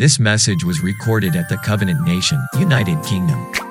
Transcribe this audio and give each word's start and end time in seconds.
This 0.00 0.18
message 0.18 0.64
was 0.64 0.80
recorded 0.80 1.36
at 1.36 1.50
the 1.50 1.58
Covenant 1.58 2.00
Nation, 2.00 2.42
United 2.58 3.04
Kingdom. 3.04 3.69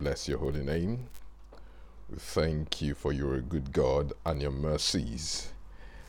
Bless 0.00 0.26
your 0.26 0.38
holy 0.38 0.62
name. 0.64 1.06
We 2.10 2.16
thank 2.16 2.80
you 2.80 2.94
for 2.94 3.12
you're 3.12 3.38
good 3.42 3.70
God 3.70 4.14
and 4.24 4.40
your 4.40 4.50
mercies 4.50 5.52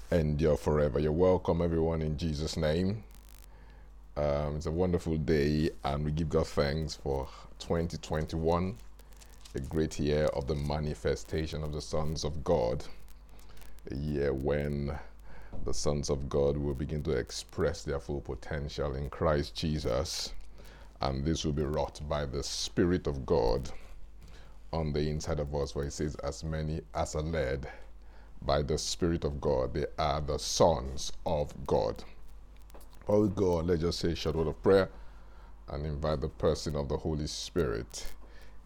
endure 0.10 0.56
forever. 0.56 0.98
You're 0.98 1.12
welcome, 1.12 1.62
everyone, 1.62 2.02
in 2.02 2.18
Jesus' 2.18 2.56
name. 2.56 3.04
Um, 4.16 4.56
it's 4.56 4.66
a 4.66 4.72
wonderful 4.72 5.18
day, 5.18 5.72
and 5.84 6.06
we 6.06 6.12
give 6.12 6.30
God 6.30 6.48
thanks 6.48 6.96
for 6.96 7.28
2021, 7.60 8.78
a 9.56 9.60
great 9.60 10.00
year 10.00 10.28
of 10.28 10.48
the 10.48 10.56
manifestation 10.56 11.62
of 11.62 11.74
the 11.74 11.82
sons 11.82 12.24
of 12.24 12.46
God, 12.46 12.86
a 13.92 13.96
year 13.96 14.32
when 14.32 14.98
the 15.66 15.74
sons 15.74 16.10
of 16.10 16.30
God 16.30 16.56
will 16.56 16.76
begin 16.76 17.04
to 17.04 17.12
express 17.12 17.84
their 17.84 18.00
full 18.00 18.22
potential 18.22 18.96
in 18.96 19.10
Christ 19.10 19.54
Jesus 19.54 20.32
and 21.02 21.26
this 21.26 21.44
will 21.44 21.52
be 21.52 21.64
wrought 21.64 22.00
by 22.08 22.26
the 22.26 22.44
Spirit 22.44 23.08
of 23.08 23.26
God 23.26 23.72
on 24.74 24.94
the 24.94 25.10
inside 25.10 25.40
of 25.40 25.54
us, 25.56 25.76
where 25.76 25.86
it 25.86 25.94
says, 25.94 26.16
As 26.24 26.44
many 26.44 26.82
as 26.94 27.16
are 27.16 27.22
led 27.22 27.68
by 28.42 28.62
the 28.62 28.78
Spirit 28.78 29.24
of 29.24 29.40
God, 29.42 29.74
they 29.74 29.86
are 29.98 30.22
the 30.22 30.40
sons 30.40 31.12
of 31.26 31.54
God. 31.68 32.04
Oh 32.04 32.80
Before 33.00 33.22
we 33.22 33.30
go 33.30 33.58
on, 33.58 33.68
let's 33.68 33.82
just 33.82 34.00
say 34.00 34.12
a 34.12 34.16
short 34.16 34.36
word 34.36 34.48
of 34.48 34.62
prayer 34.64 34.90
and 35.70 35.86
invite 35.86 36.22
the 36.22 36.30
person 36.30 36.76
of 36.76 36.90
the 36.90 36.98
Holy 36.98 37.28
Spirit 37.28 38.06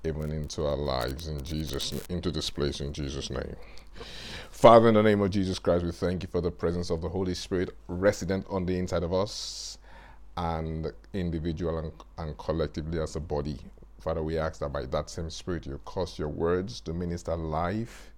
even 0.04 0.32
into 0.32 0.66
our 0.66 0.76
lives 0.76 1.28
in 1.28 1.44
Jesus 1.44 1.92
into 2.10 2.32
this 2.32 2.50
place 2.50 2.80
in 2.80 2.94
Jesus 2.94 3.30
name. 3.30 3.56
Father 4.52 4.90
in 4.90 4.94
the 4.96 5.04
name 5.04 5.22
of 5.22 5.30
Jesus 5.32 5.60
Christ 5.60 5.84
we 5.84 5.92
thank 5.92 6.24
you 6.24 6.30
for 6.30 6.42
the 6.42 6.52
presence 6.52 6.90
of 6.90 7.02
the 7.02 7.10
Holy 7.10 7.34
Spirit 7.34 7.76
resident 7.88 8.46
on 8.50 8.66
the 8.66 8.78
inside 8.78 9.04
of 9.04 9.14
us 9.14 9.78
and 10.38 10.92
individual 11.14 11.78
and, 11.80 11.92
and 12.18 12.38
collectively 12.38 13.00
as 13.00 13.16
a 13.16 13.20
body. 13.20 13.58
Father, 14.06 14.22
we 14.22 14.38
ask 14.38 14.60
that 14.60 14.72
by 14.72 14.86
that 14.86 15.10
same 15.10 15.32
Spirit, 15.32 15.66
you 15.66 15.82
cause 15.84 16.20
your 16.20 16.30
words 16.30 16.80
to 16.82 16.94
minister 16.94 17.36
life 17.36 18.12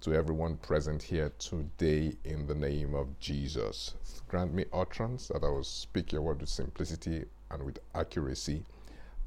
to 0.00 0.12
everyone 0.12 0.56
present 0.56 1.04
here 1.04 1.30
today 1.38 2.16
in 2.24 2.48
the 2.48 2.54
name 2.56 2.96
of 2.96 3.16
Jesus. 3.20 3.94
Grant 4.26 4.52
me 4.52 4.64
utterance 4.72 5.28
that 5.28 5.44
I 5.44 5.48
will 5.48 5.62
speak 5.62 6.10
your 6.10 6.22
word 6.22 6.40
with 6.40 6.48
simplicity 6.48 7.26
and 7.52 7.62
with 7.62 7.78
accuracy, 7.94 8.64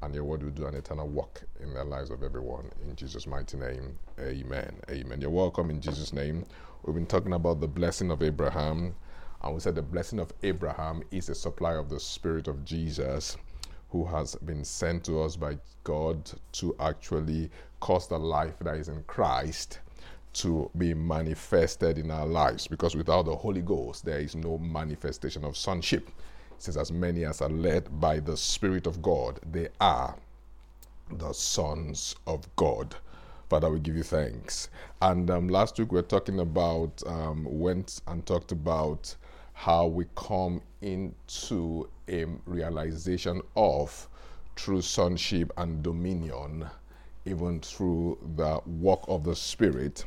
and 0.02 0.14
your 0.14 0.24
word 0.24 0.42
will 0.42 0.50
do 0.50 0.66
an 0.66 0.74
eternal 0.74 1.08
work 1.08 1.44
in 1.62 1.72
the 1.72 1.82
lives 1.84 2.10
of 2.10 2.22
everyone. 2.22 2.70
In 2.86 2.94
Jesus' 2.96 3.26
mighty 3.26 3.56
name, 3.56 3.98
amen. 4.20 4.76
Amen. 4.90 5.22
You're 5.22 5.30
welcome 5.30 5.70
in 5.70 5.80
Jesus' 5.80 6.12
name. 6.12 6.44
We've 6.84 6.94
been 6.94 7.06
talking 7.06 7.32
about 7.32 7.62
the 7.62 7.68
blessing 7.68 8.10
of 8.10 8.22
Abraham 8.22 8.94
and 9.42 9.54
we 9.54 9.60
said 9.60 9.74
the 9.74 9.80
blessing 9.80 10.18
of 10.18 10.34
Abraham 10.42 11.02
is 11.10 11.30
a 11.30 11.34
supply 11.34 11.72
of 11.76 11.88
the 11.88 11.98
Spirit 11.98 12.46
of 12.46 12.62
Jesus 12.62 13.38
who 13.94 14.04
has 14.04 14.34
been 14.34 14.64
sent 14.64 15.04
to 15.04 15.22
us 15.22 15.36
by 15.36 15.56
God 15.84 16.28
to 16.50 16.74
actually 16.80 17.48
cause 17.78 18.08
the 18.08 18.18
life 18.18 18.58
that 18.58 18.74
is 18.74 18.88
in 18.88 19.04
Christ 19.06 19.78
to 20.32 20.68
be 20.76 20.94
manifested 20.94 21.96
in 21.98 22.10
our 22.10 22.26
lives. 22.26 22.66
Because 22.66 22.96
without 22.96 23.26
the 23.26 23.36
Holy 23.36 23.62
Ghost, 23.62 24.04
there 24.04 24.18
is 24.18 24.34
no 24.34 24.58
manifestation 24.58 25.44
of 25.44 25.56
sonship. 25.56 26.08
It 26.08 26.14
says, 26.58 26.76
As 26.76 26.90
many 26.90 27.24
as 27.24 27.40
are 27.40 27.48
led 27.48 28.00
by 28.00 28.18
the 28.18 28.36
Spirit 28.36 28.88
of 28.88 29.00
God, 29.00 29.38
they 29.52 29.68
are 29.80 30.16
the 31.08 31.32
sons 31.32 32.16
of 32.26 32.48
God. 32.56 32.96
Father, 33.48 33.70
we 33.70 33.78
give 33.78 33.96
you 33.96 34.02
thanks. 34.02 34.70
And 35.02 35.30
um, 35.30 35.46
last 35.46 35.78
week 35.78 35.92
we 35.92 35.98
were 35.98 36.02
talking 36.02 36.40
about, 36.40 37.00
um, 37.06 37.46
went 37.48 38.00
and 38.08 38.26
talked 38.26 38.50
about 38.50 39.14
how 39.52 39.86
we 39.86 40.06
come 40.16 40.62
into 40.82 41.88
a 42.08 42.26
realization 42.46 43.40
of 43.56 44.08
true 44.56 44.82
sonship 44.82 45.52
and 45.56 45.82
dominion, 45.82 46.66
even 47.24 47.60
through 47.60 48.18
the 48.36 48.60
work 48.66 49.00
of 49.08 49.24
the 49.24 49.34
Spirit 49.34 50.04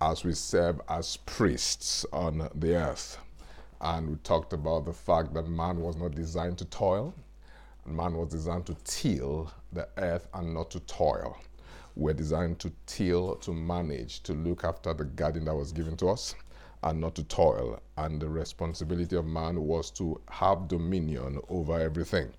as 0.00 0.24
we 0.24 0.32
serve 0.32 0.80
as 0.88 1.16
priests 1.18 2.06
on 2.12 2.48
the 2.54 2.74
earth. 2.74 3.18
And 3.80 4.10
we 4.10 4.16
talked 4.16 4.52
about 4.52 4.84
the 4.84 4.92
fact 4.92 5.34
that 5.34 5.48
man 5.48 5.80
was 5.80 5.96
not 5.96 6.14
designed 6.14 6.58
to 6.58 6.64
toil, 6.66 7.14
man 7.86 8.14
was 8.14 8.28
designed 8.28 8.66
to 8.66 8.76
till 8.84 9.50
the 9.72 9.88
earth 9.98 10.28
and 10.34 10.54
not 10.54 10.70
to 10.72 10.80
toil. 10.80 11.38
We're 11.96 12.14
designed 12.14 12.58
to 12.60 12.72
till, 12.86 13.36
to 13.36 13.52
manage, 13.52 14.22
to 14.24 14.32
look 14.32 14.62
after 14.62 14.94
the 14.94 15.04
garden 15.04 15.46
that 15.46 15.54
was 15.54 15.72
given 15.72 15.96
to 15.96 16.08
us 16.10 16.34
and 16.82 17.00
not 17.00 17.14
to 17.16 17.24
toil. 17.24 17.80
And 17.96 18.20
the 18.20 18.28
responsibility 18.28 19.16
of 19.16 19.26
man 19.26 19.60
was 19.60 19.90
to 19.92 20.20
have 20.28 20.68
dominion 20.68 21.40
over 21.48 21.78
everything. 21.78 22.32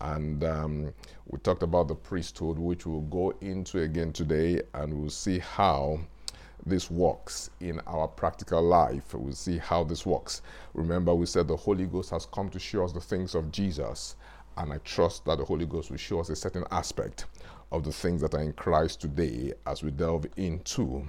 And 0.00 0.44
um, 0.44 0.94
we 1.26 1.38
talked 1.40 1.62
about 1.62 1.88
the 1.88 1.94
priesthood, 1.94 2.58
which 2.58 2.86
we'll 2.86 3.00
go 3.02 3.34
into 3.40 3.82
again 3.82 4.12
today, 4.12 4.62
and 4.74 4.94
we'll 4.94 5.10
see 5.10 5.38
how 5.38 6.00
this 6.64 6.90
works 6.90 7.50
in 7.60 7.80
our 7.86 8.06
practical 8.06 8.62
life. 8.62 9.14
We'll 9.14 9.32
see 9.34 9.58
how 9.58 9.84
this 9.84 10.06
works. 10.06 10.42
Remember, 10.74 11.14
we 11.14 11.26
said 11.26 11.48
the 11.48 11.56
Holy 11.56 11.86
Ghost 11.86 12.10
has 12.10 12.26
come 12.26 12.48
to 12.50 12.58
show 12.58 12.84
us 12.84 12.92
the 12.92 13.00
things 13.00 13.34
of 13.34 13.50
Jesus, 13.50 14.16
and 14.56 14.72
I 14.72 14.78
trust 14.78 15.24
that 15.24 15.38
the 15.38 15.44
Holy 15.44 15.66
Ghost 15.66 15.90
will 15.90 15.98
show 15.98 16.20
us 16.20 16.28
a 16.28 16.36
certain 16.36 16.64
aspect 16.70 17.26
of 17.72 17.84
the 17.84 17.92
things 17.92 18.20
that 18.22 18.34
are 18.34 18.42
in 18.42 18.52
Christ 18.52 19.00
today 19.00 19.52
as 19.66 19.82
we 19.82 19.90
delve 19.90 20.26
into 20.36 21.04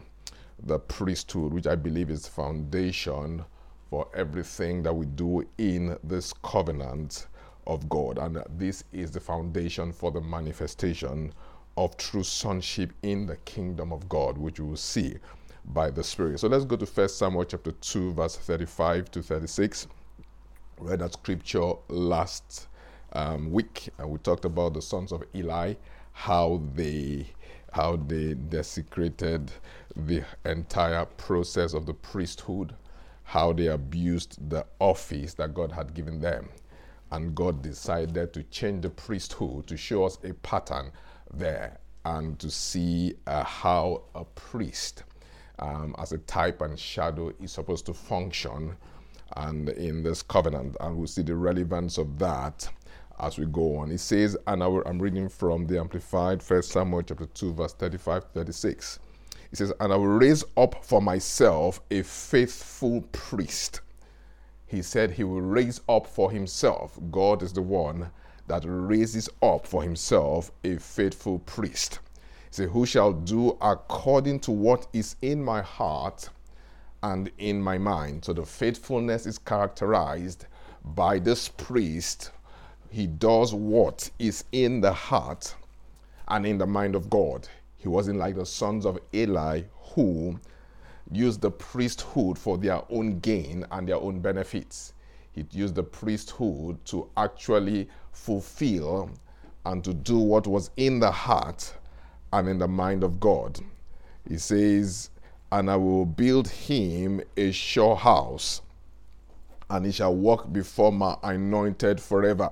the 0.64 0.80
priesthood, 0.80 1.54
which 1.54 1.68
I 1.68 1.76
believe 1.76 2.10
is 2.10 2.24
the 2.24 2.32
foundation 2.32 3.44
for 3.90 4.08
everything 4.14 4.84
that 4.84 4.94
we 4.94 5.06
do 5.06 5.48
in 5.58 5.98
this 6.04 6.34
covenant 6.44 7.28
of 7.66 7.88
God. 7.90 8.18
And 8.18 8.44
this 8.58 8.84
is 8.92 9.12
the 9.12 9.20
foundation 9.20 9.92
for 9.92 10.12
the 10.12 10.22
manifestation 10.22 11.34
of 11.78 11.96
true 11.98 12.24
sonship 12.24 12.92
in 13.04 13.26
the 13.26 13.38
kingdom 13.38 13.94
of 13.94 14.08
God, 14.10 14.38
which 14.38 14.60
we 14.60 14.68
will 14.70 14.76
see 14.76 15.16
by 15.66 15.90
the 15.90 16.04
Spirit. 16.04 16.40
So 16.40 16.48
let's 16.48 16.66
go 16.66 16.76
to 16.76 16.86
1 16.86 17.10
Samuel 17.10 17.46
chapter 17.46 17.72
2, 17.72 18.14
verse 18.14 18.36
35 18.36 19.12
to 19.12 19.22
36. 19.22 19.88
Read 20.80 21.00
that 21.00 21.14
scripture 21.14 21.74
last 21.90 22.68
um, 23.14 23.52
week, 23.52 23.90
and 23.98 24.10
we 24.10 24.18
talked 24.20 24.46
about 24.46 24.74
the 24.74 24.82
sons 24.82 25.12
of 25.12 25.24
Eli, 25.36 25.74
how 26.14 26.62
they 26.76 27.28
how 27.72 27.96
they 27.96 28.34
desecrated 28.34 29.52
the 29.96 30.24
entire 30.46 31.06
process 31.06 31.74
of 31.74 31.86
the 31.86 31.94
priesthood, 31.94 32.74
how 33.24 33.54
they 33.54 33.68
abused 33.68 34.50
the 34.50 34.66
office 34.80 35.36
that 35.36 35.54
God 35.54 35.72
had 35.72 35.94
given 35.94 36.20
them. 36.20 36.50
And 37.12 37.36
God 37.36 37.62
decided 37.62 38.34
to 38.34 38.44
change 38.44 38.82
the 38.82 38.90
priesthood 38.90 39.68
to 39.68 39.78
show 39.78 40.04
us 40.04 40.18
a 40.24 40.34
pattern 40.34 40.92
there 41.34 41.78
and 42.06 42.40
to 42.40 42.50
see 42.50 43.16
uh, 43.28 43.44
how 43.44 44.04
a 44.16 44.24
priest, 44.24 45.04
um, 45.60 45.96
as 46.00 46.12
a 46.12 46.18
type 46.20 46.62
and 46.62 46.80
shadow, 46.80 47.32
is 47.40 47.52
supposed 47.52 47.86
to 47.88 47.94
function 47.94 48.76
and 49.38 49.70
in 49.70 50.04
this 50.04 50.22
covenant. 50.22 50.76
And 50.80 50.98
we'll 50.98 51.08
see 51.08 51.22
the 51.22 51.36
relevance 51.36 51.98
of 51.98 52.18
that 52.20 52.70
as 53.20 53.38
we 53.38 53.46
go 53.46 53.78
on. 53.78 53.92
It 53.92 54.00
says, 54.00 54.38
and 54.48 54.64
I 54.64 54.68
am 54.86 55.00
reading 55.00 55.30
from 55.30 55.68
the 55.68 55.80
Amplified, 55.80 56.42
First 56.42 56.72
Samuel 56.72 57.04
chapter 57.04 57.26
2, 57.26 57.54
verse 57.54 57.74
35 57.74 58.26
36. 58.34 59.00
It 59.52 59.58
says, 59.58 59.74
And 59.80 59.92
I 59.92 59.96
will 59.96 60.08
raise 60.08 60.44
up 60.58 60.84
for 60.84 61.02
myself 61.02 61.82
a 61.92 62.04
faithful 62.04 63.02
priest. 63.12 63.82
He 64.66 64.82
said 64.82 65.12
he 65.12 65.24
will 65.24 65.42
raise 65.42 65.82
up 65.90 66.06
for 66.06 66.32
himself. 66.32 67.00
God 67.10 67.42
is 67.42 67.54
the 67.54 67.62
one 67.62 68.12
that 68.48 68.64
raises 68.66 69.30
up 69.42 69.66
for 69.66 69.82
himself 69.82 70.52
a 70.64 70.78
faithful 70.78 71.40
priest. 71.40 72.00
He 72.50 72.56
said, 72.56 72.70
Who 72.70 72.86
shall 72.86 73.14
do 73.14 73.58
according 73.62 74.42
to 74.42 74.52
what 74.52 74.88
is 74.94 75.16
in 75.22 75.44
my 75.44 75.62
heart 75.62 76.30
and 77.04 77.32
in 77.38 77.62
my 77.62 77.78
mind. 77.78 78.26
So 78.26 78.34
the 78.34 78.46
faithfulness 78.46 79.26
is 79.26 79.38
characterized 79.38 80.46
by 80.84 81.20
this 81.20 81.48
priest. 81.50 82.32
He 82.92 83.06
does 83.06 83.54
what 83.54 84.10
is 84.18 84.44
in 84.52 84.82
the 84.82 84.94
heart 84.94 85.56
and 86.28 86.46
in 86.46 86.58
the 86.58 86.66
mind 86.66 86.96
of 86.96 87.10
God. 87.10 87.48
He 87.78 87.88
wasn't 87.88 88.18
like 88.18 88.36
the 88.36 88.46
sons 88.46 88.86
of 88.86 88.98
Eli 89.14 89.62
who 89.94 90.40
used 91.12 91.42
the 91.42 91.52
priesthood 91.52 92.38
for 92.38 92.58
their 92.58 92.82
own 92.90 93.20
gain 93.20 93.66
and 93.72 93.88
their 93.88 93.98
own 93.98 94.20
benefits. 94.20 94.94
He 95.32 95.46
used 95.52 95.76
the 95.76 95.84
priesthood 95.84 96.84
to 96.86 97.08
actually 97.16 97.88
fulfill 98.12 99.12
and 99.66 99.84
to 99.84 99.94
do 99.94 100.18
what 100.18 100.48
was 100.48 100.72
in 100.76 101.00
the 101.00 101.12
heart 101.12 101.74
and 102.34 102.48
in 102.48 102.58
the 102.58 102.68
mind 102.68 103.04
of 103.04 103.20
God. 103.20 103.60
He 104.28 104.38
says, 104.38 105.10
And 105.52 105.70
I 105.70 105.76
will 105.76 106.06
build 106.06 106.48
him 106.48 107.22
a 107.38 107.52
sure 107.52 107.96
house, 107.96 108.62
and 109.70 109.86
he 109.86 109.92
shall 109.92 110.16
walk 110.16 110.52
before 110.52 110.92
my 110.92 111.18
anointed 111.24 112.02
forever. 112.02 112.52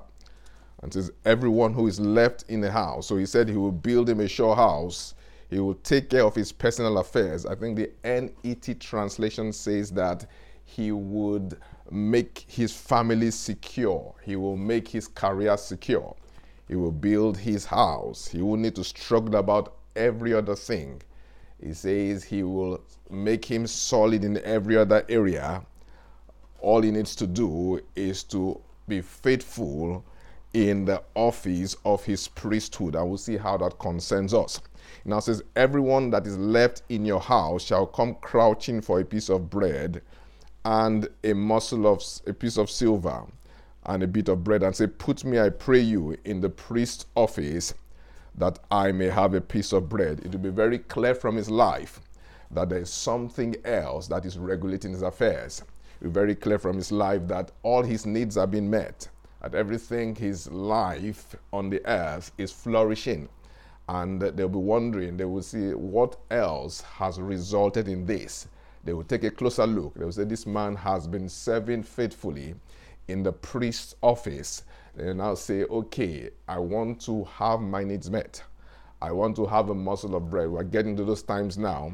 And 0.82 0.94
says, 0.94 1.12
Everyone 1.26 1.74
who 1.74 1.88
is 1.88 2.00
left 2.00 2.44
in 2.50 2.62
the 2.62 2.72
house. 2.72 3.08
So 3.08 3.18
he 3.18 3.26
said 3.26 3.50
he 3.50 3.58
will 3.58 3.72
build 3.72 4.10
him 4.10 4.20
a 4.20 4.28
sure 4.28 4.56
house. 4.56 5.16
He 5.50 5.60
will 5.60 5.76
take 5.76 6.10
care 6.10 6.24
of 6.24 6.36
his 6.36 6.52
personal 6.52 6.98
affairs. 6.98 7.46
I 7.46 7.56
think 7.56 7.78
the 7.78 7.92
NET 8.04 8.80
translation 8.80 9.54
says 9.54 9.92
that 9.92 10.26
he 10.66 10.92
would 10.92 11.58
make 11.90 12.44
his 12.48 12.74
family 12.74 13.32
secure, 13.32 14.14
he 14.22 14.36
will 14.36 14.58
make 14.58 14.90
his 14.90 15.08
career 15.08 15.56
secure, 15.56 16.14
he 16.68 16.76
will 16.76 16.92
build 16.92 17.38
his 17.38 17.66
house, 17.66 18.28
he 18.28 18.42
will 18.42 18.58
need 18.58 18.76
to 18.76 18.84
struggle 18.84 19.38
about 19.38 19.76
every 19.96 20.34
other 20.34 20.56
thing. 20.56 21.02
He 21.64 21.74
says 21.74 22.24
he 22.24 22.44
will 22.44 22.82
make 23.10 23.46
him 23.46 23.66
solid 23.66 24.26
in 24.26 24.38
every 24.44 24.78
other 24.78 25.06
area. 25.08 25.66
All 26.60 26.82
he 26.82 26.92
needs 26.92 27.16
to 27.16 27.28
do 27.28 27.80
is 27.96 28.24
to 28.26 28.60
be 28.88 29.02
faithful 29.02 30.06
in 30.54 30.86
the 30.86 31.02
office 31.16 31.76
of 31.86 32.04
his 32.06 32.28
priesthood. 32.28 32.96
And 32.96 33.08
we'll 33.08 33.18
see 33.18 33.38
how 33.38 33.58
that 33.58 33.80
concerns 33.80 34.34
us. 34.34 34.60
Now 35.06 35.20
says, 35.20 35.44
Everyone 35.56 36.10
that 36.12 36.26
is 36.26 36.38
left 36.38 36.84
in 36.90 37.06
your 37.06 37.20
house 37.20 37.64
shall 37.64 37.86
come 37.86 38.16
crouching 38.16 38.82
for 38.82 39.00
a 39.00 39.06
piece 39.06 39.30
of 39.30 39.50
bread 39.50 40.02
and 40.66 41.08
a 41.24 41.34
morsel 41.34 41.88
of 41.88 42.04
a 42.26 42.34
piece 42.34 42.58
of 42.58 42.70
silver 42.70 43.24
and 43.86 44.04
a 44.04 44.08
bit 44.08 44.28
of 44.30 44.44
bread 44.44 44.64
and 44.64 44.76
say, 44.76 44.88
Put 44.88 45.24
me, 45.24 45.40
I 45.40 45.50
pray 45.50 45.80
you, 45.80 46.18
in 46.26 46.42
the 46.42 46.50
priest's 46.50 47.06
office 47.16 47.74
that 48.36 48.60
I 48.70 48.92
may 48.92 49.08
have 49.08 49.34
a 49.34 49.42
piece 49.42 49.74
of 49.74 49.90
bread. 49.90 50.20
It 50.20 50.32
will 50.32 50.40
be 50.40 50.50
very 50.50 50.80
clear 50.80 51.16
from 51.16 51.36
his 51.36 51.50
life 51.50 52.02
that 52.52 52.70
there 52.70 52.80
is 52.80 52.90
something 52.90 53.56
else 53.66 54.08
that 54.08 54.26
is 54.26 54.38
regulating 54.38 54.92
his 54.92 55.02
affairs. 55.02 55.64
It 56.00 56.06
will 56.06 56.12
be 56.12 56.14
very 56.14 56.36
clear 56.36 56.60
from 56.60 56.78
his 56.78 56.92
life 56.92 57.28
that 57.28 57.52
all 57.64 57.82
his 57.82 58.06
needs 58.06 58.36
have 58.36 58.52
been 58.52 58.70
met, 58.70 59.08
that 59.42 59.56
everything 59.56 60.16
his 60.16 60.50
life 60.52 61.36
on 61.54 61.70
the 61.70 61.86
earth 61.86 62.32
is 62.38 62.52
flourishing. 62.52 63.30
And 63.90 64.22
they'll 64.22 64.50
be 64.50 64.58
wondering, 64.58 65.18
they 65.18 65.26
will 65.26 65.42
see 65.42 65.72
what 65.74 66.18
else 66.30 66.82
has 66.82 67.20
resulted 67.20 67.88
in 67.88 68.06
this 68.06 68.48
they 68.88 68.94
will 68.94 69.04
take 69.04 69.26
a 69.26 69.32
closer 69.32 69.68
look. 69.68 69.96
They 69.96 70.06
will 70.06 70.14
say, 70.14 70.24
This 70.24 70.46
man 70.46 70.74
has 70.78 71.08
been 71.08 71.28
serving 71.28 71.84
faithfully 71.84 72.56
in 73.10 73.22
the 73.22 73.34
priest's 73.34 73.96
office. 74.02 74.64
They 74.96 75.14
now 75.14 75.36
say, 75.36 75.66
Okay, 75.66 76.30
I 76.48 76.60
want 76.60 77.02
to 77.02 77.26
have 77.26 77.60
my 77.60 77.84
needs 77.84 78.10
met. 78.10 78.42
I 79.02 79.12
want 79.12 79.36
to 79.36 79.46
have 79.46 79.70
a 79.70 79.76
morsel 79.76 80.16
of 80.16 80.30
bread. 80.30 80.50
We're 80.50 80.64
getting 80.64 80.96
to 80.96 81.04
those 81.04 81.22
times 81.22 81.58
now. 81.58 81.92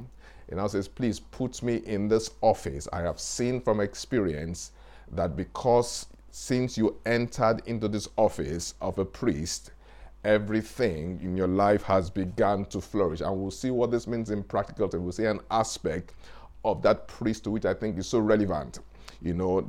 And 0.50 0.58
now 0.58 0.68
says, 0.68 0.88
Please 0.88 1.20
put 1.20 1.64
me 1.64 1.78
in 1.78 2.08
this 2.08 2.30
office. 2.42 2.88
I 2.94 3.02
have 3.02 3.20
seen 3.20 3.60
from 3.60 3.80
experience 3.80 4.72
that 5.14 5.36
because 5.36 6.06
since 6.36 6.80
you 6.80 7.00
entered 7.06 7.62
into 7.68 7.88
this 7.88 8.10
office 8.18 8.74
of 8.82 8.98
a 8.98 9.06
priest, 9.06 9.72
everything 10.24 11.20
in 11.22 11.38
your 11.38 11.48
life 11.48 11.84
has 11.84 12.10
begun 12.10 12.66
to 12.66 12.82
flourish. 12.82 13.22
And 13.22 13.40
we'll 13.40 13.52
see 13.52 13.70
what 13.70 13.92
this 13.92 14.08
means 14.08 14.32
in 14.32 14.42
practical 14.42 14.90
terms. 14.90 15.04
We'll 15.04 15.12
see 15.12 15.26
an 15.26 15.42
aspect 15.52 16.16
of 16.66 16.82
that 16.82 17.08
priest, 17.08 17.46
which 17.46 17.66
I 17.66 17.76
think 17.76 18.00
is 18.00 18.08
so 18.08 18.18
relevant, 18.18 18.80
you 19.22 19.36
know, 19.36 19.64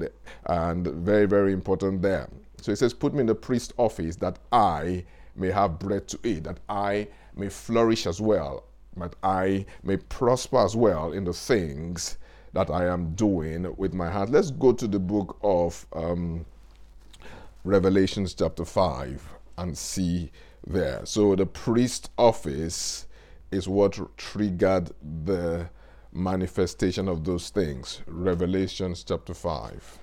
and 0.46 0.86
very, 0.86 1.26
very 1.26 1.52
important 1.52 2.00
there. 2.00 2.30
So 2.62 2.72
he 2.72 2.76
says, 2.76 2.94
Put 2.94 3.12
me 3.12 3.20
in 3.20 3.26
the 3.26 3.34
priest's 3.34 3.74
office 3.76 4.16
that 4.16 4.38
I 4.50 5.04
may 5.36 5.50
have 5.50 5.78
bread 5.78 6.08
to 6.08 6.18
eat, 6.24 6.44
that 6.44 6.60
I 6.70 7.08
may 7.36 7.50
flourish 7.50 8.06
as 8.06 8.22
well, 8.22 8.64
that 8.96 9.14
I 9.22 9.66
may 9.82 9.98
prosper 9.98 10.64
as 10.64 10.74
well 10.74 11.12
in 11.12 11.24
the 11.24 11.34
things 11.34 12.16
that 12.54 12.70
I 12.70 12.86
am 12.86 13.12
doing 13.16 13.76
with 13.76 13.92
my 13.92 14.10
hands. 14.10 14.30
Let's 14.30 14.50
go 14.50 14.72
to 14.72 14.88
the 14.88 14.98
book 14.98 15.36
of 15.42 15.86
um, 15.92 16.46
Revelations, 17.64 18.34
chapter 18.34 18.64
5, 18.64 19.26
and 19.56 19.76
see 19.76 20.30
there. 20.66 21.00
So 21.06 21.34
the 21.34 21.46
priest 21.46 22.10
office 22.18 23.06
is 23.50 23.66
what 23.66 23.98
triggered 24.18 24.90
the 25.24 25.70
manifestation 26.12 27.08
of 27.08 27.24
those 27.24 27.48
things. 27.48 28.02
Revelations 28.06 29.02
chapter 29.02 29.32
5. 29.32 29.98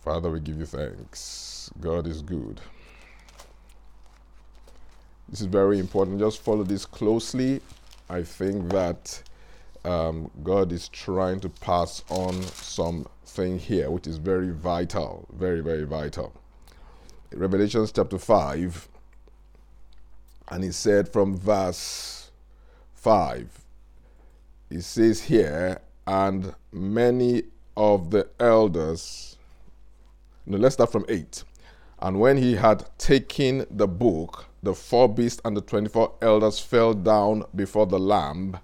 Father, 0.00 0.30
we 0.30 0.40
give 0.40 0.58
you 0.58 0.66
thanks. 0.66 1.70
God 1.80 2.08
is 2.08 2.20
good. 2.20 2.60
This 5.28 5.40
is 5.40 5.46
very 5.46 5.78
important. 5.78 6.18
Just 6.18 6.40
follow 6.40 6.64
this 6.64 6.84
closely. 6.84 7.60
I 8.08 8.24
think 8.24 8.70
that 8.70 9.22
um, 9.84 10.30
God 10.42 10.72
is 10.72 10.88
trying 10.88 11.40
to 11.40 11.48
pass 11.48 12.02
on 12.08 12.42
something 12.42 13.58
here, 13.58 13.90
which 13.90 14.06
is 14.06 14.18
very 14.18 14.50
vital, 14.50 15.26
very, 15.32 15.60
very 15.60 15.84
vital. 15.84 16.32
Revelations 17.32 17.92
chapter 17.92 18.18
5, 18.18 18.88
and 20.48 20.64
he 20.64 20.72
said 20.72 21.08
from 21.08 21.36
verse 21.36 22.30
5. 22.94 23.64
It 24.70 24.82
says 24.82 25.22
here, 25.22 25.80
and 26.06 26.54
many 26.72 27.44
of 27.76 28.10
the 28.10 28.28
elders. 28.38 29.36
No, 30.46 30.58
let's 30.58 30.74
start 30.74 30.92
from 30.92 31.04
8. 31.08 31.44
And 32.00 32.18
when 32.18 32.36
he 32.36 32.56
had 32.56 32.86
taken 32.98 33.66
the 33.70 33.86
book, 33.86 34.46
the 34.62 34.74
four 34.74 35.08
beasts 35.08 35.40
and 35.44 35.56
the 35.56 35.60
24 35.60 36.14
elders 36.20 36.58
fell 36.58 36.94
down 36.94 37.44
before 37.54 37.86
the 37.86 37.98
Lamb, 37.98 38.58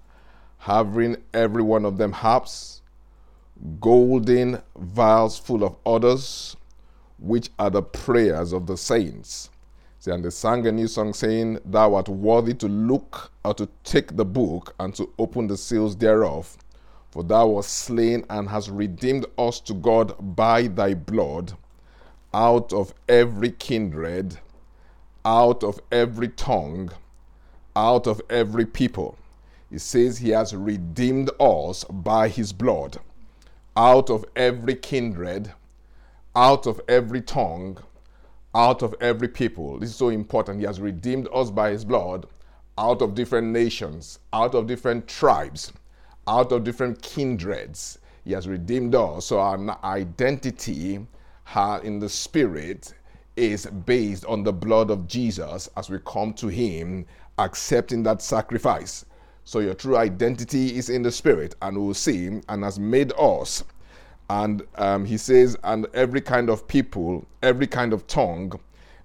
having 0.57 1.17
every 1.33 1.63
one 1.63 1.85
of 1.85 1.97
them 1.97 2.11
harps, 2.11 2.81
golden 3.79 4.61
vials 4.77 5.37
full 5.37 5.63
of 5.63 5.75
odors, 5.85 6.55
which 7.19 7.49
are 7.57 7.69
the 7.69 7.81
prayers 7.81 8.53
of 8.53 8.67
the 8.67 8.77
saints. 8.77 9.49
See, 9.99 10.11
and 10.11 10.23
they 10.23 10.29
sang 10.29 10.65
a 10.67 10.71
new 10.71 10.87
song 10.87 11.13
saying, 11.13 11.59
Thou 11.65 11.95
art 11.95 12.07
worthy 12.07 12.53
to 12.55 12.67
look 12.67 13.31
or 13.43 13.53
to 13.55 13.67
take 13.83 14.15
the 14.15 14.25
book 14.25 14.75
and 14.79 14.93
to 14.95 15.11
open 15.17 15.47
the 15.47 15.57
seals 15.57 15.95
thereof. 15.95 16.57
For 17.11 17.23
thou 17.23 17.47
wast 17.47 17.71
slain 17.71 18.25
and 18.29 18.49
hast 18.49 18.69
redeemed 18.69 19.25
us 19.37 19.59
to 19.61 19.73
God 19.73 20.13
by 20.35 20.67
thy 20.67 20.93
blood 20.93 21.53
out 22.33 22.71
of 22.73 22.93
every 23.09 23.51
kindred, 23.51 24.37
out 25.25 25.63
of 25.63 25.79
every 25.91 26.27
tongue, 26.27 26.91
out 27.75 28.05
of 28.05 28.21
every 28.29 28.65
people. 28.65 29.17
He 29.69 29.77
says 29.77 30.17
he 30.17 30.29
has 30.29 30.55
redeemed 30.55 31.29
us 31.39 31.83
by 31.85 32.29
his 32.29 32.53
blood 32.53 32.97
out 33.75 34.09
of 34.09 34.25
every 34.35 34.75
kindred, 34.75 35.51
out 36.35 36.65
of 36.65 36.81
every 36.87 37.21
tongue, 37.21 37.77
out 38.55 38.81
of 38.81 38.95
every 39.01 39.27
people. 39.27 39.77
This 39.77 39.89
is 39.89 39.95
so 39.95 40.09
important. 40.09 40.59
He 40.59 40.65
has 40.65 40.79
redeemed 40.79 41.27
us 41.33 41.51
by 41.51 41.71
his 41.71 41.85
blood 41.85 42.25
out 42.77 43.01
of 43.01 43.13
different 43.13 43.47
nations, 43.47 44.19
out 44.33 44.55
of 44.55 44.67
different 44.67 45.07
tribes, 45.07 45.73
out 46.27 46.51
of 46.51 46.63
different 46.63 47.01
kindreds. 47.01 47.99
He 48.23 48.33
has 48.33 48.47
redeemed 48.47 48.95
us. 48.95 49.25
So 49.25 49.39
our 49.39 49.79
identity 49.83 51.05
in 51.83 51.99
the 51.99 52.09
spirit 52.09 52.93
is 53.35 53.65
based 53.65 54.25
on 54.25 54.43
the 54.43 54.53
blood 54.53 54.89
of 54.89 55.07
Jesus 55.07 55.69
as 55.77 55.89
we 55.89 55.99
come 56.05 56.33
to 56.33 56.47
him, 56.47 57.05
accepting 57.37 58.03
that 58.03 58.21
sacrifice. 58.21 59.05
So 59.47 59.59
your 59.59 59.75
true 59.75 59.95
identity 59.95 60.77
is 60.77 60.89
in 60.89 61.03
the 61.03 61.11
spirit, 61.11 61.55
and 61.61 61.77
we'll 61.77 61.93
see, 61.93 62.41
and 62.49 62.63
has 62.65 62.77
made 62.77 63.13
us 63.17 63.63
and 64.29 64.63
um, 64.75 65.05
he 65.05 65.17
says, 65.17 65.57
and 65.63 65.87
every 65.93 66.21
kind 66.21 66.49
of 66.49 66.67
people, 66.67 67.25
every 67.41 67.67
kind 67.67 67.93
of 67.93 68.07
tongue, 68.07 68.59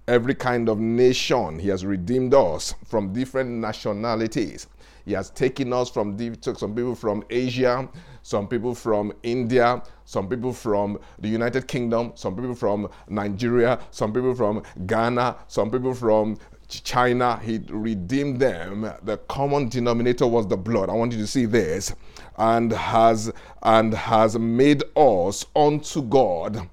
every 0.09 0.35
kind 0.35 0.69
of 0.69 0.81
nation. 0.81 1.59
He 1.59 1.69
has 1.69 1.85
redeemed 1.85 2.35
us 2.35 2.75
from 2.85 3.13
different 3.13 3.51
nationalities. 3.51 4.67
He 5.05 5.13
has 5.13 5.31
taken 5.31 5.73
us 5.73 5.91
from 5.91 6.17
took 6.37 6.59
some 6.59 6.75
people 6.75 6.95
from 6.95 7.25
Asia, 7.31 7.89
some 8.23 8.47
people 8.47 8.75
from 8.75 9.13
India, 9.23 9.83
some 10.05 10.29
people 10.29 10.53
from 10.53 10.99
the 11.19 11.29
United 11.29 11.67
Kingdom, 11.67 12.13
some 12.15 12.37
people 12.37 12.55
from 12.55 12.89
Nigeria, 13.09 13.81
some 13.91 14.13
people 14.13 14.35
from 14.35 14.63
Ghana, 14.87 15.37
some 15.49 15.71
people 15.71 15.95
from 15.95 16.37
China. 16.81 17.39
He 17.43 17.61
redeemed 17.69 18.41
them. 18.41 18.93
The 19.03 19.19
common 19.29 19.69
denominator 19.69 20.27
was 20.27 20.47
the 20.47 20.57
blood. 20.57 20.89
I 20.89 20.95
want 20.95 21.13
you 21.13 21.19
to 21.19 21.27
see 21.27 21.45
this 21.45 21.95
and 22.39 22.73
has 22.73 23.33
and 23.63 23.93
has 23.95 24.39
made 24.39 24.83
us 24.97 25.45
unto 25.55 26.03
God 26.03 26.69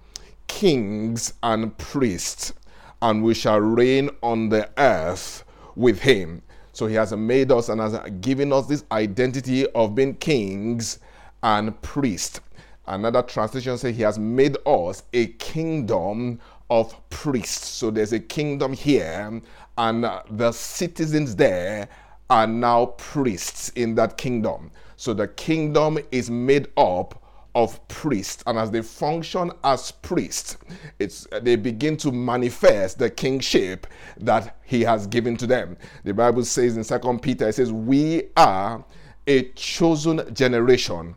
kings 0.47 1.33
and 1.43 1.77
priests, 1.77 2.53
and 3.01 3.23
we 3.23 3.33
shall 3.33 3.61
reign 3.61 4.09
on 4.21 4.49
the 4.49 4.69
earth 4.77 5.45
with 5.75 6.01
him. 6.01 6.41
So 6.73 6.87
he 6.87 6.95
has 6.95 7.13
made 7.13 7.51
us 7.51 7.69
and 7.69 7.79
has 7.79 7.97
given 8.19 8.51
us 8.51 8.67
this 8.67 8.83
identity 8.91 9.67
of 9.71 9.95
being 9.95 10.15
kings 10.15 10.99
and 11.43 11.79
priests. 11.81 12.41
Another 12.87 13.21
translation 13.21 13.77
says 13.77 13.95
he 13.95 14.01
has 14.01 14.17
made 14.17 14.57
us 14.65 15.03
a 15.13 15.27
kingdom 15.27 16.39
of 16.69 16.95
priests. 17.09 17.67
So 17.67 17.91
there's 17.91 18.13
a 18.13 18.19
kingdom 18.19 18.73
here, 18.73 19.41
and 19.79 20.03
the 20.29 20.51
citizens 20.51 21.37
there 21.37 21.87
are 22.29 22.45
now 22.45 22.87
priests 22.97 23.69
in 23.69 23.95
that 23.95 24.17
kingdom. 24.17 24.71
So 24.97 25.13
the 25.13 25.29
kingdom 25.29 25.97
is 26.11 26.29
made 26.29 26.67
up 26.75 27.23
of 27.55 27.85
priests 27.87 28.43
and 28.45 28.59
as 28.59 28.69
they 28.69 28.81
function 28.81 29.51
as 29.63 29.91
priests 29.91 30.57
it's 30.99 31.27
they 31.41 31.55
begin 31.55 31.97
to 31.97 32.11
manifest 32.11 32.99
the 32.99 33.09
kingship 33.09 33.87
that 34.17 34.55
he 34.63 34.81
has 34.81 35.07
given 35.07 35.35
to 35.35 35.47
them 35.47 35.75
the 36.03 36.13
bible 36.13 36.45
says 36.45 36.77
in 36.77 36.83
second 36.83 37.19
peter 37.23 37.47
it 37.49 37.55
says 37.55 37.73
we 37.73 38.21
are 38.37 38.85
a 39.25 39.41
chosen 39.53 40.21
generation 40.31 41.15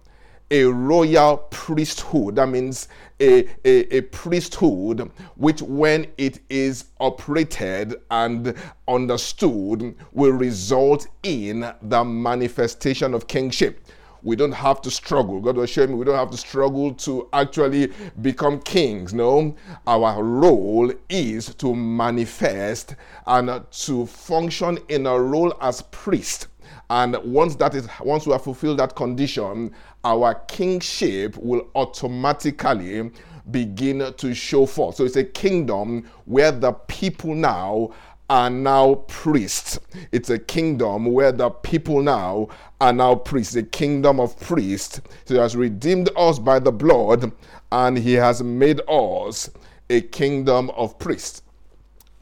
a 0.53 0.65
royal 0.65 1.39
priesthood. 1.51 2.37
That 2.37 2.49
means 2.49 2.89
a, 3.19 3.49
a, 3.65 3.97
a, 3.97 4.01
priesthood 4.03 5.11
which, 5.37 5.63
when 5.63 6.07
it 6.19 6.41
is 6.51 6.85
operated 7.01 7.97
and 8.11 8.55
understood, 8.87 9.95
will 10.13 10.33
result 10.33 11.09
in 11.23 11.73
the 11.81 12.05
manifestation 12.05 13.15
of 13.15 13.27
kingship. 13.27 13.81
We 14.23 14.37
don't 14.37 14.53
have 14.53 14.83
to 14.83 14.91
struggle. 14.91 15.41
God 15.41 15.57
will 15.57 15.67
show 15.67 15.87
me 15.87 15.95
we 15.95 16.05
don't 16.05 16.19
have 16.19 16.31
to 16.31 16.37
struggle 16.37 16.93
to 16.95 17.29
actually 17.33 17.91
become 18.21 18.61
kings. 18.61 19.15
No, 19.15 19.57
our 19.87 20.23
role 20.23 20.93
is 21.09 21.55
to 21.57 21.75
manifest 21.75 22.95
and 23.27 23.65
to 23.71 24.07
function 24.07 24.79
in 24.89 25.07
a 25.07 25.19
role 25.19 25.55
as 25.63 25.81
priest 25.83 26.49
and 26.91 27.17
once 27.25 27.55
that 27.57 27.75
is 27.75 27.89
once 28.01 28.27
we 28.27 28.33
have 28.33 28.43
fulfilled 28.43 28.79
that 28.79 28.95
condition 28.95 29.73
our 30.05 30.35
kingship 30.47 31.37
will 31.37 31.69
automatically 31.75 33.11
begin 33.51 34.13
to 34.17 34.35
show 34.35 34.67
forth 34.67 34.97
so 34.97 35.05
it's 35.05 35.17
a 35.17 35.25
kingdom 35.25 36.09
where 36.27 36.53
the 36.53 36.73
people 36.73 37.35
now 37.35 37.91
are 38.33 38.49
now 38.49 38.95
priests. 39.09 39.79
It's 40.11 40.31
a 40.31 40.39
kingdom 40.39 41.05
where 41.05 41.33
the 41.33 41.51
people 41.51 42.01
now 42.01 42.49
are 42.81 42.93
now 42.93 43.15
priests, 43.15 43.55
a 43.57 43.63
kingdom 43.63 44.19
of 44.19 44.41
priests. 44.41 45.03
So 45.27 45.35
he 45.35 45.41
has 45.41 45.55
redeemed 45.55 46.09
us 46.17 46.39
by 46.39 46.59
the 46.59 46.73
blood 46.73 47.31
and 47.71 47.99
he 47.99 48.15
has 48.15 48.43
made 48.43 48.81
us 48.89 49.51
a 49.91 50.01
kingdom 50.01 50.71
of 50.71 50.99
priests. 50.99 51.43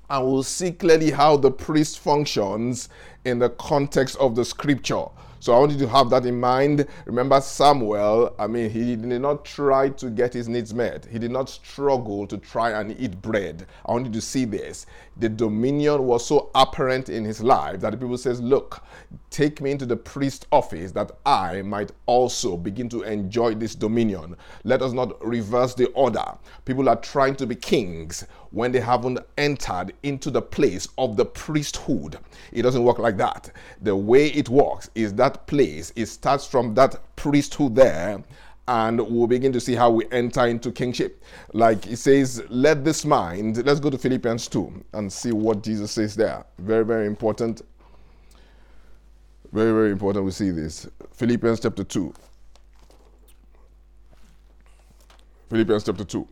And 0.09 0.26
we'll 0.26 0.42
see 0.42 0.73
clearly 0.73 1.12
how 1.12 1.37
the 1.37 1.52
priest 1.52 2.00
functions 2.00 2.88
in 3.24 3.38
the 3.38 3.50
context 3.50 4.16
of 4.16 4.34
the 4.34 4.44
scripture. 4.44 5.04
So 5.42 5.54
I 5.54 5.58
want 5.58 5.72
you 5.72 5.78
to 5.78 5.88
have 5.88 6.10
that 6.10 6.26
in 6.26 6.38
mind. 6.38 6.86
Remember 7.06 7.40
Samuel, 7.40 8.34
I 8.38 8.46
mean, 8.46 8.68
he 8.68 8.94
did 8.94 9.22
not 9.22 9.44
try 9.46 9.88
to 9.88 10.10
get 10.10 10.34
his 10.34 10.48
needs 10.48 10.74
met. 10.74 11.06
He 11.06 11.18
did 11.18 11.30
not 11.30 11.48
struggle 11.48 12.26
to 12.26 12.36
try 12.36 12.78
and 12.78 12.94
eat 13.00 13.22
bread. 13.22 13.66
I 13.86 13.92
want 13.92 14.04
you 14.04 14.12
to 14.12 14.20
see 14.20 14.44
this. 14.44 14.84
The 15.20 15.28
dominion 15.28 16.06
was 16.06 16.24
so 16.24 16.50
apparent 16.54 17.10
in 17.10 17.26
his 17.26 17.42
life 17.42 17.80
that 17.80 18.00
people 18.00 18.16
says, 18.16 18.40
look, 18.40 18.82
take 19.28 19.60
me 19.60 19.70
into 19.70 19.84
the 19.84 19.96
priest 19.96 20.46
office 20.50 20.92
that 20.92 21.10
I 21.26 21.60
might 21.60 21.92
also 22.06 22.56
begin 22.56 22.88
to 22.88 23.02
enjoy 23.02 23.54
this 23.54 23.74
dominion. 23.74 24.34
Let 24.64 24.80
us 24.80 24.92
not 24.94 25.22
reverse 25.22 25.74
the 25.74 25.88
order. 25.88 26.24
People 26.64 26.88
are 26.88 26.96
trying 26.96 27.36
to 27.36 27.46
be 27.46 27.54
kings 27.54 28.24
when 28.50 28.72
they 28.72 28.80
haven't 28.80 29.18
entered 29.36 29.92
into 30.02 30.30
the 30.30 30.40
place 30.40 30.88
of 30.96 31.18
the 31.18 31.26
priesthood. 31.26 32.18
It 32.50 32.62
doesn't 32.62 32.82
work 32.82 32.98
like 32.98 33.18
that. 33.18 33.50
The 33.82 33.94
way 33.94 34.28
it 34.28 34.48
works 34.48 34.88
is 34.94 35.12
that 35.14 35.46
place, 35.46 35.92
it 35.96 36.06
starts 36.06 36.46
from 36.46 36.72
that 36.76 36.96
priesthood 37.16 37.74
there 37.74 38.24
and 38.69 39.00
we'll 39.00 39.26
begin 39.26 39.52
to 39.52 39.61
see 39.61 39.75
how 39.75 39.90
we 39.90 40.05
enter 40.12 40.47
into 40.47 40.71
kingship. 40.71 41.25
Like 41.52 41.87
it 41.87 41.97
says, 41.97 42.43
let 42.49 42.85
this 42.85 43.05
mind, 43.05 43.64
let's 43.67 43.81
go 43.81 43.90
to 43.90 43.99
Philippians 43.99 44.49
2 44.49 44.85
and 44.95 45.12
see 45.12 45.33
what 45.33 45.62
Jesus 45.62 45.90
says 45.90 46.14
there. 46.14 46.45
Very, 46.59 46.85
very 46.85 47.07
important. 47.07 47.62
Very, 49.52 49.73
very 49.73 49.90
important 49.90 50.25
we 50.25 50.31
see 50.31 50.50
this. 50.50 50.88
Philippians 51.12 51.61
chapter 51.61 51.83
2. 51.83 52.14
Philippians 55.49 55.85
chapter 55.85 56.05
2. 56.05 56.29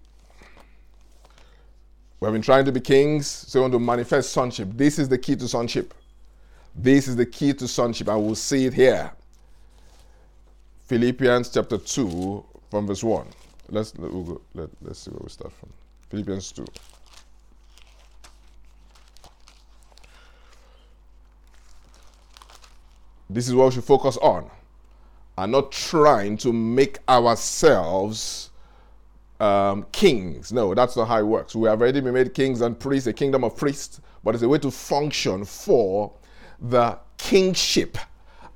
We 2.20 2.26
have 2.26 2.32
been 2.32 2.42
trying 2.42 2.64
to 2.64 2.72
be 2.72 2.80
kings, 2.80 3.26
so 3.26 3.58
we 3.58 3.62
want 3.62 3.72
to 3.74 3.78
manifest 3.78 4.32
sonship. 4.32 4.68
This 4.74 4.98
is 4.98 5.08
the 5.08 5.18
key 5.18 5.36
to 5.36 5.48
sonship. 5.48 5.94
This 6.74 7.08
is 7.08 7.16
the 7.16 7.26
key 7.26 7.52
to 7.54 7.66
sonship, 7.66 8.08
and 8.08 8.24
we'll 8.24 8.36
see 8.36 8.66
it 8.66 8.74
here. 8.74 9.10
Philippians 10.88 11.50
chapter 11.50 11.76
2, 11.76 12.42
from 12.70 12.86
verse 12.86 13.04
1. 13.04 13.26
Let's, 13.68 13.96
let, 13.98 14.10
we'll 14.10 14.22
go, 14.22 14.40
let, 14.54 14.70
let's 14.80 15.00
see 15.00 15.10
where 15.10 15.20
we 15.22 15.28
start 15.28 15.52
from. 15.52 15.68
Philippians 16.08 16.50
2. 16.52 16.64
This 23.28 23.48
is 23.48 23.54
what 23.54 23.66
we 23.66 23.72
should 23.72 23.84
focus 23.84 24.16
on. 24.16 24.50
And 25.36 25.52
not 25.52 25.72
trying 25.72 26.38
to 26.38 26.54
make 26.54 27.00
ourselves 27.06 28.48
um, 29.40 29.84
kings. 29.92 30.54
No, 30.54 30.74
that's 30.74 30.96
not 30.96 31.06
how 31.06 31.18
it 31.18 31.26
works. 31.26 31.54
We 31.54 31.68
have 31.68 31.82
already 31.82 32.00
been 32.00 32.14
made 32.14 32.32
kings 32.32 32.62
and 32.62 32.80
priests, 32.80 33.06
a 33.06 33.12
kingdom 33.12 33.44
of 33.44 33.58
priests, 33.58 34.00
but 34.24 34.34
it's 34.34 34.42
a 34.42 34.48
way 34.48 34.56
to 34.60 34.70
function 34.70 35.44
for 35.44 36.14
the 36.58 36.98
kingship. 37.18 37.98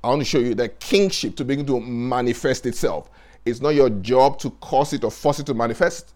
I 0.03 0.09
want 0.09 0.21
to 0.21 0.25
show 0.25 0.39
you 0.39 0.55
the 0.55 0.69
kingship 0.69 1.35
to 1.37 1.45
begin 1.45 1.65
to 1.67 1.79
manifest 1.79 2.65
itself. 2.65 3.09
It's 3.45 3.61
not 3.61 3.69
your 3.69 3.89
job 3.89 4.39
to 4.39 4.49
cause 4.51 4.93
it 4.93 5.03
or 5.03 5.11
force 5.11 5.39
it 5.39 5.45
to 5.47 5.53
manifest. 5.53 6.13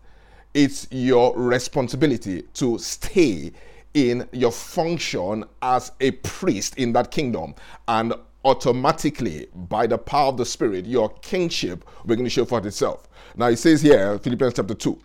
It's 0.54 0.88
your 0.92 1.36
responsibility 1.38 2.44
to 2.54 2.78
stay 2.80 3.52
in 3.94 4.28
your 4.32 4.52
function 4.52 5.44
as 5.62 5.92
a 6.02 6.12
priest 6.12 6.78
in 6.78 6.94
that 6.94 7.12
kingdom 7.12 7.56
and 7.88 8.14
automatically 8.46 9.48
by 9.54 9.88
the 9.88 9.98
power 9.98 10.30
of 10.30 10.38
the 10.38 10.46
spirit 10.46 10.86
your 10.86 11.10
kingship 11.20 11.84
will 12.02 12.10
begin 12.10 12.24
to 12.24 12.30
show 12.30 12.46
forth 12.46 12.66
itself 12.66 13.08
now 13.38 13.48
it 13.50 13.58
says 13.58 13.84
here, 13.84 14.18
Philippians 14.18 14.56
chapter 14.56 14.74
2. 14.74 15.00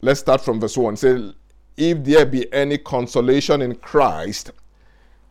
Let's 0.00 0.20
start 0.20 0.40
from 0.40 0.60
verse 0.60 0.78
1. 0.78 0.94
It 0.94 0.96
says, 0.96 1.34
If 1.76 2.02
there 2.04 2.24
be 2.24 2.50
any 2.54 2.78
consolation 2.78 3.60
in 3.60 3.74
Christ, 3.74 4.52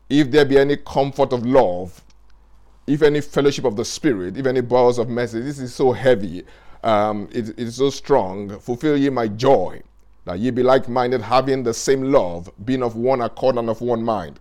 if 0.09 0.29
there 0.29 0.45
be 0.45 0.59
any 0.59 0.77
comfort 0.77 1.33
of 1.33 1.43
love, 1.43 2.03
if 2.89 3.03
any 3.03 3.21
fellowship 3.21 3.65
of 3.65 3.75
the 3.75 3.85
Spirit, 3.85 4.35
if 4.35 4.47
any 4.47 4.61
bowels 4.61 4.97
of 4.97 5.09
mercy, 5.09 5.41
this 5.41 5.59
is 5.59 5.73
so 5.73 5.91
heavy, 5.91 6.43
um, 6.83 7.29
it, 7.31 7.49
it 7.49 7.59
is 7.59 7.75
so 7.75 7.91
strong. 7.91 8.59
Fulfill 8.59 8.97
ye 8.97 9.09
my 9.09 9.27
joy, 9.27 9.79
that 10.25 10.39
ye 10.39 10.49
be 10.49 10.63
like 10.63 10.89
minded, 10.89 11.21
having 11.21 11.61
the 11.61 11.73
same 11.73 12.11
love, 12.11 12.49
being 12.65 12.81
of 12.81 12.95
one 12.95 13.21
accord 13.21 13.57
and 13.57 13.69
of 13.69 13.81
one 13.81 14.01
mind. 14.01 14.39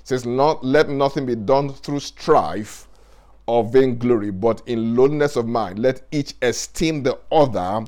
It 0.00 0.08
says, 0.08 0.24
Not 0.24 0.64
let 0.64 0.88
nothing 0.88 1.26
be 1.26 1.34
done 1.34 1.74
through 1.74 2.00
strife 2.00 2.88
of 3.46 3.72
vainglory, 3.72 4.30
but 4.30 4.62
in 4.66 4.96
lowliness 4.96 5.36
of 5.36 5.46
mind, 5.46 5.78
let 5.78 6.00
each 6.10 6.34
esteem 6.40 7.02
the 7.02 7.18
other 7.30 7.84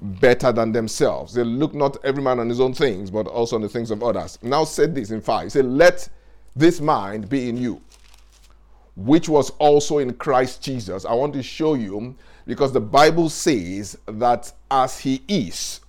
better 0.00 0.50
than 0.50 0.72
themselves. 0.72 1.32
They 1.32 1.44
look 1.44 1.74
not 1.74 1.96
every 2.04 2.22
man 2.22 2.40
on 2.40 2.48
his 2.48 2.60
own 2.60 2.74
things, 2.74 3.08
but 3.08 3.28
also 3.28 3.54
on 3.54 3.62
the 3.62 3.68
things 3.68 3.92
of 3.92 4.02
others. 4.02 4.36
Now 4.42 4.64
said 4.64 4.96
this 4.96 5.12
in 5.12 5.20
five. 5.20 5.52
Say, 5.52 5.62
let 5.62 6.08
this 6.56 6.80
mind 6.80 7.28
be 7.28 7.48
in 7.48 7.56
you, 7.56 7.80
which 8.96 9.28
was 9.28 9.50
also 9.58 9.98
in 9.98 10.14
Christ 10.14 10.62
Jesus. 10.62 11.04
I 11.04 11.12
want 11.14 11.32
to 11.34 11.42
show 11.42 11.74
you 11.74 12.14
because 12.46 12.72
the 12.72 12.80
Bible 12.80 13.28
says 13.28 13.98
that 14.06 14.52
as 14.70 14.98
he 14.98 15.22
is, 15.28 15.80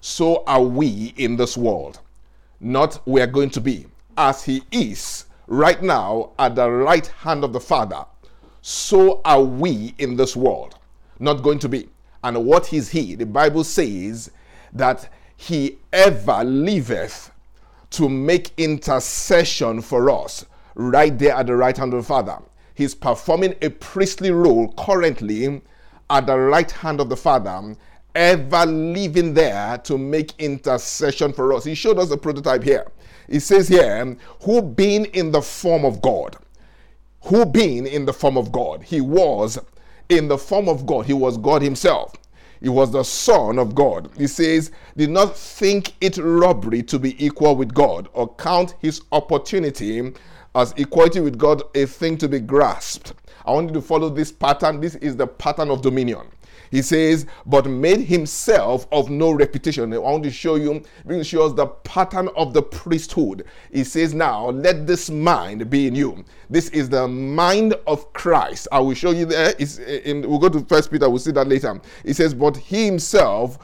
so 0.00 0.42
are 0.46 0.62
we 0.62 1.14
in 1.16 1.36
this 1.36 1.56
world. 1.56 2.00
Not 2.60 3.00
we 3.06 3.20
are 3.20 3.26
going 3.26 3.50
to 3.50 3.60
be. 3.60 3.86
As 4.16 4.44
he 4.44 4.62
is 4.72 5.26
right 5.46 5.82
now 5.82 6.30
at 6.38 6.56
the 6.56 6.68
right 6.70 7.06
hand 7.06 7.44
of 7.44 7.52
the 7.52 7.60
Father 7.60 8.04
so 8.68 9.22
are 9.24 9.42
we 9.42 9.94
in 9.96 10.16
this 10.16 10.36
world. 10.36 10.76
Not 11.18 11.42
going 11.42 11.58
to 11.60 11.70
be. 11.70 11.88
And 12.22 12.44
what 12.44 12.70
is 12.72 12.90
he? 12.90 13.14
The 13.14 13.24
Bible 13.24 13.64
says 13.64 14.30
that 14.74 15.08
he 15.38 15.78
ever 15.90 16.44
liveth 16.44 17.30
to 17.92 18.10
make 18.10 18.50
intercession 18.58 19.80
for 19.80 20.10
us 20.10 20.44
right 20.74 21.18
there 21.18 21.34
at 21.34 21.46
the 21.46 21.56
right 21.56 21.74
hand 21.74 21.94
of 21.94 22.02
the 22.02 22.06
Father. 22.06 22.38
He's 22.78 22.94
performing 22.94 23.56
a 23.60 23.70
priestly 23.70 24.30
role 24.30 24.72
currently 24.78 25.60
at 26.10 26.26
the 26.28 26.38
right 26.38 26.70
hand 26.70 27.00
of 27.00 27.08
the 27.08 27.16
Father, 27.16 27.74
ever 28.14 28.66
living 28.66 29.34
there 29.34 29.78
to 29.78 29.98
make 29.98 30.32
intercession 30.38 31.32
for 31.32 31.52
us. 31.52 31.64
He 31.64 31.74
showed 31.74 31.98
us 31.98 32.12
a 32.12 32.16
prototype 32.16 32.62
here. 32.62 32.86
He 33.28 33.40
says 33.40 33.66
here, 33.66 34.16
who 34.44 34.62
being 34.62 35.06
in 35.06 35.32
the 35.32 35.42
form 35.42 35.84
of 35.84 36.00
God, 36.00 36.36
who 37.22 37.44
being 37.44 37.84
in 37.84 38.06
the 38.06 38.12
form 38.12 38.36
of 38.36 38.52
God, 38.52 38.84
he 38.84 39.00
was 39.00 39.58
in 40.08 40.28
the 40.28 40.38
form 40.38 40.68
of 40.68 40.86
God, 40.86 41.04
he 41.04 41.14
was 41.14 41.36
God 41.36 41.62
himself. 41.62 42.14
He 42.60 42.68
was 42.68 42.92
the 42.92 43.02
Son 43.02 43.58
of 43.58 43.74
God. 43.74 44.08
He 44.16 44.28
says, 44.28 44.70
Did 44.96 45.10
not 45.10 45.36
think 45.36 45.94
it 46.00 46.16
robbery 46.16 46.84
to 46.84 47.00
be 47.00 47.24
equal 47.24 47.56
with 47.56 47.74
God, 47.74 48.08
or 48.12 48.32
count 48.36 48.76
his 48.80 49.02
opportunity 49.10 50.12
as 50.54 50.72
equality 50.76 51.20
with 51.20 51.38
God 51.38 51.62
a 51.74 51.86
thing 51.86 52.16
to 52.18 52.28
be 52.28 52.40
grasped. 52.40 53.14
I 53.44 53.52
want 53.52 53.68
you 53.68 53.74
to 53.74 53.82
follow 53.82 54.08
this 54.08 54.30
pattern. 54.32 54.80
This 54.80 54.94
is 54.96 55.16
the 55.16 55.26
pattern 55.26 55.70
of 55.70 55.82
dominion. 55.82 56.28
He 56.70 56.82
says, 56.82 57.26
but 57.46 57.66
made 57.66 58.00
himself 58.00 58.86
of 58.92 59.08
no 59.08 59.30
reputation. 59.30 59.92
I 59.92 59.98
want 59.98 60.24
to 60.24 60.30
show 60.30 60.56
you, 60.56 60.82
to 61.08 61.24
show 61.24 61.46
us 61.46 61.54
the 61.54 61.66
pattern 61.66 62.28
of 62.36 62.52
the 62.52 62.62
priesthood. 62.62 63.44
He 63.72 63.84
says, 63.84 64.12
now 64.12 64.50
let 64.50 64.86
this 64.86 65.08
mind 65.08 65.70
be 65.70 65.86
in 65.86 65.94
you. 65.94 66.24
This 66.50 66.68
is 66.70 66.88
the 66.88 67.08
mind 67.08 67.74
of 67.86 68.12
Christ. 68.12 68.68
I 68.70 68.80
will 68.80 68.94
show 68.94 69.12
you 69.12 69.24
there. 69.24 69.54
It's 69.58 69.78
eh, 69.78 70.00
in, 70.04 70.28
we'll 70.28 70.38
go 70.38 70.48
to 70.48 70.60
First 70.66 70.90
Peter. 70.90 71.08
We'll 71.08 71.18
see 71.18 71.32
that 71.32 71.48
later. 71.48 71.80
He 72.04 72.12
says, 72.12 72.34
but 72.34 72.56
he 72.56 72.84
himself 72.84 73.58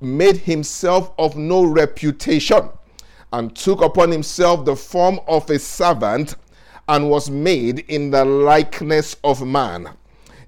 made 0.00 0.36
himself 0.36 1.12
of 1.18 1.36
no 1.36 1.64
reputation 1.64 2.68
and 3.32 3.54
took 3.54 3.80
upon 3.82 4.10
himself 4.10 4.64
the 4.64 4.76
form 4.76 5.20
of 5.28 5.48
a 5.50 5.58
servant 5.58 6.36
and 6.88 7.08
was 7.08 7.30
made 7.30 7.80
in 7.88 8.10
the 8.10 8.24
likeness 8.24 9.16
of 9.22 9.46
man. 9.46 9.88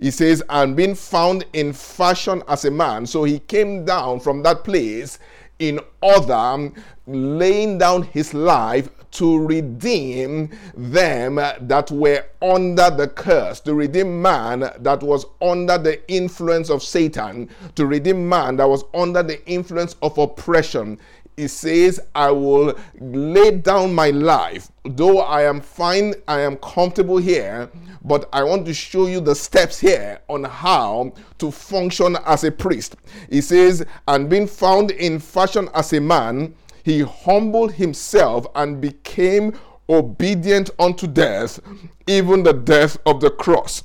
He 0.01 0.11
says, 0.11 0.43
and 0.49 0.75
being 0.75 0.97
found 0.97 1.47
in 1.53 1.73
fashion 1.73 2.43
as 2.49 2.65
a 2.65 2.71
man. 2.73 3.07
So 3.07 3.23
he 3.23 3.39
came 3.39 3.85
down 3.85 4.19
from 4.19 4.43
that 4.43 4.65
place 4.65 5.21
in 5.61 5.79
order, 6.01 6.73
laying 7.07 7.79
down 7.79 8.03
his 8.03 8.35
life 8.35 8.91
to 9.13 9.39
redeem 9.39 10.51
them 10.75 11.37
that 11.37 11.91
were 11.93 12.25
under 12.41 12.91
the 12.91 13.07
curse, 13.07 13.61
to 13.61 13.75
redeem 13.75 14.21
man 14.21 14.73
that 14.81 15.03
was 15.03 15.27
under 15.41 15.79
the 15.79 16.11
influence 16.11 16.71
of 16.71 16.83
Satan, 16.83 17.49
to 17.77 17.87
redeem 17.87 18.29
man 18.29 18.57
that 18.57 18.69
was 18.69 18.85
under 18.95 19.23
the 19.23 19.47
influence 19.47 19.95
of 20.03 20.19
oppression 20.19 20.99
he 21.37 21.49
says, 21.49 22.01
I 22.15 22.31
will 22.31 22.75
lay 23.01 23.53
down 23.53 23.95
my 23.95 24.11
life. 24.11 24.71
Though 24.85 25.21
I 25.21 25.43
am 25.43 25.61
fine, 25.61 26.15
I 26.29 26.41
am 26.41 26.57
comfortable 26.57 27.17
here, 27.17 27.71
but 28.05 28.29
I 28.33 28.43
want 28.43 28.67
to 28.67 28.75
show 28.75 29.07
you 29.07 29.21
the 29.21 29.35
steps 29.35 29.79
here 29.79 30.21
on 30.29 30.45
how 30.45 31.15
to 31.39 31.51
function 31.51 32.17
as 32.27 32.45
a 32.45 32.51
priest. 32.51 32.97
He 33.31 33.41
says, 33.41 33.85
and 34.09 34.29
being 34.29 34.47
found 34.47 34.91
in 34.91 35.19
fashion 35.19 35.69
as 35.75 35.93
a 35.93 36.01
man, 36.01 36.55
he 36.85 37.01
humbled 37.01 37.73
himself 37.73 38.47
and 38.55 38.81
became 38.81 39.55
obedient 39.89 40.71
unto 40.79 41.07
death, 41.07 41.61
even 42.07 42.43
the 42.43 42.53
death 42.53 42.97
of 43.07 43.21
the 43.21 43.31
cross. 43.31 43.85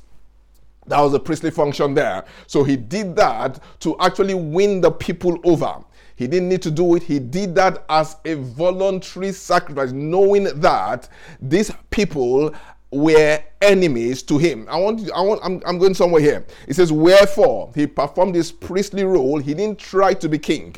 That 0.88 1.02
was 1.02 1.14
a 1.14 1.20
priestly 1.20 1.52
function 1.52 1.94
there. 1.94 2.24
So 2.48 2.64
he 2.64 2.78
did 2.78 3.16
that 3.18 3.62
to 3.82 3.98
actually 4.00 4.34
win 4.34 4.82
the 4.82 4.92
people 4.92 5.38
over. 5.44 5.84
He 6.18 6.26
didn't 6.26 6.50
need 6.50 6.64
to 6.64 6.72
do 6.72 6.96
it. 6.96 7.04
He 7.04 7.20
did 7.20 7.54
that 7.56 7.86
as 7.90 8.18
a 8.26 8.34
voluntary 8.34 9.32
sacrifice, 9.32 9.92
knowing 9.92 10.46
that 10.46 11.08
these 11.40 11.72
people 11.92 12.54
were 12.92 13.40
enemies 13.62 14.24
to 14.24 14.40
him. 14.40 14.68
I 14.68 14.78
want, 14.78 15.12
I 15.12 15.22
want, 15.22 15.42
I'm, 15.44 15.62
I'm 15.64 15.78
going 15.78 15.94
somewhere 15.94 16.22
here. 16.22 16.46
It 16.68 16.76
says, 16.76 16.92
Wherefore 16.92 17.72
he 17.76 17.86
performed 17.86 18.34
this 18.34 18.52
priestly 18.52 19.04
role. 19.04 19.38
He 19.38 19.54
didn't 19.54 19.78
try 19.78 20.16
to 20.16 20.28
be 20.28 20.40
king. 20.40 20.76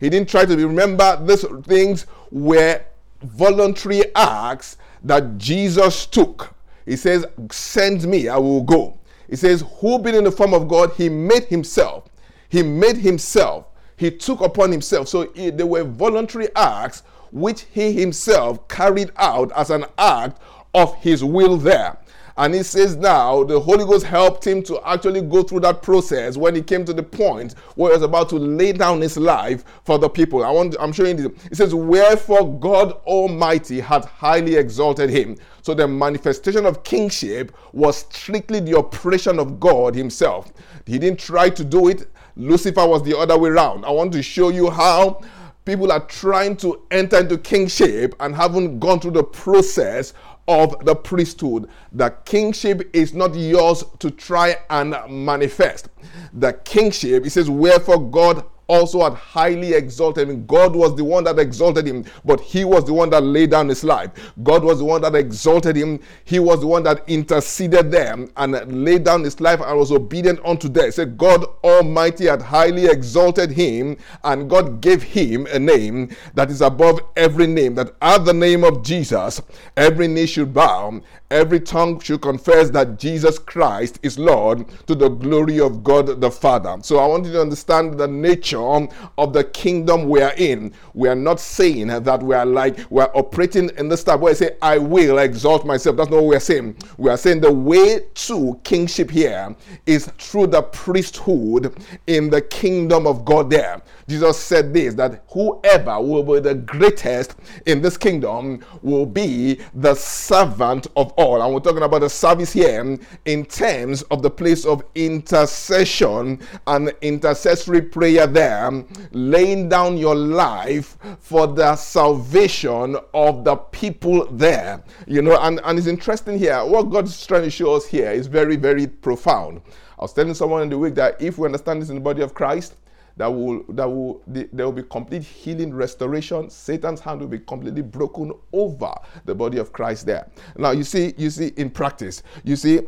He 0.00 0.10
didn't 0.10 0.28
try 0.28 0.44
to 0.44 0.56
be. 0.56 0.64
Remember, 0.64 1.22
these 1.24 1.44
things 1.66 2.06
were 2.32 2.82
voluntary 3.22 4.02
acts 4.16 4.76
that 5.04 5.38
Jesus 5.38 6.04
took. 6.04 6.52
He 6.84 6.96
says, 6.96 7.26
Send 7.52 8.08
me, 8.08 8.28
I 8.28 8.38
will 8.38 8.62
go. 8.64 8.98
He 9.28 9.36
says, 9.36 9.62
Who 9.78 10.00
being 10.00 10.16
in 10.16 10.24
the 10.24 10.32
form 10.32 10.52
of 10.52 10.66
God, 10.66 10.94
he 10.96 11.08
made 11.08 11.44
himself. 11.44 12.08
He 12.48 12.64
made 12.64 12.96
himself 12.96 13.66
he 14.00 14.10
took 14.10 14.40
upon 14.40 14.72
himself. 14.72 15.08
So 15.08 15.24
they 15.24 15.62
were 15.62 15.84
voluntary 15.84 16.48
acts 16.56 17.02
which 17.32 17.66
he 17.70 17.92
himself 17.92 18.66
carried 18.66 19.10
out 19.18 19.52
as 19.54 19.68
an 19.68 19.84
act 19.98 20.40
of 20.72 20.94
his 20.96 21.22
will 21.22 21.58
there. 21.58 21.98
And 22.38 22.54
he 22.54 22.62
says 22.62 22.96
now 22.96 23.44
the 23.44 23.60
Holy 23.60 23.84
Ghost 23.84 24.06
helped 24.06 24.46
him 24.46 24.62
to 24.62 24.80
actually 24.88 25.20
go 25.20 25.42
through 25.42 25.60
that 25.60 25.82
process 25.82 26.38
when 26.38 26.54
he 26.54 26.62
came 26.62 26.86
to 26.86 26.94
the 26.94 27.02
point 27.02 27.54
where 27.74 27.90
he 27.90 27.96
was 27.96 28.02
about 28.02 28.30
to 28.30 28.36
lay 28.36 28.72
down 28.72 29.02
his 29.02 29.18
life 29.18 29.64
for 29.84 29.98
the 29.98 30.08
people. 30.08 30.42
I 30.42 30.50
want 30.50 30.76
I'm 30.80 30.92
showing 30.92 31.18
you. 31.18 31.36
It 31.50 31.58
says, 31.58 31.74
Wherefore 31.74 32.58
God 32.58 32.92
Almighty 33.04 33.80
had 33.80 34.06
highly 34.06 34.56
exalted 34.56 35.10
him. 35.10 35.36
So 35.60 35.74
the 35.74 35.86
manifestation 35.86 36.64
of 36.64 36.84
kingship 36.84 37.54
was 37.74 37.98
strictly 38.10 38.60
the 38.60 38.78
operation 38.78 39.38
of 39.38 39.60
God 39.60 39.94
Himself. 39.94 40.50
He 40.86 40.98
didn't 40.98 41.18
try 41.18 41.50
to 41.50 41.62
do 41.62 41.88
it 41.88 42.08
Lucifer 42.36 42.86
was 42.86 43.02
the 43.02 43.16
other 43.16 43.38
way 43.38 43.50
around. 43.50 43.84
I 43.84 43.90
want 43.90 44.12
to 44.12 44.22
show 44.22 44.48
you 44.48 44.70
how 44.70 45.20
people 45.64 45.92
are 45.92 46.04
trying 46.06 46.56
to 46.56 46.82
enter 46.90 47.18
into 47.18 47.38
kingship 47.38 48.14
and 48.20 48.34
haven't 48.34 48.80
gone 48.80 49.00
through 49.00 49.12
the 49.12 49.24
process 49.24 50.14
of 50.48 50.84
the 50.84 50.94
priesthood. 50.94 51.68
The 51.92 52.10
kingship 52.24 52.90
is 52.92 53.14
not 53.14 53.34
yours 53.34 53.84
to 54.00 54.10
try 54.10 54.56
and 54.68 54.96
manifest. 55.08 55.88
The 56.32 56.54
kingship, 56.54 57.24
it 57.24 57.30
says, 57.30 57.48
Wherefore 57.48 58.10
God 58.10 58.44
also 58.70 59.02
had 59.02 59.14
highly 59.14 59.74
exalted 59.74 60.30
him. 60.30 60.46
God 60.46 60.76
was 60.76 60.94
the 60.94 61.02
one 61.02 61.24
that 61.24 61.40
exalted 61.40 61.88
him, 61.88 62.04
but 62.24 62.40
he 62.40 62.64
was 62.64 62.84
the 62.84 62.94
one 62.94 63.10
that 63.10 63.24
laid 63.24 63.50
down 63.50 63.68
his 63.68 63.82
life. 63.82 64.12
God 64.44 64.62
was 64.62 64.78
the 64.78 64.84
one 64.84 65.02
that 65.02 65.16
exalted 65.16 65.74
him. 65.74 65.98
He 66.24 66.38
was 66.38 66.60
the 66.60 66.68
one 66.68 66.84
that 66.84 67.02
interceded 67.08 67.90
them 67.90 68.30
and 68.36 68.84
laid 68.84 69.02
down 69.02 69.24
his 69.24 69.40
life 69.40 69.60
and 69.60 69.76
was 69.76 69.90
obedient 69.90 70.38
unto 70.44 70.68
death. 70.68 70.94
Said 70.94 71.18
God 71.18 71.44
Almighty 71.64 72.26
had 72.26 72.42
highly 72.42 72.86
exalted 72.86 73.50
him, 73.50 73.96
and 74.22 74.48
God 74.48 74.80
gave 74.80 75.02
him 75.02 75.46
a 75.46 75.58
name 75.58 76.14
that 76.34 76.48
is 76.48 76.60
above 76.60 77.00
every 77.16 77.48
name. 77.48 77.74
That 77.74 77.94
at 78.00 78.24
the 78.24 78.32
name 78.32 78.62
of 78.62 78.84
Jesus, 78.84 79.42
every 79.76 80.06
knee 80.06 80.26
should 80.26 80.54
bow, 80.54 81.00
every 81.30 81.58
tongue 81.58 81.98
should 81.98 82.22
confess 82.22 82.70
that 82.70 83.00
Jesus 83.00 83.36
Christ 83.38 83.98
is 84.04 84.16
Lord 84.16 84.64
to 84.86 84.94
the 84.94 85.08
glory 85.08 85.58
of 85.58 85.82
God 85.82 86.20
the 86.20 86.30
Father. 86.30 86.76
So 86.82 86.98
I 86.98 87.06
want 87.06 87.26
you 87.26 87.32
to 87.32 87.40
understand 87.40 87.98
the 87.98 88.06
nature 88.06 88.59
of 88.60 89.32
the 89.32 89.44
kingdom 89.44 90.08
we 90.08 90.22
are 90.22 90.34
in. 90.36 90.72
We 90.94 91.08
are 91.08 91.14
not 91.14 91.40
saying 91.40 91.88
that 91.88 92.22
we 92.22 92.34
are 92.34 92.46
like 92.46 92.78
we're 92.90 93.10
operating 93.14 93.70
in 93.78 93.88
this 93.88 94.04
type 94.04 94.20
where 94.20 94.30
I 94.30 94.34
say, 94.34 94.56
I 94.62 94.78
will 94.78 95.18
exalt 95.18 95.66
myself. 95.66 95.96
That's 95.96 96.10
not 96.10 96.16
what 96.16 96.26
we're 96.26 96.40
saying. 96.40 96.76
We 96.98 97.10
are 97.10 97.16
saying 97.16 97.40
the 97.40 97.52
way 97.52 98.00
to 98.14 98.60
kingship 98.64 99.10
here 99.10 99.54
is 99.86 100.06
through 100.18 100.48
the 100.48 100.62
priesthood 100.62 101.74
in 102.06 102.30
the 102.30 102.40
kingdom 102.40 103.06
of 103.06 103.24
God 103.24 103.50
there. 103.50 103.82
Jesus 104.10 104.40
said 104.40 104.74
this 104.74 104.94
that 104.94 105.22
whoever 105.28 106.00
will 106.00 106.24
be 106.24 106.40
the 106.40 106.56
greatest 106.56 107.36
in 107.66 107.80
this 107.80 107.96
kingdom 107.96 108.64
will 108.82 109.06
be 109.06 109.60
the 109.72 109.94
servant 109.94 110.88
of 110.96 111.12
all. 111.12 111.40
And 111.40 111.54
we're 111.54 111.60
talking 111.60 111.84
about 111.84 112.00
the 112.00 112.10
service 112.10 112.52
here 112.52 112.98
in 113.26 113.44
terms 113.44 114.02
of 114.02 114.22
the 114.22 114.30
place 114.30 114.64
of 114.64 114.82
intercession 114.96 116.40
and 116.66 116.92
intercessory 117.02 117.82
prayer 117.82 118.26
there, 118.26 118.84
laying 119.12 119.68
down 119.68 119.96
your 119.96 120.16
life 120.16 120.98
for 121.20 121.46
the 121.46 121.76
salvation 121.76 122.96
of 123.14 123.44
the 123.44 123.54
people 123.54 124.26
there. 124.32 124.82
You 125.06 125.22
know, 125.22 125.38
and, 125.40 125.60
and 125.62 125.78
it's 125.78 125.86
interesting 125.86 126.36
here. 126.36 126.64
What 126.64 126.90
God's 126.90 127.24
trying 127.24 127.44
to 127.44 127.50
show 127.50 127.74
us 127.74 127.86
here 127.86 128.10
is 128.10 128.26
very, 128.26 128.56
very 128.56 128.88
profound. 128.88 129.60
I 130.00 130.02
was 130.02 130.14
telling 130.14 130.34
someone 130.34 130.62
in 130.62 130.70
the 130.70 130.78
week 130.78 130.94
that 130.96 131.20
if 131.20 131.38
we 131.38 131.46
understand 131.46 131.82
this 131.82 131.90
in 131.90 131.94
the 131.94 132.00
body 132.00 132.22
of 132.22 132.34
Christ, 132.34 132.74
that 133.20 133.30
will 133.30 133.62
that 133.68 133.86
will 133.86 134.22
there 134.26 134.64
will 134.64 134.72
be 134.72 134.82
complete 134.82 135.22
healing 135.22 135.74
restoration. 135.74 136.48
Satan's 136.48 137.00
hand 137.00 137.20
will 137.20 137.28
be 137.28 137.38
completely 137.38 137.82
broken 137.82 138.32
over 138.54 138.94
the 139.26 139.34
body 139.34 139.58
of 139.58 139.74
christ 139.74 140.06
there. 140.06 140.30
Now 140.56 140.70
you 140.70 140.84
see 140.84 141.12
you 141.18 141.28
see 141.28 141.48
in 141.58 141.68
practice 141.68 142.22
you 142.44 142.56
see 142.56 142.80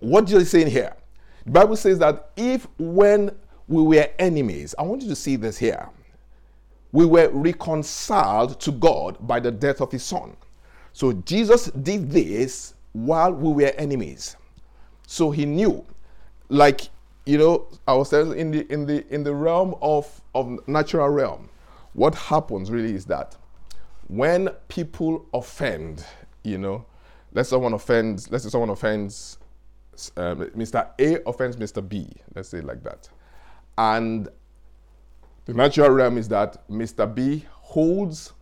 what 0.00 0.28
you're 0.28 0.44
saying 0.44 0.66
here 0.66 0.94
the 1.46 1.50
bible 1.50 1.76
says 1.76 1.98
that 2.00 2.32
if 2.36 2.66
when 2.76 3.30
we 3.68 3.82
were 3.82 4.06
enemies 4.18 4.74
i 4.78 4.82
want 4.82 5.00
you 5.00 5.08
to 5.08 5.16
see 5.16 5.36
this 5.36 5.56
here 5.56 5.88
we 6.90 7.06
were 7.06 7.30
reconciled 7.30 8.60
to 8.60 8.70
god 8.70 9.16
by 9.26 9.40
the 9.40 9.50
death 9.50 9.80
of 9.80 9.90
his 9.90 10.02
son. 10.02 10.36
So 10.92 11.14
jesus 11.14 11.70
did 11.70 12.10
this 12.10 12.74
while 12.92 13.32
we 13.32 13.64
were 13.64 13.72
enemies. 13.78 14.36
So 15.06 15.30
he 15.30 15.46
knew 15.46 15.86
like 16.50 16.90
you 17.24 17.38
know, 17.38 18.04
saying 18.04 18.36
in 18.36 18.50
the 18.50 18.72
in 18.72 18.86
the 18.86 19.06
in 19.14 19.22
the 19.22 19.34
realm 19.34 19.74
of 19.80 20.20
of 20.34 20.58
natural 20.66 21.08
realm, 21.08 21.48
what 21.92 22.14
happens 22.14 22.70
really 22.70 22.94
is 22.94 23.04
that 23.06 23.36
when 24.08 24.48
people 24.68 25.26
offend, 25.32 26.04
you 26.42 26.58
know, 26.58 26.84
let's 27.32 27.48
someone 27.48 27.72
offends, 27.74 28.30
let's 28.30 28.44
say 28.44 28.50
someone 28.50 28.70
offends, 28.70 29.38
um, 30.16 30.40
Mr. 30.50 30.88
A 30.98 31.26
offends 31.28 31.56
Mr. 31.56 31.86
B, 31.86 32.08
let's 32.34 32.48
say 32.48 32.60
like 32.60 32.82
that, 32.82 33.08
and 33.78 34.28
the 35.44 35.54
natural 35.54 35.90
realm 35.90 36.18
is 36.18 36.28
that 36.28 36.68
Mr. 36.68 37.12
B 37.12 37.44
holds 37.52 38.32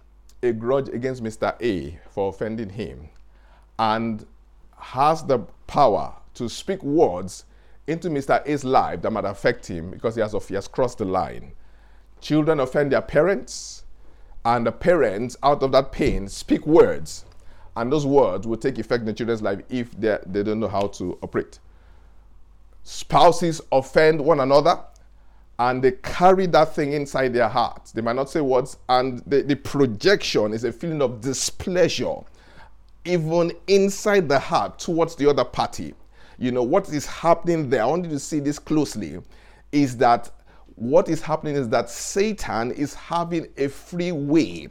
a 0.42 0.52
grudge 0.52 0.88
against 0.88 1.22
Mr. 1.22 1.54
A 1.62 1.98
for 2.10 2.30
offending 2.30 2.70
him, 2.70 3.10
and 3.78 4.24
has 4.78 5.22
the 5.24 5.38
power 5.66 6.14
to 6.32 6.48
speak 6.48 6.82
words 6.82 7.44
into 7.90 8.08
Mr. 8.08 8.42
A's 8.46 8.64
life 8.64 9.02
that 9.02 9.10
might 9.10 9.24
affect 9.24 9.66
him 9.66 9.90
because 9.90 10.14
he 10.14 10.20
has, 10.20 10.34
he 10.46 10.54
has 10.54 10.68
crossed 10.68 10.98
the 10.98 11.04
line. 11.04 11.52
Children 12.20 12.60
offend 12.60 12.92
their 12.92 13.02
parents, 13.02 13.84
and 14.44 14.66
the 14.66 14.72
parents, 14.72 15.36
out 15.42 15.62
of 15.62 15.72
that 15.72 15.92
pain, 15.92 16.28
speak 16.28 16.66
words. 16.66 17.24
And 17.76 17.92
those 17.92 18.06
words 18.06 18.46
will 18.46 18.56
take 18.56 18.78
effect 18.78 19.00
in 19.00 19.06
the 19.06 19.12
children's 19.12 19.42
life 19.42 19.60
if 19.68 19.98
they, 19.98 20.18
don't 20.26 20.60
know 20.60 20.68
how 20.68 20.88
to 20.88 21.18
operate. 21.22 21.58
spouses 22.82 23.60
offend 23.72 24.20
one 24.20 24.40
another 24.40 24.80
and 25.58 25.82
they 25.82 25.92
carry 25.92 26.46
that 26.46 26.74
thing 26.74 26.94
inside 26.94 27.34
their 27.34 27.48
hearts. 27.48 27.92
They 27.92 28.00
might 28.00 28.16
not 28.16 28.30
say 28.30 28.40
words, 28.40 28.78
and 28.88 29.22
the, 29.26 29.42
the 29.42 29.56
projection 29.56 30.54
is 30.54 30.64
a 30.64 30.72
feeling 30.72 31.02
of 31.02 31.20
displeasure, 31.20 32.16
even 33.04 33.52
inside 33.66 34.26
the 34.26 34.38
heart 34.38 34.78
towards 34.78 35.16
the 35.16 35.28
other 35.28 35.44
party. 35.44 35.94
You 36.40 36.50
know, 36.50 36.62
what 36.62 36.88
is 36.88 37.04
happening 37.04 37.68
there, 37.68 37.82
I 37.82 37.86
want 37.86 38.06
you 38.06 38.10
to 38.12 38.18
see 38.18 38.40
this 38.40 38.58
closely, 38.58 39.18
is 39.72 39.98
that 39.98 40.30
what 40.74 41.10
is 41.10 41.20
happening 41.20 41.54
is 41.54 41.68
that 41.68 41.90
Satan 41.90 42.70
is 42.70 42.94
having 42.94 43.46
a 43.58 43.68
free 43.68 44.10
way 44.10 44.68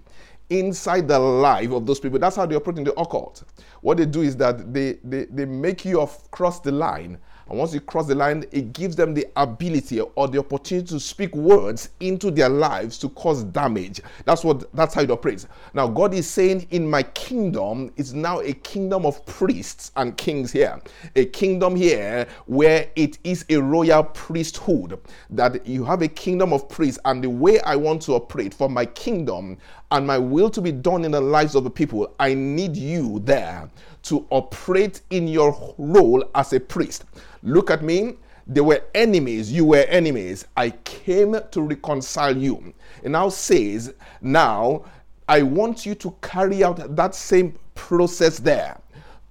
inside 0.50 1.08
the 1.08 1.20
life 1.20 1.70
of 1.70 1.86
those 1.86 2.00
people. 2.00 2.18
That's 2.18 2.36
how 2.36 2.48
they 2.48 2.56
operate 2.56 2.80
in 2.80 2.86
the 2.86 3.00
occult. 3.00 3.44
What 3.82 3.98
they 3.98 4.08
do 4.08 4.24
is 4.24 4.36
that 4.38 4.74
they, 4.74 4.94
they, 5.04 5.26
they 5.26 5.46
make 5.46 5.86
you 5.86 6.10
cross 6.32 6.60
the 6.60 6.72
line 6.72 7.20
and 7.50 7.58
once 7.58 7.74
you 7.74 7.82
cross 7.82 8.06
the 8.06 8.14
line, 8.14 8.46
it 8.52 8.74
gives 8.74 8.96
them 8.96 9.14
the 9.14 9.28
ability 9.36 10.00
or 10.02 10.28
the 10.28 10.38
opportunity 10.38 10.88
to 10.88 11.00
speak 11.00 11.36
words 11.36 11.90
into 12.00 12.30
their 12.30 12.50
lives 12.50 12.98
to 13.00 13.10
cause 13.10 13.44
damage. 13.44 14.02
That's 14.26 14.44
what 14.44 14.72
that's 14.76 14.94
how 14.94 15.02
it 15.02 15.10
operates. 15.10 15.48
Now, 15.74 15.88
God 15.88 16.14
is 16.14 16.30
saying, 16.30 16.68
In 16.70 16.88
my 16.88 17.02
kingdom 17.02 17.92
is 17.98 18.14
now 18.14 18.40
a 18.42 18.54
kingdom 18.54 19.06
of 19.06 19.26
priests 19.26 19.92
and 19.96 20.16
kings 20.16 20.52
here. 20.52 20.80
A 21.16 21.26
kingdom 21.26 21.76
here 21.76 22.28
where 22.46 22.90
it 22.96 23.18
is 23.24 23.46
a 23.50 23.58
royal 23.58 24.04
priesthood. 24.04 25.00
That 25.32 25.66
you 25.66 25.84
have 25.86 26.04
a 26.04 26.08
kingdom 26.08 26.54
of 26.54 26.70
priests, 26.70 27.00
and 27.06 27.24
the 27.24 27.30
way 27.30 27.60
I 27.62 27.76
want 27.76 28.04
to 28.04 28.14
operate 28.14 28.54
for 28.54 28.70
my 28.70 28.86
kingdom 28.86 29.58
and 29.92 30.06
my 30.06 30.18
will 30.18 30.50
to 30.52 30.62
be 30.62 30.72
done 30.72 31.04
in 31.04 31.12
the 31.12 31.22
lives 31.22 31.56
of 31.56 31.64
the 31.64 31.70
people, 31.70 32.14
I 32.20 32.34
need 32.34 32.76
you 32.76 33.20
there 33.20 33.70
to 34.04 34.26
operate 34.30 35.02
in 35.10 35.28
your 35.28 35.76
role 35.78 36.24
as 36.36 36.54
a 36.54 36.60
priest. 36.60 37.06
Look 37.44 37.72
at 37.72 37.84
me. 37.84 38.16
They 38.46 38.62
were 38.62 38.84
enemies. 38.96 39.52
You 39.52 39.66
were 39.66 39.86
enemies. 39.90 40.46
I 40.58 40.72
came 40.72 41.38
to 41.52 41.62
reconcile 41.62 42.36
you. 42.36 42.74
It 43.04 43.10
now 43.10 43.30
says, 43.30 43.94
Now 44.22 44.86
I 45.28 45.44
want 45.44 45.86
you 45.86 45.96
to 45.96 46.16
carry 46.22 46.64
out 46.64 46.96
that 46.96 47.14
same 47.14 47.58
process 47.76 48.40
there. 48.40 48.80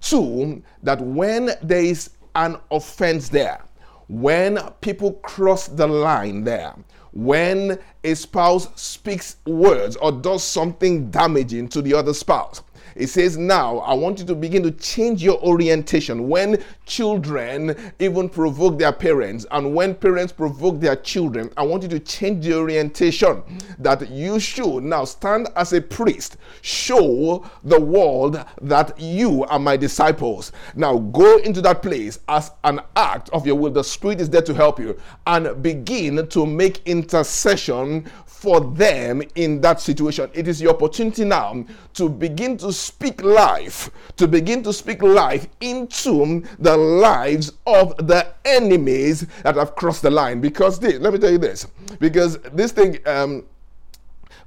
Two, 0.01 0.63
that 0.83 1.01
when 1.01 1.51
there 1.61 1.83
is 1.83 2.11
an 2.35 2.57
offense 2.71 3.27
there, 3.27 3.61
when 4.07 4.57
people 4.81 5.13
cross 5.13 5.67
the 5.67 5.85
line 5.85 6.43
there, 6.43 6.73
when 7.11 7.79
a 8.03 8.13
spouse 8.13 8.67
speaks 8.79 9.37
words 9.45 9.95
or 9.97 10.11
does 10.11 10.43
something 10.43 11.09
damaging 11.09 11.67
to 11.69 11.81
the 11.81 11.93
other 11.93 12.13
spouse, 12.13 12.61
it 12.99 13.07
says, 13.07 13.37
Now 13.37 13.79
I 13.79 13.93
want 13.93 14.19
you 14.19 14.25
to 14.25 14.35
begin 14.35 14.61
to 14.63 14.71
change 14.71 15.23
your 15.23 15.41
orientation. 15.41 16.27
When 16.27 16.61
children 16.85 17.75
even 17.99 18.27
provoke 18.27 18.77
their 18.77 18.91
parents, 18.91 19.45
and 19.51 19.73
when 19.73 19.95
parents 19.95 20.33
provoke 20.33 20.81
their 20.81 20.97
children, 20.97 21.49
I 21.55 21.63
want 21.63 21.83
you 21.83 21.89
to 21.89 21.99
change 21.99 22.45
the 22.45 22.55
orientation 22.57 23.41
that 23.79 24.09
you 24.09 24.39
should 24.39 24.83
now 24.83 25.05
stand 25.05 25.47
as 25.55 25.71
a 25.71 25.81
priest, 25.81 26.35
show 26.61 27.49
the 27.63 27.79
world 27.79 28.43
that 28.61 28.99
you 28.99 29.45
are 29.45 29.59
my 29.59 29.77
disciples. 29.77 30.51
Now 30.75 30.97
go 30.97 31.37
into 31.37 31.61
that 31.61 31.81
place 31.81 32.19
as 32.27 32.51
an 32.65 32.81
act 32.97 33.29
of 33.29 33.47
your 33.47 33.55
will. 33.55 33.71
The 33.71 33.83
Spirit 33.83 34.19
is 34.19 34.29
there 34.29 34.41
to 34.41 34.53
help 34.53 34.77
you 34.77 34.99
and 35.25 35.63
begin 35.63 36.27
to 36.27 36.45
make 36.45 36.85
intercession 36.85 38.11
for 38.39 38.61
them 38.61 39.21
in 39.35 39.59
that 39.59 39.81
situation. 39.81 40.29
It 40.33 40.47
is 40.47 40.61
your 40.61 40.73
opportunity 40.73 41.25
now 41.25 41.65
to 41.95 42.07
begin 42.07 42.55
to 42.59 42.71
speak 42.71 43.21
life, 43.21 43.91
to 44.15 44.29
begin 44.29 44.63
to 44.63 44.71
speak 44.71 45.01
life 45.01 45.45
into 45.59 46.45
the 46.57 46.77
lives 46.77 47.51
of 47.67 47.97
the 48.07 48.27
enemies 48.45 49.27
that 49.43 49.57
have 49.57 49.75
crossed 49.75 50.03
the 50.03 50.09
line. 50.09 50.39
Because 50.39 50.79
this, 50.79 50.99
let 50.99 51.11
me 51.11 51.19
tell 51.19 51.31
you 51.31 51.37
this, 51.37 51.67
because 51.99 52.37
this 52.53 52.71
thing, 52.71 52.99
um, 53.05 53.43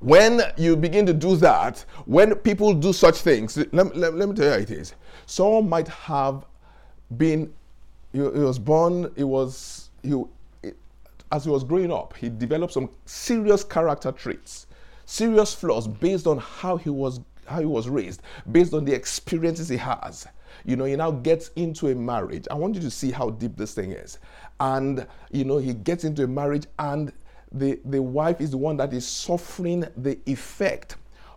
when 0.01 0.41
you 0.57 0.75
begin 0.75 1.05
to 1.05 1.13
do 1.13 1.37
that, 1.37 1.85
when 2.07 2.35
people 2.37 2.73
do 2.73 2.95
such 2.95 3.19
things, 3.19 3.59
let, 3.73 3.95
let, 3.95 4.15
let 4.15 4.27
me 4.27 4.35
tell 4.35 4.47
you 4.47 4.53
how 4.53 4.57
it 4.57 4.71
is. 4.71 4.95
Someone 5.27 5.69
might 5.69 5.89
have 5.89 6.47
been, 7.19 7.53
he, 8.11 8.21
he 8.21 8.25
was 8.25 8.59
born, 8.59 9.13
he 9.17 9.25
was, 9.25 9.91
he, 10.03 10.15
as 11.33 11.45
he 11.45 11.51
was 11.51 11.65
growing 11.65 11.91
up, 11.91 12.15
he 12.17 12.29
developed 12.29 12.75
some 12.75 12.91
serious 13.07 13.65
character 13.65 14.13
traits, 14.13 14.67
serious 15.07 15.55
flaws 15.55 15.89
based 15.89 16.27
on 16.27 16.39
how 16.39 16.77
he 16.77 16.91
was 16.91 17.21
how 17.47 17.59
he 17.59 17.67
was 17.67 17.89
raised, 17.89 18.23
based 18.53 18.73
on 18.73 18.85
the 18.85 18.95
experiences 18.95 19.69
he 19.69 19.77
has. 19.77 20.29
You 20.65 20.77
know, 20.77 20.85
he 20.85 20.95
now 20.95 21.11
gets 21.11 21.49
into 21.57 21.89
a 21.89 21.95
marriage. 21.95 22.47
I 22.51 22.55
want 22.55 22.77
you 22.77 22.81
to 22.83 22.91
see 22.91 23.11
how 23.11 23.31
deep 23.31 23.57
this 23.57 23.75
thing 23.75 23.91
is. 23.93 24.19
And 24.61 25.07
you 25.33 25.45
know, 25.45 25.59
he 25.59 25.75
gets 25.75 26.05
into 26.05 26.23
a 26.23 26.29
marriage 26.29 26.67
and 26.79 27.13
the, 27.51 27.81
the 27.85 28.01
wife 28.01 28.41
is 28.41 28.51
the 28.51 28.59
one 28.59 28.77
that 28.77 28.93
is 28.93 29.07
suffering 29.07 29.85
the 29.97 30.19
effect 30.27 30.97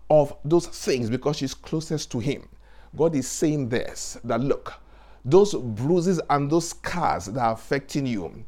of 0.09 0.35
those 0.45 0.67
things 0.67 1.09
because 1.09 1.37
she's 1.37 1.53
closest 1.53 2.11
to 2.11 2.19
him. 2.19 2.47
God 2.95 3.15
is 3.15 3.27
saying 3.27 3.69
this 3.69 4.17
that 4.23 4.41
look, 4.41 4.73
those 5.23 5.53
bruises 5.53 6.21
and 6.29 6.49
those 6.49 6.69
scars 6.69 7.25
that 7.25 7.41
are 7.41 7.53
affecting 7.53 8.05
you, 8.05 8.45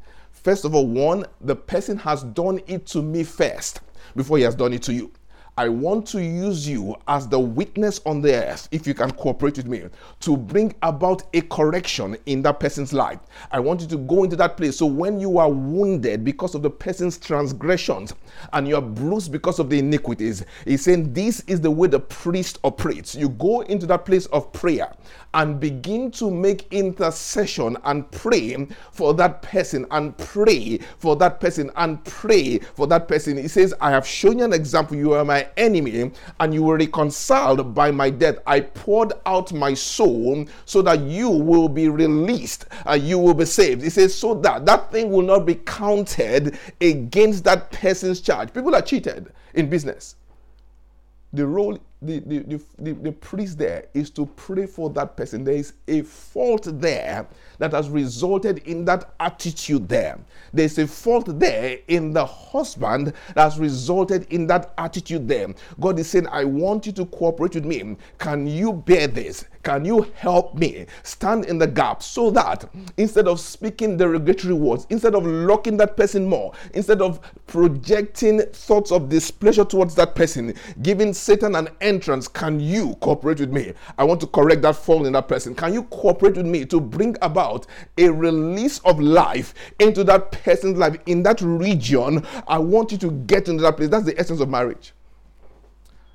First 0.48 0.64
of 0.64 0.74
all, 0.74 0.86
one, 0.86 1.26
the 1.42 1.54
person 1.54 1.98
has 1.98 2.22
done 2.24 2.62
it 2.66 2.86
to 2.86 3.02
me 3.02 3.22
first 3.22 3.82
before 4.16 4.38
he 4.38 4.44
has 4.44 4.54
done 4.54 4.72
it 4.72 4.80
to 4.84 4.94
you. 4.94 5.12
I 5.58 5.68
want 5.68 6.06
to 6.10 6.22
use 6.22 6.68
you 6.68 6.94
as 7.08 7.26
the 7.26 7.40
witness 7.40 8.00
on 8.06 8.22
the 8.22 8.32
earth, 8.32 8.68
if 8.70 8.86
you 8.86 8.94
can 8.94 9.10
cooperate 9.10 9.56
with 9.56 9.66
me, 9.66 9.86
to 10.20 10.36
bring 10.36 10.72
about 10.82 11.24
a 11.34 11.40
correction 11.40 12.16
in 12.26 12.42
that 12.42 12.60
person's 12.60 12.92
life. 12.92 13.18
I 13.50 13.58
want 13.58 13.80
you 13.80 13.88
to 13.88 13.96
go 13.96 14.22
into 14.22 14.36
that 14.36 14.56
place. 14.56 14.76
So 14.76 14.86
when 14.86 15.18
you 15.18 15.38
are 15.38 15.50
wounded 15.50 16.24
because 16.24 16.54
of 16.54 16.62
the 16.62 16.70
person's 16.70 17.18
transgressions 17.18 18.14
and 18.52 18.68
you 18.68 18.76
are 18.76 18.82
bruised 18.82 19.32
because 19.32 19.58
of 19.58 19.68
the 19.68 19.80
iniquities, 19.80 20.44
he's 20.64 20.84
saying 20.84 21.12
this 21.12 21.40
is 21.48 21.60
the 21.60 21.72
way 21.72 21.88
the 21.88 21.98
priest 21.98 22.60
operates. 22.62 23.16
You 23.16 23.30
go 23.30 23.62
into 23.62 23.86
that 23.86 24.04
place 24.04 24.26
of 24.26 24.52
prayer 24.52 24.94
and 25.34 25.58
begin 25.58 26.12
to 26.12 26.30
make 26.30 26.72
intercession 26.72 27.76
and 27.82 28.08
pray 28.12 28.68
for 28.92 29.12
that 29.14 29.42
person 29.42 29.86
and 29.90 30.16
pray 30.18 30.78
for 30.98 31.16
that 31.16 31.40
person 31.40 31.72
and 31.74 32.02
pray 32.04 32.58
for 32.58 32.86
that 32.86 33.08
person. 33.08 33.36
He 33.36 33.48
says, 33.48 33.74
I 33.80 33.90
have 33.90 34.06
shown 34.06 34.38
you 34.38 34.44
an 34.44 34.52
example. 34.52 34.96
You 34.96 35.14
are 35.14 35.24
my 35.24 35.47
enemy 35.56 36.10
and 36.40 36.54
you 36.54 36.62
were 36.62 36.76
reconciled 36.76 37.74
by 37.74 37.90
my 37.90 38.10
death. 38.10 38.36
I 38.46 38.60
poured 38.60 39.12
out 39.26 39.52
my 39.52 39.74
soul 39.74 40.46
so 40.64 40.82
that 40.82 41.00
you 41.00 41.30
will 41.30 41.68
be 41.68 41.88
released, 41.88 42.66
uh, 42.86 42.94
you 42.94 43.18
will 43.18 43.34
be 43.34 43.44
saved. 43.44 43.82
He 43.82 43.90
says, 43.90 44.14
so 44.14 44.34
that 44.34 44.66
that 44.66 44.92
thing 44.92 45.10
will 45.10 45.22
not 45.22 45.46
be 45.46 45.54
counted 45.54 46.58
against 46.80 47.44
that 47.44 47.70
person's 47.70 48.20
charge. 48.20 48.52
People 48.52 48.74
are 48.74 48.82
cheated 48.82 49.32
in 49.54 49.68
business. 49.68 50.16
The 51.32 51.46
role 51.46 51.78
the, 52.00 52.20
the, 52.20 52.38
the, 52.40 52.60
the, 52.78 52.92
the 52.92 53.12
priest 53.12 53.58
there 53.58 53.86
is 53.92 54.10
to 54.10 54.26
pray 54.26 54.66
for 54.66 54.88
that 54.90 55.16
person. 55.16 55.44
There 55.44 55.54
is 55.54 55.72
a 55.88 56.02
fault 56.02 56.68
there 56.80 57.26
that 57.58 57.72
has 57.72 57.88
resulted 57.90 58.58
in 58.58 58.84
that 58.86 59.12
attitude 59.20 59.88
there. 59.88 60.18
There's 60.52 60.78
a 60.78 60.86
fault 60.86 61.38
there 61.38 61.78
in 61.88 62.12
the 62.12 62.24
husband 62.24 63.12
that 63.34 63.42
has 63.42 63.58
resulted 63.58 64.26
in 64.32 64.46
that 64.46 64.72
attitude 64.78 65.28
there. 65.28 65.48
God 65.80 65.98
is 65.98 66.08
saying, 66.08 66.26
I 66.28 66.44
want 66.44 66.86
you 66.86 66.92
to 66.92 67.06
cooperate 67.06 67.54
with 67.54 67.64
me. 67.64 67.96
Can 68.18 68.46
you 68.46 68.72
bear 68.72 69.06
this? 69.06 69.44
Can 69.62 69.84
you 69.84 70.06
help 70.14 70.54
me 70.54 70.86
stand 71.02 71.44
in 71.44 71.58
the 71.58 71.66
gap 71.66 72.02
so 72.02 72.30
that 72.30 72.68
instead 72.96 73.28
of 73.28 73.38
speaking 73.40 73.96
derogatory 73.96 74.54
words, 74.54 74.86
instead 74.88 75.14
of 75.14 75.26
locking 75.26 75.76
that 75.76 75.96
person 75.96 76.26
more, 76.26 76.52
instead 76.72 77.02
of 77.02 77.20
projecting 77.46 78.40
thoughts 78.40 78.90
of 78.92 79.08
displeasure 79.08 79.64
towards 79.64 79.94
that 79.96 80.14
person, 80.14 80.54
giving 80.80 81.12
Satan 81.12 81.54
an 81.54 81.68
entrance, 81.80 82.28
can 82.28 82.60
you 82.60 82.94
cooperate 83.00 83.40
with 83.40 83.52
me? 83.52 83.74
I 83.98 84.04
want 84.04 84.20
to 84.20 84.26
correct 84.26 84.62
that 84.62 84.76
fault 84.76 85.06
in 85.06 85.12
that 85.12 85.28
person. 85.28 85.54
Can 85.54 85.74
you 85.74 85.82
cooperate 85.84 86.36
with 86.36 86.46
me 86.46 86.64
to 86.66 86.80
bring 86.80 87.16
about 87.20 87.47
about 87.48 87.66
a 87.96 88.08
release 88.08 88.78
of 88.80 89.00
life 89.00 89.54
into 89.78 90.04
that 90.04 90.32
person's 90.32 90.78
life 90.78 90.96
in 91.06 91.22
that 91.24 91.40
region, 91.40 92.24
I 92.46 92.58
want 92.58 92.92
you 92.92 92.98
to 92.98 93.10
get 93.10 93.48
into 93.48 93.62
that 93.62 93.76
place. 93.76 93.88
That's 93.88 94.04
the 94.04 94.18
essence 94.18 94.40
of 94.40 94.48
marriage. 94.48 94.92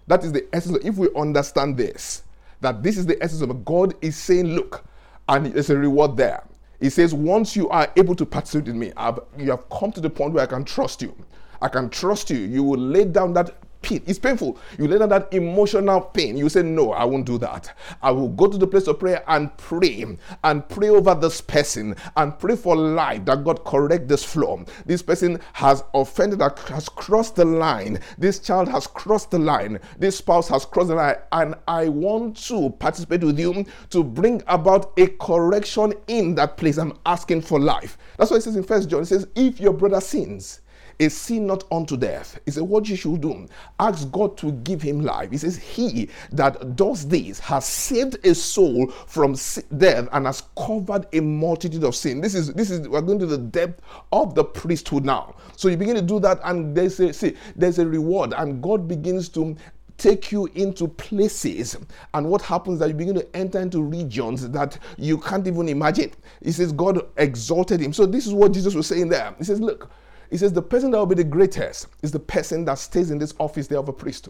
That 0.08 0.24
is 0.24 0.32
the 0.32 0.46
essence. 0.54 0.78
Of, 0.78 0.86
if 0.86 0.98
we 0.98 1.10
understand 1.15 1.78
this, 1.78 2.24
that 2.62 2.84
this 2.84 2.98
is 2.98 3.06
the 3.06 3.22
essence 3.24 3.41
of 3.41 3.65
God 3.65 3.96
is 4.02 4.15
saying, 4.17 4.48
look, 4.48 4.84
and 5.30 5.48
there's 5.48 5.69
a 5.69 5.78
reward 5.78 6.17
there. 6.17 6.43
He 6.80 6.89
says, 6.89 7.13
once 7.13 7.56
you 7.56 7.69
are 7.69 7.89
able 7.96 8.15
to 8.15 8.26
participate 8.26 8.67
in 8.67 8.78
me, 8.78 8.91
I've, 8.98 9.19
you 9.38 9.52
have 9.52 9.69
come 9.69 9.91
to 9.93 10.02
the 10.02 10.10
point 10.10 10.34
where 10.34 10.43
I 10.43 10.48
can 10.48 10.65
trust 10.65 11.02
you. 11.02 11.15
I 11.62 11.69
can 11.69 11.89
trust 11.89 12.30
you. 12.30 12.38
You 12.38 12.63
will 12.63 12.80
lay 12.80 13.06
down 13.06 13.34
that 13.34 13.56
It's 13.91 14.19
painful. 14.19 14.58
You 14.78 14.88
lay 14.88 14.98
down 14.98 15.10
that 15.10 15.34
emotional 15.34 16.02
pain. 16.02 16.38
You 16.38 16.50
say, 16.50 16.63
No, 16.63 16.91
I 16.91 17.04
won't 17.04 17.26
do 17.26 17.38
that. 17.39 17.76
I 18.02 18.12
will 18.12 18.30
go 18.30 18.48
to 18.48 18.58
the 18.58 18.67
place 18.67 18.88
of 18.88 19.00
prayer 19.00 19.24
and 19.28 19.56
pray 19.58 20.06
and 20.43 20.69
pray 20.69 20.89
over 20.89 21.15
this 21.15 21.41
person 21.41 21.96
and 22.15 22.38
pray 22.39 22.56
for 22.56 22.76
life 22.76 23.26
that 23.26 23.43
God 23.43 23.63
correct 23.65 24.08
this 24.08 24.24
flaw. 24.24 24.63
This 24.86 25.02
person 25.02 25.39
has 25.54 25.84
offended, 25.93 26.39
that 26.39 26.58
has 26.69 26.89
crossed 26.89 27.36
the 27.36 27.46
line. 27.46 28.00
This 28.17 28.39
child 28.39 28.67
has 28.69 28.88
crossed 28.88 29.32
the 29.32 29.39
line. 29.39 29.80
This 29.98 30.17
spouse 30.17 30.48
has 30.50 30.65
crossed 30.65 30.89
the 30.89 30.96
line. 30.96 31.15
And 31.32 31.56
I 31.67 31.89
want 31.89 32.38
to 32.48 32.69
participate 32.72 33.24
with 33.24 33.39
you 33.39 33.65
to 33.89 34.04
bring 34.04 34.41
about 34.48 34.93
a 34.98 35.08
correction 35.08 35.93
in 36.08 36.36
that 36.36 36.58
place. 36.58 36.78
I'm 36.78 36.98
asking 37.06 37.41
for 37.41 37.60
life. 37.60 37.98
That's 38.17 38.32
why 38.32 38.38
it 38.38 38.43
says 38.43 38.56
in 38.56 38.63
First 38.63 38.89
John, 38.89 39.02
it 39.02 39.08
says, 39.08 39.28
If 39.36 39.60
your 39.60 39.74
brother 39.74 40.02
sins, 40.02 40.62
a 40.99 41.10
sin 41.10 41.47
not 41.47 41.63
unto 41.71 41.97
death. 41.97 42.39
He 42.45 42.51
said, 42.51 42.63
What 42.63 42.88
you 42.88 42.95
should 42.95 43.21
do, 43.21 43.47
ask 43.79 44.10
God 44.12 44.38
to 44.38 44.51
give 44.51 44.82
him 44.82 45.01
life. 45.01 45.32
He 45.32 45.38
says, 45.38 45.58
He 45.58 46.10
that 46.32 46.75
does 46.75 47.08
this 47.08 47.39
has 47.39 47.65
saved 47.65 48.25
a 48.25 48.36
soul 48.36 48.88
from 49.08 49.36
death 49.77 50.08
and 50.12 50.25
has 50.25 50.43
covered 50.58 51.08
a 51.13 51.19
multitude 51.19 51.84
of 51.84 51.95
sin. 51.95 52.21
This 52.21 52.36
is 52.36 52.53
this 52.53 52.69
is 52.71 52.88
we're 52.88 53.01
going 53.01 53.19
to 53.19 53.25
the 53.25 53.38
depth 53.38 53.82
of 54.12 54.36
the 54.36 54.43
priesthood 54.43 55.06
now. 55.06 55.36
So 55.56 55.67
you 55.67 55.77
begin 55.77 55.95
to 55.95 56.01
do 56.01 56.19
that, 56.21 56.39
and 56.43 56.75
there's 56.75 56.99
a 56.99 57.13
see, 57.13 57.36
there's 57.56 57.79
a 57.79 57.88
reward, 57.88 58.34
and 58.36 58.62
God 58.62 58.88
begins 58.88 59.29
to 59.29 59.56
take 59.97 60.32
you 60.32 60.47
into 60.56 60.88
places 60.88 61.77
and 62.13 62.27
what 62.27 62.41
happens 62.41 62.79
that 62.79 62.88
you 62.88 62.95
begin 62.95 63.15
to 63.15 63.36
enter 63.36 63.60
into 63.60 63.82
regions 63.82 64.49
that 64.49 64.77
you 64.97 65.17
can't 65.17 65.47
even 65.47 65.69
imagine 65.69 66.12
he 66.41 66.51
says 66.51 66.71
god 66.71 66.99
exalted 67.17 67.79
him 67.79 67.93
so 67.93 68.06
this 68.06 68.25
is 68.25 68.34
what 68.34 68.51
jesus 68.51 68.73
was 68.73 68.88
saying 68.88 69.08
there 69.08 69.34
he 69.38 69.43
says 69.43 69.60
look 69.60 69.91
he 70.34 70.38
says 70.39 70.52
the 70.52 70.63
person 70.63 70.89
that 70.89 70.98
will 70.98 71.06
be 71.06 71.13
the 71.13 71.24
greatest 71.24 71.86
is 72.02 72.12
the 72.12 72.19
person 72.19 72.65
that 72.65 72.80
stays 72.80 73.12
in 73.12 73.19
this 73.19 73.36
office 73.39 73.67
there 73.67 73.78
of 73.78 73.88
a 73.88 73.93
priest, 73.93 74.30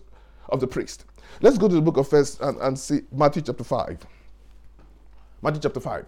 of 0.50 0.60
the 0.60 0.68
priest. 0.68 1.06
Let's 1.40 1.58
go 1.58 1.70
to 1.70 1.76
the 1.76 1.82
book 1.82 1.96
of 1.96 2.10
First 2.10 2.42
and, 2.42 2.58
and 2.58 2.78
see 2.78 3.04
Matthew 3.14 3.42
chapter 3.42 3.64
5. 3.64 4.06
Matthew 5.42 5.62
chapter 5.62 5.80
5. 5.80 6.06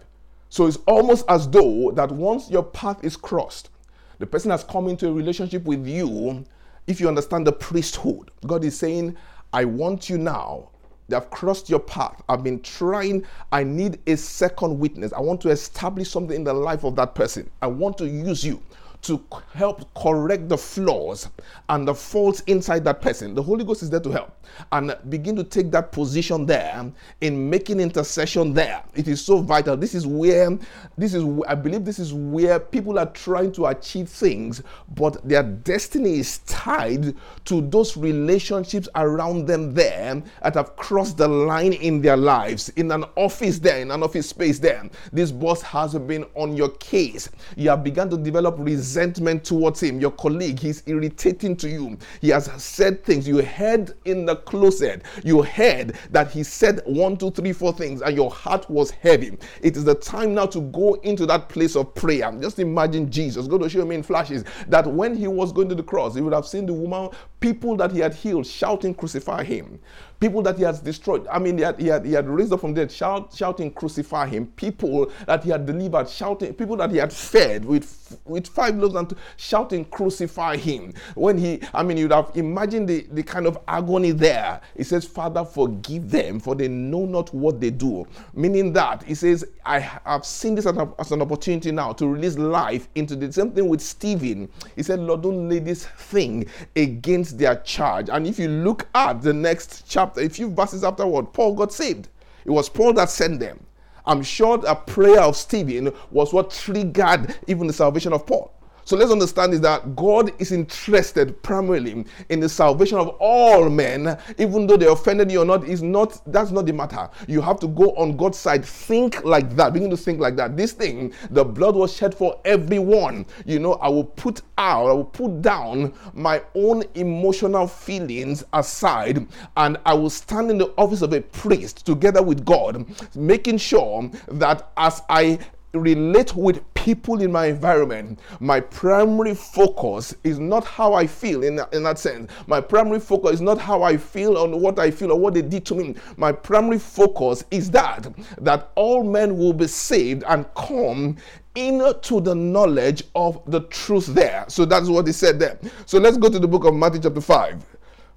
So 0.50 0.66
it's 0.66 0.76
almost 0.86 1.24
as 1.30 1.48
though 1.48 1.92
that 1.92 2.12
once 2.12 2.50
your 2.50 2.62
path 2.62 3.02
is 3.02 3.16
crossed, 3.16 3.70
the 4.18 4.26
person 4.26 4.50
has 4.50 4.64
come 4.64 4.86
into 4.86 5.08
a 5.08 5.12
relationship 5.14 5.64
with 5.64 5.86
you. 5.86 6.44
If 6.86 7.00
you 7.00 7.08
understand 7.08 7.46
the 7.46 7.52
priesthood, 7.52 8.30
God 8.46 8.66
is 8.66 8.78
saying, 8.78 9.16
I 9.54 9.64
want 9.64 10.10
you 10.10 10.18
now 10.18 10.68
they 11.08 11.16
have 11.16 11.30
crossed 11.30 11.70
your 11.70 11.78
path. 11.78 12.20
I've 12.28 12.42
been 12.42 12.60
trying. 12.60 13.24
I 13.52 13.62
need 13.62 14.00
a 14.06 14.16
second 14.16 14.78
witness. 14.78 15.12
I 15.12 15.20
want 15.20 15.40
to 15.42 15.50
establish 15.50 16.10
something 16.10 16.36
in 16.36 16.44
the 16.44 16.52
life 16.52 16.84
of 16.84 16.96
that 16.96 17.14
person. 17.14 17.48
I 17.62 17.68
want 17.68 17.96
to 17.98 18.06
use 18.08 18.44
you 18.44 18.60
to 19.06 19.24
help 19.54 19.92
correct 19.94 20.48
the 20.48 20.58
flaws 20.58 21.28
and 21.68 21.86
the 21.86 21.94
faults 21.94 22.40
inside 22.46 22.84
that 22.84 23.00
person. 23.00 23.34
The 23.34 23.42
Holy 23.42 23.64
Ghost 23.64 23.82
is 23.82 23.90
there 23.90 24.00
to 24.00 24.10
help 24.10 24.36
and 24.72 24.96
begin 25.08 25.36
to 25.36 25.44
take 25.44 25.70
that 25.70 25.92
position 25.92 26.46
there 26.46 26.90
in 27.20 27.48
making 27.48 27.78
intercession 27.78 28.52
there. 28.52 28.82
It 28.94 29.06
is 29.06 29.24
so 29.24 29.40
vital. 29.40 29.76
This 29.76 29.94
is 29.94 30.06
where, 30.06 30.58
this 30.98 31.14
is, 31.14 31.24
I 31.46 31.54
believe 31.54 31.84
this 31.84 31.98
is 31.98 32.12
where 32.12 32.58
people 32.58 32.98
are 32.98 33.06
trying 33.06 33.52
to 33.52 33.66
achieve 33.66 34.08
things, 34.08 34.62
but 34.94 35.26
their 35.26 35.42
destiny 35.42 36.18
is 36.18 36.38
tied 36.38 37.14
to 37.44 37.60
those 37.60 37.96
relationships 37.96 38.88
around 38.96 39.46
them 39.46 39.72
there 39.74 40.22
that 40.42 40.54
have 40.54 40.74
crossed 40.76 41.16
the 41.16 41.28
line 41.28 41.74
in 41.74 42.00
their 42.02 42.16
lives. 42.16 42.70
In 42.70 42.90
an 42.90 43.04
office 43.14 43.58
there, 43.58 43.78
in 43.78 43.90
an 43.90 44.02
office 44.02 44.28
space 44.28 44.58
there, 44.58 44.88
this 45.12 45.30
boss 45.30 45.62
has 45.62 45.94
been 45.94 46.24
on 46.34 46.56
your 46.56 46.70
case. 46.70 47.28
You 47.56 47.70
have 47.70 47.84
begun 47.84 48.10
to 48.10 48.16
develop 48.16 48.56
resistance 48.58 48.95
resentment 48.96 49.44
towards 49.44 49.82
him, 49.82 50.00
your 50.00 50.10
colleague, 50.12 50.58
he's 50.58 50.82
irritating 50.86 51.54
to 51.54 51.68
you. 51.68 51.98
He 52.22 52.30
has 52.30 52.50
said 52.62 53.04
things. 53.04 53.28
You 53.28 53.42
heard 53.42 53.92
in 54.06 54.24
the 54.24 54.36
closet, 54.36 55.02
you 55.22 55.42
heard 55.42 55.96
that 56.10 56.30
he 56.30 56.42
said 56.42 56.80
one, 56.86 57.18
two, 57.18 57.30
three, 57.30 57.52
four 57.52 57.74
things, 57.74 58.00
and 58.00 58.16
your 58.16 58.30
heart 58.30 58.68
was 58.70 58.90
heavy. 58.90 59.36
It 59.60 59.76
is 59.76 59.84
the 59.84 59.94
time 59.94 60.32
now 60.34 60.46
to 60.46 60.62
go 60.62 60.94
into 61.02 61.26
that 61.26 61.50
place 61.50 61.76
of 61.76 61.94
prayer. 61.94 62.32
Just 62.40 62.58
imagine 62.58 63.10
Jesus, 63.10 63.46
go 63.46 63.58
to 63.58 63.68
show 63.68 63.84
me 63.84 63.96
in 63.96 64.02
flashes, 64.02 64.44
that 64.68 64.86
when 64.86 65.14
he 65.14 65.28
was 65.28 65.52
going 65.52 65.68
to 65.68 65.74
the 65.74 65.82
cross, 65.82 66.14
he 66.14 66.22
would 66.22 66.32
have 66.32 66.46
seen 66.46 66.64
the 66.64 66.72
woman, 66.72 67.10
people 67.40 67.76
that 67.76 67.92
he 67.92 67.98
had 67.98 68.14
healed, 68.14 68.46
shouting, 68.46 68.94
Crucify 68.94 69.44
him 69.44 69.78
people 70.20 70.42
that 70.42 70.56
he 70.56 70.64
has 70.64 70.80
destroyed. 70.80 71.26
I 71.30 71.38
mean, 71.38 71.58
he 71.58 71.64
had, 71.64 71.78
he 71.78 71.88
had, 71.88 72.04
he 72.04 72.12
had 72.12 72.28
raised 72.28 72.52
up 72.52 72.60
from 72.60 72.74
dead, 72.74 72.90
shout, 72.90 73.34
shouting, 73.34 73.70
crucify 73.70 74.26
him. 74.26 74.46
People 74.46 75.12
that 75.26 75.44
he 75.44 75.50
had 75.50 75.66
delivered, 75.66 76.08
shouting, 76.08 76.54
people 76.54 76.76
that 76.78 76.90
he 76.90 76.96
had 76.96 77.12
fed 77.12 77.64
with, 77.64 78.18
with 78.24 78.46
five 78.46 78.76
loaves 78.76 78.94
and 78.94 79.10
two, 79.10 79.16
shouting, 79.36 79.84
crucify 79.86 80.56
him. 80.56 80.94
When 81.14 81.36
he, 81.36 81.60
I 81.74 81.82
mean, 81.82 81.96
you'd 81.96 82.12
have 82.12 82.30
imagined 82.34 82.88
the, 82.88 83.06
the 83.10 83.22
kind 83.22 83.46
of 83.46 83.58
agony 83.68 84.12
there. 84.12 84.60
He 84.76 84.84
says, 84.84 85.04
Father, 85.04 85.44
forgive 85.44 86.10
them, 86.10 86.40
for 86.40 86.54
they 86.54 86.68
know 86.68 87.04
not 87.04 87.32
what 87.34 87.60
they 87.60 87.70
do. 87.70 88.06
Meaning 88.34 88.72
that, 88.72 89.02
he 89.02 89.14
says, 89.14 89.44
I 89.64 89.80
have 89.80 90.24
seen 90.24 90.54
this 90.54 90.66
as, 90.66 90.76
a, 90.76 90.92
as 90.98 91.12
an 91.12 91.22
opportunity 91.22 91.72
now 91.72 91.92
to 91.94 92.06
release 92.06 92.38
life 92.38 92.88
into 92.94 93.16
the 93.16 93.32
same 93.32 93.50
thing 93.50 93.68
with 93.68 93.80
Stephen. 93.80 94.48
He 94.76 94.82
said, 94.82 95.00
Lord, 95.00 95.22
don't 95.22 95.48
lay 95.48 95.58
this 95.58 95.86
thing 95.86 96.46
against 96.74 97.38
their 97.38 97.56
charge. 97.56 98.08
And 98.08 98.26
if 98.26 98.38
you 98.38 98.48
look 98.48 98.86
at 98.94 99.22
the 99.22 99.32
next 99.32 99.84
chapter, 99.88 100.05
chapter, 100.06 100.20
a 100.20 100.28
few 100.28 100.50
verses 100.50 100.84
afterward, 100.84 101.32
Paul 101.32 101.54
got 101.54 101.72
saved. 101.72 102.08
It 102.44 102.50
was 102.50 102.68
Paul 102.68 102.92
that 102.94 103.10
sent 103.10 103.40
them. 103.40 103.58
I'm 104.04 104.22
sure 104.22 104.62
a 104.66 104.76
prayer 104.76 105.20
of 105.20 105.36
Stephen 105.36 105.92
was 106.10 106.32
what 106.32 106.50
triggered 106.50 107.36
even 107.48 107.66
the 107.66 107.72
salvation 107.72 108.12
of 108.12 108.24
Paul. 108.24 108.52
So 108.86 108.96
let's 108.96 109.10
understand 109.10 109.52
is 109.52 109.60
that 109.62 109.96
God 109.96 110.30
is 110.40 110.52
interested 110.52 111.42
primarily 111.42 112.04
in 112.28 112.38
the 112.38 112.48
salvation 112.48 112.98
of 112.98 113.08
all 113.18 113.68
men, 113.68 114.16
even 114.38 114.68
though 114.68 114.76
they 114.76 114.86
offended 114.86 115.28
you 115.32 115.42
or 115.42 115.44
not, 115.44 115.64
is 115.64 115.82
not 115.82 116.22
that's 116.30 116.52
not 116.52 116.66
the 116.66 116.72
matter. 116.72 117.10
You 117.26 117.40
have 117.40 117.58
to 117.60 117.66
go 117.66 117.90
on 117.96 118.16
God's 118.16 118.38
side, 118.38 118.64
think 118.64 119.24
like 119.24 119.56
that, 119.56 119.72
begin 119.72 119.90
to 119.90 119.96
think 119.96 120.20
like 120.20 120.36
that. 120.36 120.56
This 120.56 120.70
thing, 120.70 121.12
the 121.30 121.44
blood 121.44 121.74
was 121.74 121.92
shed 121.92 122.14
for 122.14 122.40
everyone. 122.44 123.26
You 123.44 123.58
know, 123.58 123.72
I 123.74 123.88
will 123.88 124.04
put 124.04 124.42
out, 124.56 124.86
I 124.86 124.92
will 124.92 125.04
put 125.04 125.42
down 125.42 125.92
my 126.14 126.40
own 126.54 126.84
emotional 126.94 127.66
feelings 127.66 128.44
aside, 128.52 129.26
and 129.56 129.78
I 129.84 129.94
will 129.94 130.10
stand 130.10 130.48
in 130.48 130.58
the 130.58 130.72
office 130.78 131.02
of 131.02 131.12
a 131.12 131.22
priest 131.22 131.84
together 131.86 132.22
with 132.22 132.44
God, 132.44 132.86
making 133.16 133.58
sure 133.58 134.08
that 134.28 134.70
as 134.76 135.02
I 135.08 135.40
relate 135.82 136.34
with 136.34 136.62
people 136.74 137.20
in 137.20 137.32
my 137.32 137.46
environment, 137.46 138.20
my 138.38 138.60
primary 138.60 139.34
focus 139.34 140.14
is 140.22 140.38
not 140.38 140.64
how 140.64 140.94
I 140.94 141.06
feel 141.06 141.42
in, 141.42 141.60
in 141.72 141.82
that 141.82 141.98
sense. 141.98 142.30
My 142.46 142.60
primary 142.60 143.00
focus 143.00 143.32
is 143.32 143.40
not 143.40 143.58
how 143.58 143.82
I 143.82 143.96
feel 143.96 144.38
on 144.38 144.60
what 144.60 144.78
I 144.78 144.90
feel 144.90 145.10
or 145.10 145.18
what 145.18 145.34
they 145.34 145.42
did 145.42 145.66
to 145.66 145.74
me. 145.74 145.96
My 146.16 146.30
primary 146.30 146.78
focus 146.78 147.44
is 147.50 147.70
that 147.72 148.06
that 148.38 148.70
all 148.76 149.02
men 149.02 149.36
will 149.36 149.52
be 149.52 149.66
saved 149.66 150.22
and 150.28 150.46
come 150.54 151.16
into 151.56 152.20
the 152.20 152.34
knowledge 152.34 153.02
of 153.14 153.42
the 153.46 153.62
truth 153.62 154.06
there. 154.06 154.44
So 154.48 154.64
that's 154.64 154.88
what 154.88 155.06
he 155.06 155.12
said 155.12 155.40
there. 155.40 155.58
So 155.86 155.98
let's 155.98 156.16
go 156.16 156.28
to 156.28 156.38
the 156.38 156.48
book 156.48 156.64
of 156.64 156.74
Matthew 156.74 157.00
chapter 157.00 157.20
5 157.20 157.64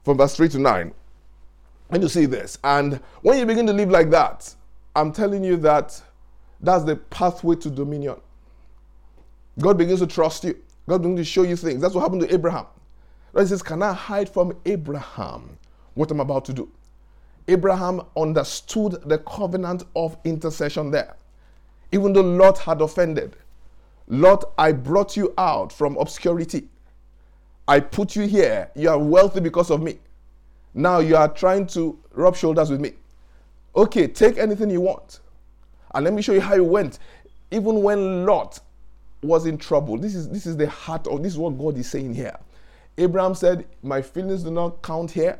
from 0.03 0.17
verse 0.17 0.35
3 0.35 0.49
to 0.49 0.59
9. 0.59 0.93
And 1.91 2.03
you 2.03 2.09
see 2.09 2.25
this. 2.27 2.59
And 2.63 2.99
when 3.21 3.39
you 3.39 3.45
begin 3.45 3.65
to 3.65 3.73
live 3.73 3.89
like 3.89 4.09
that, 4.11 4.53
I'm 4.95 5.11
telling 5.11 5.43
you 5.43 5.57
that 5.57 6.01
that's 6.61 6.83
the 6.83 6.95
pathway 6.95 7.55
to 7.57 7.69
dominion. 7.69 8.15
God 9.59 9.77
begins 9.77 9.99
to 9.99 10.07
trust 10.07 10.43
you. 10.43 10.57
God 10.87 11.01
begins 11.01 11.19
to 11.19 11.25
show 11.25 11.43
you 11.43 11.55
things. 11.55 11.81
That's 11.81 11.93
what 11.93 12.01
happened 12.01 12.21
to 12.21 12.33
Abraham. 12.33 12.65
He 13.37 13.45
says, 13.45 13.61
Can 13.61 13.83
I 13.83 13.93
hide 13.93 14.29
from 14.29 14.57
Abraham 14.65 15.57
what 15.93 16.11
I'm 16.11 16.19
about 16.19 16.45
to 16.45 16.53
do? 16.53 16.69
Abraham 17.47 18.01
understood 18.15 19.01
the 19.05 19.17
covenant 19.19 19.83
of 19.95 20.17
intercession 20.23 20.91
there. 20.91 21.15
Even 21.91 22.13
though 22.13 22.21
Lot 22.21 22.59
had 22.59 22.81
offended, 22.81 23.35
Lot, 24.07 24.53
I 24.57 24.71
brought 24.71 25.15
you 25.15 25.33
out 25.37 25.71
from 25.71 25.97
obscurity. 25.97 26.67
I 27.67 27.79
put 27.79 28.15
you 28.15 28.23
here. 28.23 28.71
You 28.75 28.89
are 28.89 28.97
wealthy 28.97 29.39
because 29.39 29.69
of 29.69 29.81
me. 29.81 29.99
Now 30.73 30.99
you 30.99 31.15
are 31.15 31.27
trying 31.27 31.67
to 31.67 31.97
rub 32.11 32.35
shoulders 32.35 32.69
with 32.71 32.79
me. 32.79 32.93
Okay, 33.75 34.07
take 34.07 34.37
anything 34.37 34.69
you 34.69 34.81
want. 34.81 35.19
And 35.93 36.05
let 36.05 36.13
me 36.13 36.21
show 36.21 36.33
you 36.33 36.41
how 36.41 36.55
it 36.55 36.65
went. 36.65 36.99
Even 37.51 37.81
when 37.81 38.25
Lot 38.25 38.59
was 39.21 39.45
in 39.45 39.57
trouble, 39.57 39.97
this 39.97 40.15
is 40.15 40.29
this 40.29 40.45
is 40.45 40.55
the 40.55 40.69
heart 40.69 41.07
of 41.07 41.23
this 41.23 41.33
is 41.33 41.37
what 41.37 41.57
God 41.57 41.77
is 41.77 41.89
saying 41.89 42.13
here. 42.13 42.37
Abraham 42.97 43.33
said, 43.33 43.65
My 43.81 44.01
feelings 44.01 44.43
do 44.43 44.51
not 44.51 44.81
count 44.81 45.11
here. 45.11 45.39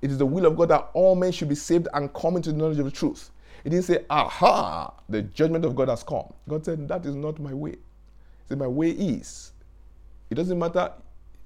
It 0.00 0.10
is 0.10 0.18
the 0.18 0.26
will 0.26 0.46
of 0.46 0.56
God 0.56 0.68
that 0.70 0.90
all 0.94 1.14
men 1.14 1.32
should 1.32 1.48
be 1.48 1.54
saved 1.54 1.88
and 1.94 2.12
come 2.14 2.36
into 2.36 2.52
the 2.52 2.58
knowledge 2.58 2.78
of 2.78 2.84
the 2.84 2.90
truth. 2.90 3.30
He 3.64 3.70
didn't 3.70 3.84
say, 3.84 4.04
Aha, 4.08 4.92
the 5.08 5.22
judgment 5.22 5.64
of 5.64 5.76
God 5.76 5.88
has 5.88 6.02
come. 6.02 6.32
God 6.48 6.64
said, 6.64 6.88
That 6.88 7.04
is 7.04 7.14
not 7.14 7.38
my 7.38 7.52
way. 7.52 7.72
He 7.72 8.48
said, 8.48 8.58
My 8.58 8.66
way 8.66 8.90
is. 8.90 9.52
It 10.30 10.36
doesn't 10.36 10.58
matter. 10.58 10.92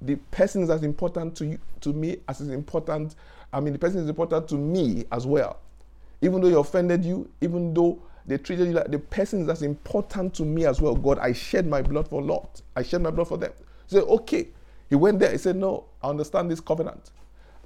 The 0.02 0.16
person 0.30 0.62
is 0.62 0.70
as 0.70 0.82
important 0.82 1.34
to 1.36 1.46
you, 1.46 1.58
to 1.80 1.92
me 1.92 2.18
as 2.28 2.40
is 2.40 2.50
important. 2.50 3.16
I 3.52 3.60
mean, 3.60 3.72
the 3.72 3.78
person 3.78 4.00
is 4.00 4.08
important 4.08 4.48
to 4.48 4.56
me 4.56 5.04
as 5.10 5.26
well. 5.26 5.58
Even 6.20 6.40
though 6.40 6.48
he 6.48 6.54
offended 6.54 7.04
you, 7.04 7.30
even 7.40 7.72
though 7.72 8.00
they 8.26 8.38
treated 8.38 8.68
you 8.68 8.72
like 8.72 8.90
the 8.90 8.98
person 8.98 9.46
that's 9.46 9.62
important 9.62 10.34
to 10.34 10.44
me 10.44 10.66
as 10.66 10.80
well. 10.80 10.94
God, 10.94 11.18
I 11.18 11.32
shed 11.32 11.66
my 11.66 11.82
blood 11.82 12.08
for 12.08 12.22
Lot. 12.22 12.62
I 12.74 12.82
shed 12.82 13.02
my 13.02 13.10
blood 13.10 13.28
for 13.28 13.38
them. 13.38 13.52
He 13.88 13.96
said, 13.96 14.04
okay. 14.04 14.48
He 14.88 14.94
went 14.94 15.18
there. 15.18 15.32
He 15.32 15.38
said, 15.38 15.56
no, 15.56 15.86
I 16.02 16.08
understand 16.08 16.50
this 16.50 16.60
covenant. 16.60 17.10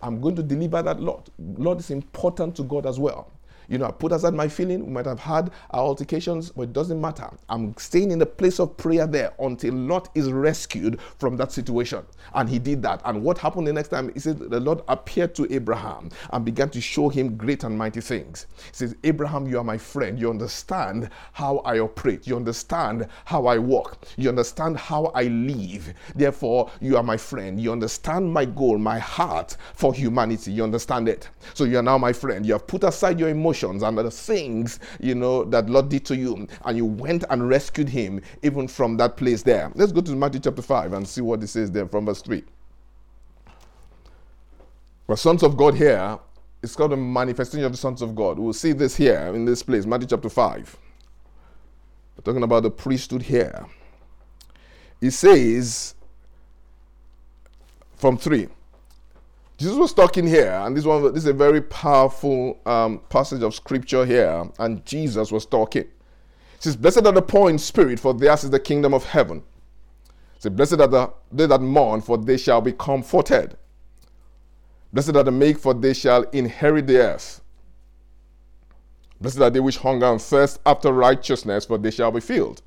I'm 0.03 0.21
going 0.21 0.37
to 0.37 0.43
deliver 0.43 0.83
that 0.83 1.01
lot. 1.01 1.29
Lord 1.39 1.79
is 1.79 1.91
important 1.91 2.57
to 2.57 2.63
God 2.63 2.87
as 2.87 2.99
well. 2.99 3.31
You 3.71 3.79
know, 3.79 3.87
I 3.87 3.93
put 3.93 4.11
aside 4.11 4.35
my 4.35 4.49
feeling. 4.49 4.85
We 4.85 4.91
might 4.91 5.07
have 5.07 5.21
had 5.21 5.53
our 5.71 5.83
altercations, 5.83 6.51
but 6.51 6.63
it 6.63 6.73
doesn't 6.73 7.01
matter. 7.01 7.31
I'm 7.49 7.73
staying 7.77 8.11
in 8.11 8.19
the 8.19 8.27
place 8.27 8.59
of 8.59 8.77
prayer 8.77 9.07
there 9.07 9.33
until 9.39 9.73
Lot 9.75 10.09
is 10.17 10.33
rescued 10.33 11.01
from 11.19 11.37
that 11.37 11.53
situation. 11.53 12.05
And 12.35 12.49
he 12.49 12.59
did 12.59 12.83
that. 12.83 13.01
And 13.05 13.23
what 13.23 13.39
happened 13.39 13.69
the 13.69 13.73
next 13.73 13.91
time? 13.91 14.13
He 14.13 14.19
said 14.19 14.41
the 14.41 14.59
Lord 14.59 14.83
appeared 14.89 15.37
to 15.37 15.55
Abraham 15.55 16.11
and 16.33 16.45
began 16.45 16.69
to 16.71 16.81
show 16.81 17.09
him 17.09 17.37
great 17.37 17.63
and 17.63 17.79
mighty 17.79 18.01
things. 18.01 18.49
He 18.57 18.73
says, 18.73 18.97
Abraham, 19.05 19.47
you 19.47 19.59
are 19.59 19.65
my 19.65 19.79
friend. 19.79 20.19
You 20.19 20.31
understand 20.31 21.09
how 21.33 21.59
I 21.59 21.79
operate. 21.79 22.27
You 22.27 22.35
understand 22.35 23.07
how 23.25 23.47
I 23.47 23.59
walk. 23.59 24.05
You 24.17 24.31
understand 24.31 24.79
how 24.79 25.07
I 25.15 25.25
live. 25.25 25.95
Therefore, 26.17 26.73
you 26.81 26.97
are 26.97 27.05
my 27.05 27.17
friend. 27.17 27.61
You 27.61 27.71
understand 27.71 28.33
my 28.33 28.47
goal, 28.47 28.79
my 28.79 28.99
heart 28.99 29.57
for 29.75 29.95
humanity. 29.95 30.51
You 30.51 30.65
understand 30.65 31.09
it. 31.09 31.29
So 31.55 31.63
you 31.63 31.79
are 31.79 31.85
now 31.85 31.99
my 31.99 32.13
friend. 32.13 32.45
You 32.45 32.55
have 32.55 32.67
put 32.67 32.83
aside 32.83 33.21
your 33.21 33.29
emotions 33.29 33.60
and 33.63 33.81
the 33.81 34.11
things, 34.11 34.81
you 35.01 35.15
know, 35.15 35.45
that 35.45 35.69
Lord 35.69 35.89
did 35.89 36.05
to 36.07 36.17
you. 36.17 36.47
And 36.65 36.77
you 36.77 36.85
went 36.85 37.25
and 37.31 37.49
rescued 37.49 37.89
him 37.89 38.21
even 38.43 38.69
from 38.69 38.97
that 38.99 39.17
place 39.17 39.43
there. 39.43 39.71
Let's 39.75 39.93
go 39.93 40.01
to 40.01 40.17
Matthew 40.17 40.41
chapter 40.41 40.63
5 40.63 40.93
and 40.93 41.07
see 41.07 41.21
what 41.21 41.43
it 41.43 41.49
says 41.49 41.71
there 41.71 41.87
from 41.87 42.07
verse 42.07 42.23
3. 42.23 42.43
The 45.09 45.17
sons 45.17 45.43
of 45.43 45.57
God 45.57 45.75
here, 45.75 46.19
it's 46.63 46.77
called 46.77 46.93
the 46.93 46.97
manifestation 46.97 47.65
of 47.65 47.73
the 47.73 47.79
sons 47.79 48.01
of 48.01 48.15
God. 48.15 48.39
We'll 48.39 48.53
see 48.53 48.73
this 48.73 48.97
here 48.97 49.33
in 49.35 49.45
this 49.45 49.63
place, 49.63 49.87
Matthew 49.87 50.09
chapter 50.09 50.29
5. 50.29 50.77
We're 52.17 52.23
talking 52.23 52.43
about 52.43 52.63
the 52.63 52.71
priesthood 52.71 53.23
here. 53.23 53.67
It 55.01 55.11
says 55.13 55.95
from 57.97 58.19
3 58.19 58.49
Jesus 59.61 59.77
was 59.77 59.93
talking 59.93 60.27
here, 60.27 60.59
and 60.65 60.75
this 60.75 60.87
one 60.87 61.03
this 61.03 61.25
is 61.25 61.27
a 61.27 61.35
very 61.35 61.61
powerful 61.61 62.59
um, 62.65 62.99
passage 63.11 63.43
of 63.43 63.55
scripture 63.55 64.07
here, 64.07 64.49
and 64.59 64.83
Jesus 64.87 65.31
was 65.31 65.45
talking. 65.45 65.85
Says, 66.61 66.77
Blessed 66.77 67.05
are 67.05 67.13
the 67.13 67.21
poor 67.21 67.51
in 67.51 67.59
spirit, 67.59 68.01
for 68.01 68.15
theirs 68.15 68.43
is 68.43 68.49
the 68.49 68.59
kingdom 68.59 68.95
of 68.95 69.05
heaven. 69.05 69.43
He 70.37 70.41
says, 70.41 70.53
Blessed 70.53 70.81
are 70.81 70.87
the, 70.87 71.13
they 71.31 71.45
that 71.45 71.61
mourn, 71.61 72.01
for 72.01 72.17
they 72.17 72.39
shall 72.39 72.63
be 72.63 72.73
comforted. 72.73 73.59
Blessed 74.95 75.15
are 75.15 75.25
the 75.25 75.31
meek, 75.31 75.59
for 75.59 75.75
they 75.75 75.93
shall 75.93 76.23
inherit 76.31 76.87
the 76.87 76.97
earth. 76.97 77.43
Blessed 79.21 79.41
are 79.41 79.51
they 79.51 79.61
which 79.61 79.77
hunger 79.77 80.07
and 80.07 80.23
thirst 80.23 80.59
after 80.65 80.91
righteousness, 80.91 81.67
for 81.67 81.77
they 81.77 81.91
shall 81.91 82.11
be 82.11 82.21
filled. 82.21 82.63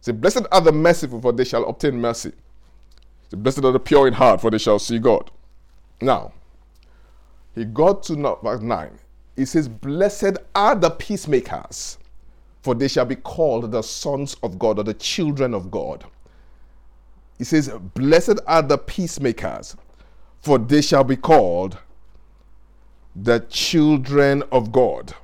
Say, 0.00 0.12
Blessed 0.12 0.46
are 0.50 0.62
the 0.62 0.72
merciful, 0.72 1.20
for 1.20 1.32
they 1.32 1.44
shall 1.44 1.68
obtain 1.68 2.00
mercy. 2.00 2.32
Say, 3.30 3.36
Blessed 3.36 3.62
are 3.62 3.72
the 3.72 3.78
pure 3.78 4.08
in 4.08 4.14
heart, 4.14 4.40
for 4.40 4.50
they 4.50 4.56
shall 4.56 4.78
see 4.78 4.98
God. 4.98 5.30
Now, 6.00 6.32
he 7.54 7.64
got 7.64 8.02
to 8.04 8.14
verse 8.42 8.60
9. 8.60 8.98
He 9.36 9.44
says, 9.44 9.68
Blessed 9.68 10.38
are 10.54 10.74
the 10.74 10.90
peacemakers, 10.90 11.98
for 12.62 12.74
they 12.74 12.88
shall 12.88 13.04
be 13.04 13.16
called 13.16 13.70
the 13.70 13.82
sons 13.82 14.36
of 14.42 14.58
God 14.58 14.78
or 14.78 14.84
the 14.84 14.94
children 14.94 15.54
of 15.54 15.70
God. 15.70 16.04
He 17.36 17.44
says, 17.44 17.68
Blessed 17.94 18.40
are 18.46 18.62
the 18.62 18.78
peacemakers, 18.78 19.76
for 20.40 20.58
they 20.58 20.82
shall 20.82 21.04
be 21.04 21.16
called 21.16 21.78
the 23.14 23.40
children 23.48 24.42
of 24.52 24.70
God. 24.72 25.14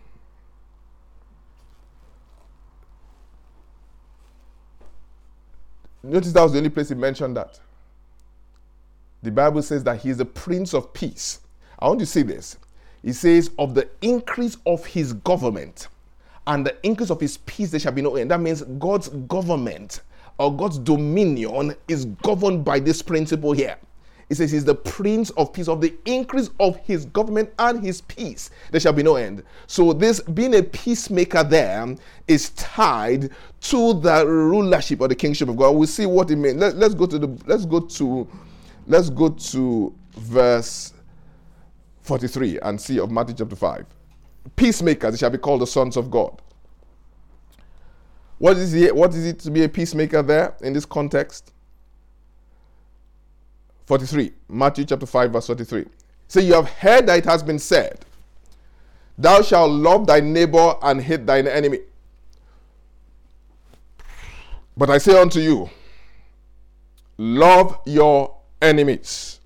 Notice 6.03 6.33
that 6.33 6.43
was 6.43 6.53
the 6.53 6.59
only 6.59 6.71
place 6.71 6.91
he 6.91 6.95
mentioned 6.95 7.37
that. 7.37 7.59
The 9.25 9.31
Bible 9.31 9.63
says 9.63 9.83
that 9.85 10.03
he 10.03 10.11
is 10.11 10.19
the 10.19 10.27
Prince 10.27 10.75
of 10.75 10.93
Peace. 10.93 11.41
I 11.79 11.89
want 11.89 11.99
you 11.99 12.05
to 12.05 12.13
see 12.13 12.21
this. 12.21 12.59
He 13.03 13.15
says, 13.15 13.51
Of 13.59 13.75
the 13.75 13.89
increase 14.03 14.59
of 14.67 14.85
his 14.85 15.15
government 15.15 15.89
and 16.47 16.67
the 16.67 16.77
increase 16.83 17.09
of 17.09 17.21
his 17.21 17.39
peace, 17.39 17.71
there 17.71 17.81
shall 17.81 17.93
be 17.93 18.03
no 18.03 18.17
end. 18.17 18.31
That 18.31 18.43
means 18.43 18.61
God's 18.79 19.09
government 19.09 20.03
or 20.37 20.55
God's 20.55 20.79
dominion 20.79 21.75
is 21.89 22.05
governed 22.05 22.67
by 22.67 22.79
this 22.81 23.01
principle 23.01 23.53
here. 23.53 23.79
It 24.29 24.35
says 24.35 24.53
he's 24.53 24.67
the 24.67 24.75
prince 24.75 25.31
of 25.31 25.55
peace, 25.55 25.69
of 25.69 25.81
the 25.81 25.95
increase 26.05 26.51
of 26.61 26.77
his 26.85 27.07
government 27.07 27.51
and 27.59 27.83
his 27.83 28.03
peace. 28.03 28.51
There 28.73 28.81
shall 28.81 28.93
be 28.93 29.03
no 29.03 29.17
end. 29.17 29.43
So, 29.67 29.95
this 29.95 30.21
being 30.21 30.55
a 30.55 30.63
peacemaker 30.63 31.45
there 31.45 31.97
is 32.29 32.51
tied 32.51 33.31
to 33.63 34.01
the 34.01 34.27
rulership 34.27 35.01
or 35.01 35.09
the 35.09 35.15
kingship 35.15 35.49
of 35.49 35.57
God. 35.57 35.71
We'll 35.77 35.87
see 35.87 36.05
what 36.05 36.31
it 36.31 36.37
means. 36.37 36.59
Let, 36.59 36.77
let's 36.77 36.95
go 36.95 37.07
to 37.07 37.19
the 37.19 37.29
let's 37.47 37.65
go 37.65 37.81
to 37.81 38.29
Let's 38.87 39.09
go 39.11 39.31
to 39.31 39.95
verse 40.17 40.93
43 42.03 42.61
and 42.61 42.81
see 42.81 42.99
of 42.99 43.11
Matthew 43.11 43.37
chapter 43.37 43.57
5. 43.57 43.87
Peacemakers 44.57 45.19
shall 45.19 45.31
be 45.31 45.39
called 45.39 45.63
the 45.63 45.67
sons 45.67 45.97
of 45.97 46.11
God. 46.11 46.41
What 48.39 48.59
is, 48.59 48.75
it, 48.75 48.95
what 48.95 49.15
is 49.15 49.25
it 49.25 49.39
to 49.41 49.51
be 49.51 49.65
a 49.65 49.69
peacemaker 49.69 50.23
there 50.23 50.55
in 50.61 50.75
this 50.75 50.85
context? 50.85 51.53
43. 53.87 54.33
Matthew 54.49 54.85
chapter 54.85 55.07
5, 55.07 55.33
verse 55.33 55.47
43. 55.47 55.87
So 56.29 56.41
you 56.41 56.55
have 56.55 56.69
heard 56.69 57.07
that 57.07 57.19
it 57.19 57.25
has 57.25 57.43
been 57.43 57.59
said, 57.59 58.05
Thou 59.17 59.43
shalt 59.43 59.71
love 59.71 60.07
thy 60.07 60.21
neighbor 60.21 60.75
and 60.83 61.01
hate 61.01 61.25
thine 61.25 61.47
enemy. 61.47 61.79
But 64.77 64.91
I 64.91 64.99
say 64.99 65.19
unto 65.19 65.39
you, 65.39 65.71
love 67.17 67.79
your 67.87 68.34
enemies. 68.65 69.41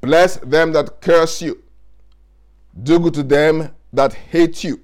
Bless 0.00 0.36
them 0.36 0.72
that 0.72 1.00
curse 1.00 1.42
you. 1.42 1.62
Do 2.82 3.00
good 3.00 3.14
to 3.14 3.22
them 3.22 3.74
that 3.92 4.12
hate 4.12 4.62
you. 4.62 4.80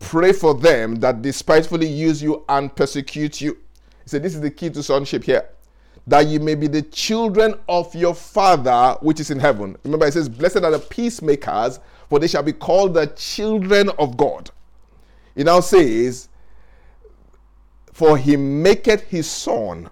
Pray 0.00 0.32
for 0.32 0.54
them 0.54 0.96
that 0.96 1.22
despitefully 1.22 1.86
use 1.86 2.22
you 2.22 2.44
and 2.48 2.74
persecute 2.74 3.40
you. 3.40 3.54
He 4.02 4.08
said, 4.08 4.22
This 4.22 4.34
is 4.34 4.40
the 4.40 4.50
key 4.50 4.70
to 4.70 4.82
sonship 4.82 5.24
here. 5.24 5.48
That 6.08 6.26
you 6.26 6.40
may 6.40 6.56
be 6.56 6.66
the 6.66 6.82
children 6.82 7.54
of 7.68 7.94
your 7.94 8.14
Father 8.14 8.98
which 9.00 9.20
is 9.20 9.30
in 9.30 9.38
heaven. 9.38 9.76
Remember, 9.84 10.06
it 10.06 10.12
says, 10.12 10.28
Blessed 10.28 10.58
are 10.58 10.72
the 10.72 10.80
peacemakers, 10.80 11.78
for 12.08 12.18
they 12.18 12.26
shall 12.26 12.42
be 12.42 12.52
called 12.52 12.94
the 12.94 13.06
children 13.06 13.88
of 13.98 14.16
God. 14.16 14.50
He 15.36 15.44
now 15.44 15.60
says, 15.60 16.28
For 17.92 18.18
he 18.18 18.36
maketh 18.36 19.02
his 19.02 19.30
son 19.30 19.88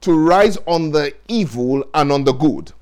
to 0.00 0.12
rise 0.16 0.56
on 0.66 0.90
the 0.90 1.14
evil 1.28 1.84
and 1.94 2.12
on 2.12 2.24
the 2.24 2.32
good, 2.32 2.72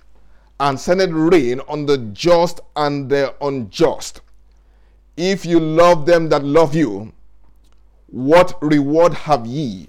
and 0.60 0.78
sendeth 0.78 1.10
rain 1.10 1.60
on 1.68 1.86
the 1.86 1.98
just 2.12 2.60
and 2.76 3.08
the 3.08 3.34
unjust. 3.40 4.20
If 5.16 5.46
you 5.46 5.58
love 5.58 6.06
them 6.06 6.28
that 6.28 6.44
love 6.44 6.74
you, 6.74 7.12
what 8.08 8.56
reward 8.62 9.14
have 9.14 9.46
ye? 9.46 9.88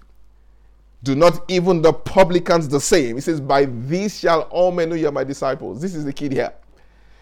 Do 1.03 1.15
not 1.15 1.49
even 1.49 1.81
the 1.81 1.93
publicans 1.93 2.67
the 2.67 2.81
same? 2.81 3.15
He 3.15 3.21
says, 3.21 3.39
By 3.39 3.65
this 3.65 4.19
shall 4.19 4.41
all 4.43 4.71
men 4.71 4.89
know 4.89 4.95
you 4.95 5.07
are 5.07 5.11
my 5.11 5.23
disciples. 5.23 5.81
This 5.81 5.95
is 5.95 6.05
the 6.05 6.13
key 6.13 6.29
here. 6.29 6.53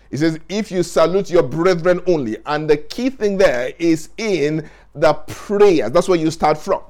He 0.09 0.17
says, 0.17 0.39
If 0.49 0.71
you 0.71 0.81
salute 0.81 1.29
your 1.29 1.43
brethren 1.43 2.01
only, 2.07 2.37
and 2.45 2.69
the 2.69 2.77
key 2.77 3.09
thing 3.09 3.37
there 3.37 3.73
is 3.77 4.09
in 4.17 4.69
the 4.93 5.13
prayer. 5.13 5.89
That's 5.89 6.07
where 6.07 6.17
you 6.17 6.31
start 6.31 6.57
from. 6.57 6.81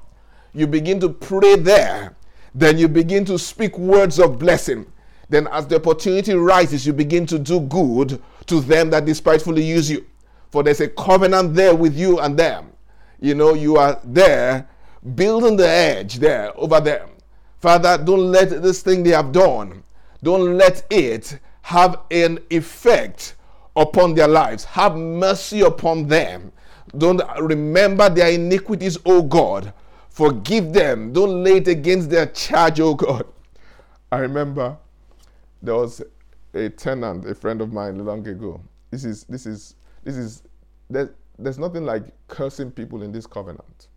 You 0.54 0.68
begin 0.68 1.00
to 1.02 1.10
pray 1.10 1.56
there 1.56 2.15
then 2.56 2.78
you 2.78 2.88
begin 2.88 3.26
to 3.26 3.38
speak 3.38 3.78
words 3.78 4.18
of 4.18 4.40
blessing. 4.40 4.86
Then, 5.28 5.48
as 5.52 5.68
the 5.68 5.76
opportunity 5.76 6.34
rises, 6.34 6.88
you 6.88 6.94
begin 6.94 7.26
to 7.28 7.38
do 7.38 7.60
good 7.60 8.22
to 8.46 8.62
them 8.62 8.90
that 8.92 9.06
despitefully 9.06 9.62
use 9.62 9.92
you. 9.92 10.06
For 10.52 10.64
there's 10.64 10.80
a 10.80 10.88
covenant 10.88 11.54
there 11.54 11.76
with 11.76 11.98
you 11.98 12.20
and 12.20 12.38
them. 12.38 12.72
You 13.20 13.36
know, 13.36 13.54
you 13.54 13.76
are 13.76 14.00
there 14.06 14.70
building 15.16 15.58
the 15.58 15.68
edge 15.68 16.16
there 16.16 16.58
over 16.58 16.80
them. 16.80 17.10
Father, 17.60 17.98
don't 17.98 18.32
let 18.32 18.50
this 18.62 18.82
thing 18.82 19.04
they 19.04 19.10
have 19.10 19.32
done, 19.34 19.84
don't 20.24 20.58
let 20.58 20.86
it 20.90 21.40
have 21.64 22.00
an 22.12 22.40
effect 22.50 23.36
upon 23.76 24.14
their 24.14 24.28
lives. 24.28 24.64
Have 24.64 24.96
mercy 24.96 25.62
upon 25.62 26.08
them. 26.08 26.52
Don't 26.98 27.22
remember 27.40 28.08
their 28.08 28.30
iniquities, 28.30 28.98
O 29.06 29.22
God. 29.22 29.74
Forgive 30.16 30.72
them. 30.72 31.12
Don't 31.12 31.44
lay 31.44 31.58
it 31.58 31.68
against 31.68 32.10
their 32.10 32.28
charge, 32.28 32.80
oh 32.80 32.94
God. 32.94 33.26
I 34.14 34.20
remember 34.20 34.78
there 35.62 35.76
was 35.76 36.02
a 36.54 36.70
tenant, 36.70 37.30
a 37.30 37.36
friend 37.36 37.60
of 37.60 37.74
mine, 37.74 37.98
long 38.06 38.26
ago. 38.26 38.62
This 38.92 39.04
is 39.04 39.26
this 39.26 39.46
is 39.46 39.76
this 40.06 40.16
is 40.16 40.44
there, 40.90 41.14
there's 41.38 41.60
nothing 41.60 41.84
like 41.84 42.04
cursing 42.30 42.72
people 42.72 43.04
in 43.04 43.12
this 43.12 43.28
covenant. 43.28 43.90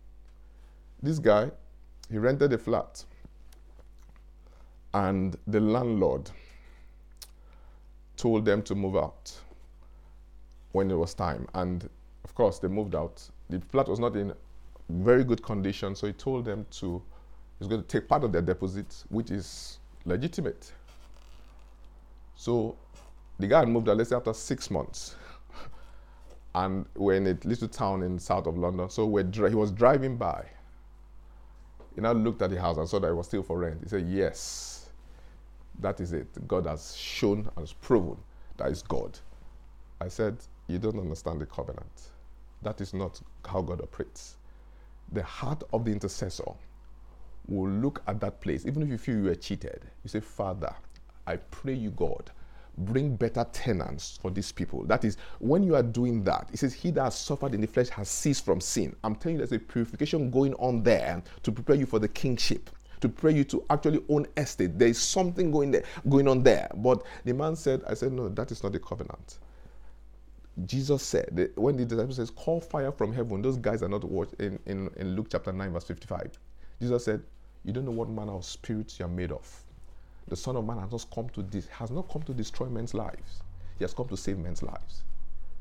This 1.01 1.19
guy, 1.19 1.49
he 2.11 2.17
rented 2.17 2.51
a 2.51 2.57
flat, 2.57 3.05
and 4.93 5.37
the 5.47 5.61
landlord 5.61 6.29
told 8.17 8.43
them 8.43 8.61
to 8.63 8.75
move 8.75 8.97
out 8.97 9.33
when 10.73 10.91
it 10.91 10.95
was 10.95 11.13
time. 11.13 11.47
And 11.53 11.89
of 12.25 12.35
course, 12.35 12.59
they 12.59 12.67
moved 12.67 12.93
out. 12.93 13.23
The 13.49 13.61
flat 13.61 13.87
was 13.87 13.99
not 13.99 14.17
in 14.17 14.33
very 14.89 15.23
good 15.23 15.41
condition. 15.43 15.95
So 15.95 16.07
he 16.07 16.13
told 16.13 16.45
them 16.45 16.65
to, 16.71 17.01
he's 17.59 17.67
going 17.67 17.81
to 17.81 17.87
take 17.87 18.07
part 18.07 18.23
of 18.23 18.31
their 18.31 18.41
deposit, 18.41 19.03
which 19.09 19.31
is 19.31 19.79
legitimate. 20.05 20.71
So 22.35 22.75
the 23.37 23.47
guy 23.47 23.65
moved 23.65 23.87
there, 23.87 23.95
let's 23.95 24.09
say 24.09 24.15
after 24.15 24.33
six 24.33 24.71
months. 24.71 25.15
and 26.55 26.85
we're 26.95 27.15
in 27.15 27.27
a 27.27 27.37
little 27.43 27.67
town 27.67 28.03
in 28.03 28.19
south 28.19 28.47
of 28.47 28.57
London. 28.57 28.89
So 28.89 29.05
we're 29.05 29.23
dri- 29.23 29.49
he 29.49 29.55
was 29.55 29.71
driving 29.71 30.17
by. 30.17 30.45
He 31.95 32.01
now 32.01 32.13
looked 32.13 32.41
at 32.41 32.49
the 32.49 32.59
house 32.59 32.77
and 32.77 32.87
saw 32.87 32.99
that 32.99 33.07
it 33.07 33.15
was 33.15 33.27
still 33.27 33.43
for 33.43 33.57
rent. 33.57 33.79
He 33.83 33.89
said, 33.89 34.05
Yes, 34.07 34.89
that 35.79 35.99
is 35.99 36.13
it. 36.13 36.47
God 36.47 36.65
has 36.65 36.95
shown 36.95 37.39
and 37.39 37.59
has 37.59 37.73
proven 37.73 38.17
that 38.59 38.71
is 38.71 38.81
God. 38.81 39.17
I 40.01 40.09
said, 40.09 40.37
You 40.67 40.79
don't 40.79 40.99
understand 40.99 41.41
the 41.41 41.45
covenant. 41.45 42.09
That 42.61 42.81
is 42.81 42.93
not 42.93 43.19
how 43.45 43.61
God 43.61 43.81
operates. 43.81 44.35
The 45.11 45.23
heart 45.23 45.63
of 45.73 45.85
the 45.85 45.91
intercessor 45.91 46.51
will 47.47 47.69
look 47.69 48.01
at 48.07 48.19
that 48.21 48.41
place, 48.41 48.65
even 48.65 48.83
if 48.83 48.89
you 48.89 48.97
feel 48.97 49.15
you 49.15 49.23
were 49.23 49.35
cheated. 49.35 49.81
You 50.03 50.09
say, 50.09 50.19
Father, 50.19 50.73
I 51.25 51.37
pray 51.37 51.73
you, 51.73 51.91
God, 51.91 52.31
bring 52.77 53.15
better 53.15 53.45
tenants 53.51 54.19
for 54.21 54.31
these 54.31 54.51
people. 54.51 54.83
That 54.85 55.03
is, 55.03 55.17
when 55.39 55.63
you 55.63 55.75
are 55.75 55.83
doing 55.83 56.23
that, 56.25 56.49
it 56.53 56.59
says, 56.59 56.73
He 56.73 56.91
that 56.91 57.03
has 57.03 57.17
suffered 57.17 57.53
in 57.53 57.61
the 57.61 57.67
flesh 57.67 57.89
has 57.89 58.09
ceased 58.09 58.45
from 58.45 58.61
sin. 58.61 58.95
I'm 59.03 59.15
telling 59.15 59.35
you, 59.35 59.45
there's 59.45 59.51
a 59.51 59.63
purification 59.63 60.29
going 60.29 60.53
on 60.55 60.83
there 60.83 61.21
to 61.43 61.51
prepare 61.51 61.75
you 61.75 61.85
for 61.85 61.99
the 61.99 62.07
kingship. 62.07 62.69
To 63.01 63.09
prepare 63.09 63.37
you 63.37 63.45
to 63.45 63.63
actually 63.69 64.03
own 64.09 64.27
estate. 64.35 64.77
There 64.77 64.89
is 64.89 64.99
something 64.99 65.51
going 65.51 65.71
there, 65.71 65.83
going 66.09 66.27
on 66.27 66.43
there. 66.43 66.69
But 66.75 67.03
the 67.23 67.33
man 67.33 67.55
said, 67.55 67.81
I 67.87 67.93
said, 67.93 68.11
no, 68.11 68.27
that 68.29 68.51
is 68.51 68.61
not 68.61 68.73
the 68.73 68.79
covenant. 68.79 69.39
Jesus 70.65 71.03
said, 71.03 71.51
when 71.55 71.77
the 71.77 71.85
disciple 71.85 72.13
says, 72.13 72.29
call 72.31 72.59
fire 72.59 72.91
from 72.91 73.13
heaven, 73.13 73.41
those 73.41 73.57
guys 73.57 73.83
are 73.83 73.89
not 73.89 74.03
watched 74.03 74.33
in, 74.35 74.59
in, 74.65 74.89
in 74.97 75.15
Luke 75.15 75.27
chapter 75.31 75.51
9, 75.51 75.71
verse 75.73 75.83
55. 75.83 76.31
Jesus 76.81 77.05
said, 77.05 77.21
You 77.63 77.73
don't 77.73 77.85
know 77.85 77.91
what 77.91 78.09
manner 78.09 78.33
of 78.33 78.45
spirits 78.45 78.99
you 78.99 79.05
are 79.05 79.09
made 79.09 79.31
of 79.31 79.63
the 80.29 80.35
Son 80.35 80.55
of 80.55 80.65
Man 80.65 80.77
has 80.77 80.91
not 80.91 81.05
come 81.13 81.29
to 81.29 81.41
this, 81.41 81.67
has 81.67 81.91
not 81.91 82.07
come 82.09 82.21
to 82.23 82.33
destroy 82.33 82.67
men's 82.67 82.93
lives. 82.93 83.41
He 83.77 83.83
has 83.83 83.93
come 83.93 84.07
to 84.09 84.17
save 84.17 84.37
men's 84.37 84.61
lives. 84.63 85.03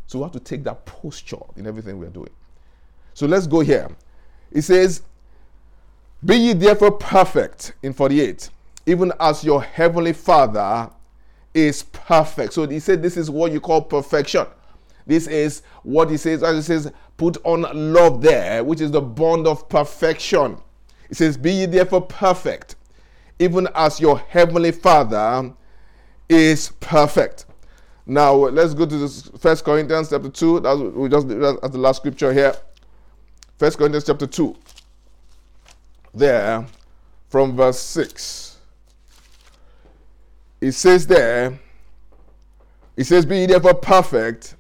So 0.06 0.18
we 0.18 0.22
have 0.24 0.32
to 0.32 0.40
take 0.40 0.64
that 0.64 0.84
posture 0.86 1.36
in 1.56 1.66
everything 1.66 1.98
we 1.98 2.06
are 2.06 2.10
doing. 2.10 2.30
So 3.14 3.26
let's 3.26 3.46
go 3.46 3.60
here. 3.60 3.88
It 4.52 4.62
says, 4.62 5.02
Be 6.24 6.36
ye 6.36 6.52
therefore 6.52 6.92
perfect 6.92 7.72
in 7.82 7.92
48, 7.92 8.50
even 8.86 9.12
as 9.20 9.42
your 9.42 9.62
heavenly 9.62 10.12
Father 10.12 10.90
is 11.54 11.82
perfect. 11.82 12.52
So 12.52 12.66
he 12.66 12.80
said 12.80 13.02
this 13.02 13.16
is 13.16 13.30
what 13.30 13.52
you 13.52 13.60
call 13.60 13.82
perfection. 13.82 14.46
This 15.08 15.26
is 15.26 15.62
what 15.84 16.10
he 16.10 16.18
says, 16.18 16.42
as 16.42 16.54
he 16.54 16.62
says, 16.62 16.92
put 17.16 17.38
on 17.42 17.62
love 17.94 18.20
there, 18.20 18.62
which 18.62 18.82
is 18.82 18.90
the 18.90 19.00
bond 19.00 19.46
of 19.46 19.66
perfection. 19.70 20.58
It 21.08 21.16
says, 21.16 21.38
Be 21.38 21.50
ye 21.50 21.66
therefore 21.66 22.02
perfect, 22.02 22.76
even 23.38 23.66
as 23.74 24.00
your 24.00 24.18
heavenly 24.18 24.70
Father 24.70 25.50
is 26.28 26.72
perfect. 26.80 27.46
Now 28.04 28.34
let's 28.34 28.74
go 28.74 28.84
to 28.84 28.96
this 28.98 29.30
First 29.38 29.64
Corinthians 29.64 30.10
chapter 30.10 30.28
two. 30.28 30.60
That's 30.60 30.78
we 30.78 31.08
just 31.08 31.26
at 31.26 31.72
the 31.72 31.78
last 31.78 31.98
scripture 31.98 32.32
here. 32.32 32.54
First 33.56 33.78
Corinthians 33.78 34.04
chapter 34.04 34.26
two. 34.26 34.56
There, 36.12 36.66
from 37.28 37.56
verse 37.56 37.80
six. 37.80 38.58
It 40.60 40.72
says 40.72 41.06
there. 41.06 41.58
It 42.96 43.04
says, 43.04 43.24
"Be 43.24 43.38
ye 43.38 43.46
therefore 43.46 43.74
perfect, 43.74 44.56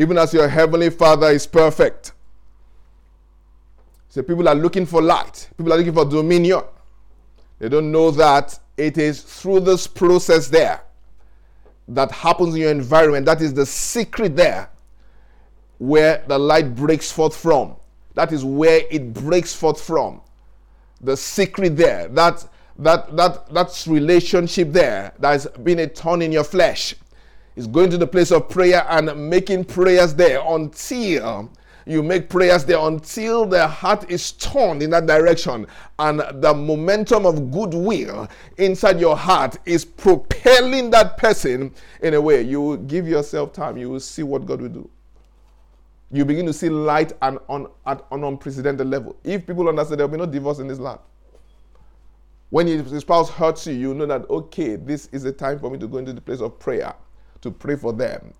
even 0.00 0.16
as 0.18 0.32
your 0.32 0.48
heavenly 0.48 0.90
Father 0.90 1.28
is 1.28 1.46
perfect." 1.46 2.12
So 4.08 4.22
people 4.22 4.48
are 4.48 4.54
looking 4.54 4.86
for 4.86 5.00
light. 5.02 5.48
People 5.56 5.72
are 5.72 5.76
looking 5.76 5.92
for 5.92 6.04
dominion. 6.04 6.62
They 7.58 7.68
don't 7.68 7.92
know 7.92 8.10
that 8.12 8.58
it 8.76 8.96
is 8.96 9.22
through 9.22 9.60
this 9.60 9.86
process 9.86 10.48
there 10.48 10.80
that 11.86 12.10
happens 12.10 12.54
in 12.54 12.62
your 12.62 12.70
environment. 12.70 13.26
That 13.26 13.42
is 13.42 13.52
the 13.52 13.66
secret 13.66 14.34
there 14.34 14.70
where 15.78 16.24
the 16.26 16.38
light 16.38 16.74
breaks 16.74 17.12
forth 17.12 17.36
from. 17.36 17.76
That 18.14 18.32
is 18.32 18.44
where 18.44 18.82
it 18.90 19.12
breaks 19.12 19.54
forth 19.54 19.80
from. 19.80 20.22
The 21.00 21.16
secret 21.16 21.76
there. 21.76 22.08
That 22.08 22.46
that 22.78 23.16
that 23.16 23.52
that's 23.52 23.86
relationship 23.86 24.72
there 24.72 25.12
that 25.18 25.30
has 25.30 25.46
been 25.62 25.78
a 25.78 25.86
thorn 25.86 26.22
in 26.22 26.32
your 26.32 26.44
flesh 26.44 26.94
is 27.56 27.66
going 27.66 27.90
to 27.90 27.98
the 27.98 28.06
place 28.06 28.30
of 28.30 28.48
prayer 28.48 28.86
and 28.88 29.28
making 29.28 29.64
prayers 29.64 30.14
there 30.14 30.40
until 30.46 31.50
you 31.86 32.02
make 32.02 32.28
prayers 32.28 32.64
there 32.64 32.78
until 32.78 33.46
the 33.46 33.66
heart 33.66 34.08
is 34.10 34.32
turned 34.32 34.82
in 34.82 34.90
that 34.90 35.06
direction 35.06 35.66
and 35.98 36.20
the 36.42 36.54
momentum 36.54 37.26
of 37.26 37.50
goodwill 37.50 38.28
inside 38.58 39.00
your 39.00 39.16
heart 39.16 39.58
is 39.64 39.84
propelling 39.84 40.90
that 40.90 41.16
person 41.16 41.74
in 42.02 42.14
a 42.14 42.20
way. 42.20 42.42
You 42.42 42.60
will 42.60 42.76
give 42.76 43.08
yourself 43.08 43.52
time, 43.52 43.76
you 43.76 43.90
will 43.90 44.00
see 44.00 44.22
what 44.22 44.46
God 44.46 44.60
will 44.60 44.68
do. 44.68 44.90
You 46.12 46.24
begin 46.24 46.44
to 46.46 46.52
see 46.52 46.68
light 46.68 47.12
and 47.22 47.38
on, 47.48 47.68
at 47.86 48.04
an 48.10 48.24
unprecedented 48.24 48.86
level. 48.86 49.16
If 49.24 49.46
people 49.46 49.68
understand, 49.68 50.00
there 50.00 50.06
will 50.06 50.12
be 50.12 50.18
no 50.18 50.26
divorce 50.26 50.58
in 50.58 50.68
this 50.68 50.78
land. 50.78 51.00
When 52.50 52.66
your 52.66 53.00
spouse 53.00 53.30
hurts 53.30 53.66
you, 53.68 53.74
you 53.74 53.94
know 53.94 54.06
that, 54.06 54.28
okay, 54.28 54.74
this 54.74 55.06
is 55.12 55.24
a 55.24 55.32
time 55.32 55.60
for 55.60 55.70
me 55.70 55.78
to 55.78 55.86
go 55.86 55.98
into 55.98 56.12
the 56.12 56.20
place 56.20 56.40
of 56.40 56.58
prayer, 56.58 56.94
to 57.42 57.50
pray 57.50 57.76
for 57.76 57.92
them. 57.92 58.34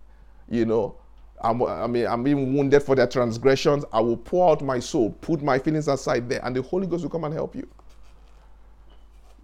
You 0.49 0.65
know, 0.67 0.97
I'm, 1.41 1.63
I 1.63 1.87
mean, 1.87 2.07
I'm 2.07 2.27
even 2.27 2.55
wounded 2.55 2.83
for 2.83 2.95
their 2.95 3.07
transgressions. 3.07 3.85
I 3.93 4.01
will 4.01 4.17
pour 4.17 4.51
out 4.51 4.63
my 4.63 4.79
soul, 4.79 5.11
put 5.21 5.43
my 5.43 5.59
feelings 5.59 5.89
aside 5.89 6.29
there, 6.29 6.45
and 6.45 6.55
the 6.55 6.63
Holy 6.63 6.87
Ghost 6.87 7.03
will 7.03 7.11
come 7.11 7.25
and 7.25 7.33
help 7.33 7.55
you. 7.55 7.67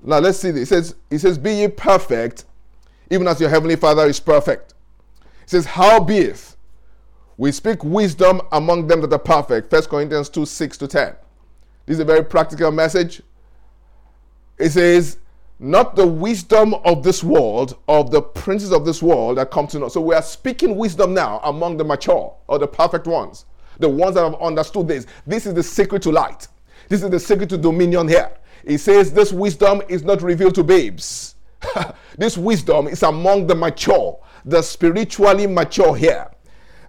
Now 0.02 0.18
let's 0.18 0.38
see. 0.38 0.50
This. 0.50 0.70
It 0.70 0.74
says, 0.74 0.94
"It 1.10 1.18
says, 1.20 1.38
be 1.38 1.54
ye 1.54 1.68
perfect, 1.68 2.44
even 3.10 3.26
as 3.26 3.40
your 3.40 3.48
heavenly 3.48 3.76
Father 3.76 4.06
is 4.06 4.20
perfect." 4.20 4.74
It 5.42 5.50
says, 5.50 5.64
"How 5.64 6.00
beeth 6.00 6.56
we 7.38 7.50
speak 7.50 7.82
wisdom 7.82 8.40
among 8.52 8.86
them 8.86 9.00
that 9.00 9.12
are 9.12 9.18
perfect." 9.18 9.70
First 9.70 9.88
Corinthians 9.88 10.28
two 10.28 10.44
six 10.44 10.76
to 10.78 10.86
ten. 10.86 11.14
This 11.86 11.94
is 11.94 12.00
a 12.00 12.04
very 12.04 12.24
practical 12.24 12.70
message. 12.70 13.22
It 14.58 14.70
says, 14.70 15.18
not 15.58 15.96
the 15.96 16.06
wisdom 16.06 16.74
of 16.84 17.02
this 17.02 17.24
world, 17.24 17.78
of 17.88 18.10
the 18.10 18.20
princes 18.20 18.72
of 18.72 18.84
this 18.84 19.02
world 19.02 19.38
that 19.38 19.50
come 19.50 19.66
to 19.68 19.78
know. 19.78 19.88
So 19.88 20.00
we 20.00 20.14
are 20.14 20.22
speaking 20.22 20.76
wisdom 20.76 21.14
now 21.14 21.40
among 21.44 21.76
the 21.78 21.84
mature 21.84 22.34
or 22.46 22.58
the 22.58 22.66
perfect 22.66 23.06
ones, 23.06 23.46
the 23.78 23.88
ones 23.88 24.16
that 24.16 24.24
have 24.24 24.40
understood 24.40 24.88
this. 24.88 25.06
This 25.26 25.46
is 25.46 25.54
the 25.54 25.62
secret 25.62 26.02
to 26.02 26.12
light. 26.12 26.48
This 26.88 27.02
is 27.02 27.10
the 27.10 27.20
secret 27.20 27.48
to 27.50 27.58
dominion 27.58 28.06
here. 28.06 28.30
He 28.66 28.76
says 28.76 29.12
this 29.12 29.32
wisdom 29.32 29.80
is 29.88 30.02
not 30.02 30.22
revealed 30.22 30.54
to 30.56 30.64
babes. 30.64 31.36
this 32.18 32.36
wisdom 32.36 32.86
is 32.86 33.02
among 33.02 33.46
the 33.46 33.54
mature, 33.54 34.18
the 34.44 34.60
spiritually 34.60 35.46
mature 35.46 35.96
here. 35.96 36.30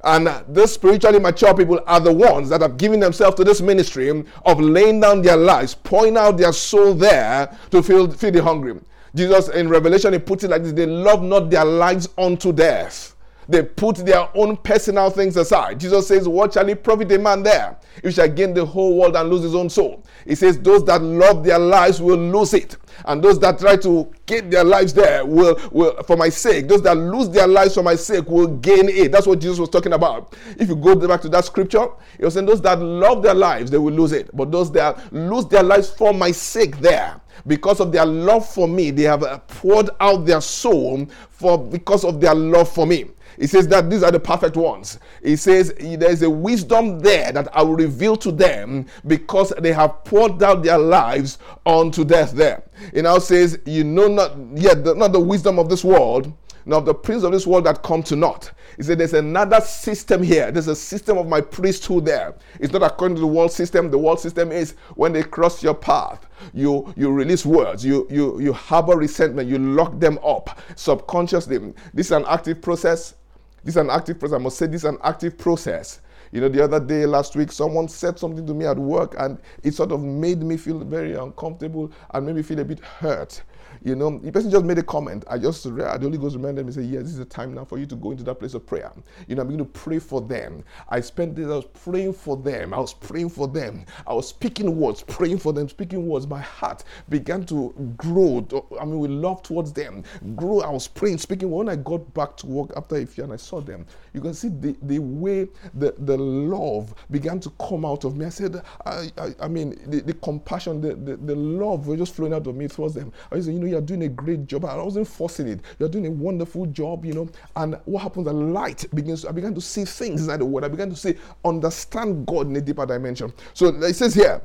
And 0.08 0.30
these 0.48 0.72
spiritually 0.72 1.20
mature 1.20 1.54
people 1.54 1.82
are 1.86 2.00
the 2.00 2.14
ones 2.14 2.48
that 2.48 2.62
have 2.62 2.78
given 2.78 3.02
themselves 3.02 3.36
to 3.36 3.44
this 3.44 3.60
ministry 3.60 4.24
of 4.46 4.62
laying 4.62 5.02
down 5.02 5.22
their 5.22 5.36
lives, 5.36 5.76
pouring 5.76 6.16
out 6.16 6.38
their 6.38 6.54
soul 6.54 6.94
there 6.94 7.54
to 7.72 7.84
feed, 7.84 8.16
feed 8.16 8.36
the 8.36 8.42
hungry. 8.42 8.80
Jesus 9.14 9.50
in 9.50 9.68
Revelation, 9.68 10.14
he 10.14 10.20
puts 10.20 10.46
it 10.46 10.50
like 10.50 10.64
this 10.64 10.72
they 10.72 10.86
love 10.86 11.22
not 11.22 11.50
their 11.50 11.66
lives 11.66 12.08
unto 12.18 12.54
death. 12.54 13.18
They 13.50 13.64
put 13.64 13.98
their 13.98 14.30
own 14.34 14.56
personal 14.56 15.10
things 15.10 15.36
aside. 15.36 15.82
Jesus 15.82 16.08
says, 16.08 16.26
What 16.26 16.54
shall 16.54 16.70
it 16.70 16.84
profit 16.84 17.12
a 17.12 17.20
man 17.20 17.44
there? 17.44 17.78
If 17.98 18.04
he 18.04 18.12
shall 18.12 18.30
gain 18.30 18.54
the 18.54 18.66
whole 18.66 18.98
world 18.98 19.18
and 19.18 19.30
lose 19.30 19.44
his 19.44 19.56
own 19.56 19.70
soul. 19.70 20.06
He 20.26 20.36
says, 20.36 20.58
Those 20.58 20.86
that 20.86 21.02
love 21.02 21.44
their 21.44 21.60
lives 21.60 22.02
will 22.02 22.18
lose 22.18 22.54
it. 22.54 22.78
And 23.06 23.24
those 23.24 23.40
that 23.40 23.60
try 23.60 23.78
to 23.78 24.12
get 24.26 24.50
their 24.50 24.64
lives 24.64 24.94
there 24.94 25.26
will, 25.26 25.60
will, 25.72 26.02
for 26.04 26.18
my 26.18 26.30
sake, 26.30 26.68
those 26.68 26.82
that 26.84 26.96
lose 26.96 27.30
their 27.30 27.48
lives 27.48 27.76
for 27.76 27.84
my 27.84 27.96
sake 27.96 28.28
will 28.28 28.48
gain 28.48 28.90
it. 28.90 29.12
That's 29.12 29.28
what 29.28 29.40
Jesus 29.40 29.60
was 29.60 29.70
talking 29.70 29.94
about. 29.94 30.36
If 30.58 30.70
you 30.70 30.76
go 30.76 30.96
back 30.96 31.22
to 31.22 31.30
that 31.30 31.46
scripture, 31.46 31.88
he 32.18 32.26
was 32.26 32.34
saying, 32.34 32.46
Those 32.46 32.62
that 32.62 32.80
love 32.80 33.24
their 33.24 33.36
lives, 33.36 33.72
they 33.72 33.78
will 33.78 33.94
lose 33.94 34.12
it. 34.12 34.30
But 34.36 34.52
those 34.52 34.72
that 34.74 35.14
lose 35.14 35.46
their 35.48 35.64
lives 35.64 35.90
for 35.90 36.14
my 36.14 36.32
sake, 36.32 36.78
there, 36.80 37.20
because 37.46 37.80
of 37.80 37.92
their 37.92 38.06
love 38.06 38.48
for 38.48 38.68
me, 38.68 38.92
they 38.92 39.04
have 39.04 39.24
uh, 39.24 39.40
poured 39.40 39.90
out 40.00 40.26
their 40.26 40.42
soul 40.42 41.06
for 41.30 41.58
because 41.58 42.04
of 42.04 42.20
their 42.20 42.36
love 42.36 42.72
for 42.72 42.86
me. 42.86 43.06
He 43.40 43.46
says 43.46 43.68
that 43.68 43.90
these 43.90 44.02
are 44.02 44.12
the 44.12 44.20
perfect 44.20 44.58
ones. 44.58 45.00
He 45.24 45.36
says 45.36 45.74
there's 45.80 46.24
a 46.24 46.30
wisdom 46.30 47.00
there 47.00 47.32
that 47.32 47.56
I 47.56 47.62
will 47.62 47.76
reveal 47.76 48.16
to 48.18 48.32
them 48.32 48.88
because 49.06 49.54
they 49.60 49.74
have 49.74 50.04
poured 50.06 50.42
out 50.42 50.64
their 50.64 50.80
lives 50.80 51.38
unto 51.66 52.04
death 52.04 52.32
there. 52.32 52.64
He 52.94 53.02
now 53.02 53.20
says, 53.20 53.60
You 53.66 53.84
know 53.84 54.08
not 54.08 54.38
yet, 54.56 54.84
not 54.98 55.12
the 55.12 55.20
wisdom 55.20 55.60
of 55.60 55.70
this 55.70 55.84
world, 55.84 56.32
nor 56.66 56.80
of 56.80 56.86
the 56.86 56.94
prince 56.94 57.24
of 57.24 57.32
this 57.32 57.48
world 57.48 57.66
that 57.66 57.82
come 57.82 58.04
to 58.04 58.16
naught. 58.16 58.52
He 58.76 58.84
said, 58.84 58.98
There's 58.98 59.14
another 59.14 59.62
system 59.62 60.22
here. 60.22 60.52
There's 60.52 60.68
a 60.68 60.76
system 60.76 61.18
of 61.18 61.28
my 61.28 61.42
priesthood 61.42 62.06
there. 62.06 62.36
It's 62.60 62.74
not 62.74 62.84
according 62.84 63.16
to 63.16 63.22
the 63.22 63.28
world 63.28 63.52
system. 63.52 63.90
The 63.90 63.98
world 63.98 64.20
system 64.20 64.52
is 64.52 64.76
when 64.96 65.14
they 65.14 65.24
cross 65.24 65.64
your 65.64 65.74
path, 65.76 66.28
you 66.54 66.94
you 66.96 67.12
release 67.12 67.46
words, 67.46 67.86
you 67.86 68.08
you 68.10 68.40
you 68.40 68.54
harbor 68.54 68.98
resentment, 68.98 69.50
you 69.50 69.58
lock 69.58 70.00
them 70.00 70.20
up 70.24 70.60
subconsciously. 70.76 71.74
This 71.94 72.08
is 72.08 72.12
an 72.12 72.26
active 72.28 72.62
process. 72.62 73.16
This 73.64 73.74
is 73.74 73.78
an 73.78 73.90
active 73.90 74.20
process. 74.20 74.36
I 74.36 74.44
must 74.44 74.58
say, 74.58 74.68
this 74.68 74.82
is 74.82 74.86
an 74.86 74.98
active 75.04 75.38
process. 75.38 76.00
You 76.32 76.42
know, 76.42 76.50
the 76.50 76.64
other 76.64 76.80
day, 76.80 77.06
last 77.06 77.36
week, 77.36 77.52
someone 77.52 77.88
said 77.88 78.20
something 78.20 78.46
to 78.46 78.54
me 78.54 78.66
at 78.66 78.78
work 78.78 79.16
and 79.18 79.40
it 79.64 79.74
sort 79.74 79.92
of 79.92 80.02
made 80.02 80.42
me 80.44 80.58
feel 80.58 80.80
very 80.80 81.14
uncomfortable 81.14 81.92
and 82.12 82.26
made 82.26 82.36
me 82.36 82.42
feel 82.42 82.60
a 82.60 82.66
bit 82.66 82.80
hurt. 82.80 83.42
You 83.88 83.96
know, 83.96 84.20
the 84.20 84.34
person 84.34 84.52
just 84.52 84.66
made 84.66 84.78
a 84.80 84.84
comment. 84.84 85.24
I 85.30 85.38
just, 85.38 85.66
read 85.66 86.02
the 86.02 86.08
Holy 86.08 86.18
Ghost 86.18 86.36
reminded 86.36 86.66
me, 86.66 86.74
say, 86.74 86.82
yes, 86.82 87.04
this 87.04 87.12
is 87.14 87.20
the 87.20 87.24
time 87.26 87.54
now 87.54 87.64
for 87.64 87.78
you 87.78 87.86
to 87.86 87.96
go 87.96 88.12
into 88.12 88.22
that 88.26 88.36
place 88.36 88.54
of 88.54 88.66
prayer. 88.66 88.92
You 89.30 89.36
know, 89.36 89.44
I'm 89.44 89.48
going 89.48 89.60
to 89.60 89.64
pray 89.64 89.98
for 89.98 90.20
them. 90.20 90.66
I 90.90 91.00
spent 91.00 91.36
days, 91.36 91.46
I 91.46 91.56
was 91.56 91.68
praying 91.68 92.12
for 92.12 92.36
them. 92.36 92.74
I 92.74 92.80
was 92.80 92.94
praying 92.94 93.30
for 93.30 93.48
them. 93.48 93.86
I 94.06 94.14
was 94.14 94.28
speaking 94.28 94.76
words, 94.76 95.04
praying 95.04 95.38
for 95.38 95.54
them, 95.54 95.70
speaking 95.70 96.06
words. 96.06 96.28
My 96.28 96.42
heart 96.42 96.84
began 97.08 97.46
to 97.46 97.74
grow. 97.96 98.46
I 98.78 98.84
mean, 98.84 99.00
with 99.00 99.12
love 99.12 99.42
towards 99.42 99.72
them. 99.72 100.04
Grow. 100.36 100.60
I 100.60 100.70
was 100.70 100.90
praying, 100.90 101.20
speaking. 101.20 101.50
When 101.50 101.70
I 101.70 101.78
got 101.78 102.14
back 102.14 102.36
to 102.38 102.46
work 102.48 102.74
after 102.76 102.98
a 102.98 103.06
few 103.06 103.24
and 103.24 103.32
I 103.32 103.38
saw 103.38 103.62
them, 103.62 103.86
you 104.14 104.20
can 104.20 104.34
see 104.34 104.50
the, 104.50 104.76
the 104.82 105.00
way 105.00 105.48
the, 105.76 105.96
the 106.00 106.18
love 106.18 106.94
began 107.10 107.40
to 107.40 107.50
come 107.52 107.86
out 107.86 108.04
of 108.04 108.18
me. 108.18 108.26
I 108.26 108.30
said, 108.30 108.62
I, 108.86 109.10
I, 109.18 109.34
I 109.44 109.48
mean, 109.48 109.80
the, 109.90 110.02
the 110.02 110.14
compassion, 110.16 110.82
the, 110.82 110.94
the, 110.94 111.16
the 111.16 111.36
love 111.36 111.88
was 111.88 112.00
just 112.00 112.16
flowing 112.16 112.34
out 112.34 112.48
of 112.48 112.56
me 112.58 112.68
towards 112.68 112.94
them. 112.94 113.14
I 113.32 113.40
said, 113.40 113.54
you 113.54 113.60
know, 113.62 113.77
you're 113.78 113.86
doing 113.86 114.04
a 114.04 114.10
great 114.10 114.48
job. 114.48 114.66
I 114.66 114.76
wasn't 114.76 115.08
forcing 115.08 115.48
it. 115.48 115.60
You're 115.78 115.90
doing 115.90 116.08
a 116.08 116.12
wonderful 116.12 116.66
job, 116.68 117.06
you 117.06 117.14
know. 117.14 117.30
And 117.56 117.80
what 117.86 118.02
happens? 118.02 118.26
The 118.26 118.34
light 118.34 118.86
begins. 118.94 119.24
I 119.24 119.32
began 119.32 119.54
to 119.54 119.62
see 119.62 119.86
things 119.86 120.22
inside 120.22 120.38
the 120.38 120.46
word. 120.46 120.64
I 120.64 120.68
began 120.68 120.90
to 120.90 120.96
see, 120.96 121.16
understand 121.46 122.26
God 122.26 122.48
in 122.48 122.56
a 122.56 122.62
deeper 122.62 122.86
dimension. 122.86 123.32
So 123.54 123.68
it 123.68 123.94
says 123.94 124.16
here. 124.16 124.42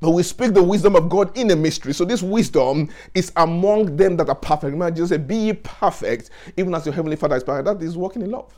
But 0.00 0.12
we 0.12 0.22
speak 0.22 0.54
the 0.54 0.62
wisdom 0.62 0.94
of 0.94 1.08
God 1.08 1.36
in 1.36 1.50
a 1.50 1.56
mystery. 1.56 1.92
So 1.92 2.04
this 2.04 2.22
wisdom 2.22 2.88
is 3.14 3.32
among 3.34 3.96
them 3.96 4.16
that 4.18 4.28
are 4.28 4.34
perfect. 4.34 4.72
Remember, 4.72 4.92
Jesus 4.92 5.08
said, 5.08 5.26
Be 5.26 5.36
ye 5.36 5.52
perfect, 5.54 6.30
even 6.56 6.72
as 6.74 6.86
your 6.86 6.94
heavenly 6.94 7.16
Father 7.16 7.36
is 7.36 7.42
perfect. 7.42 7.66
That 7.66 7.84
is 7.84 7.96
walking 7.96 8.22
in 8.22 8.30
love. 8.30 8.56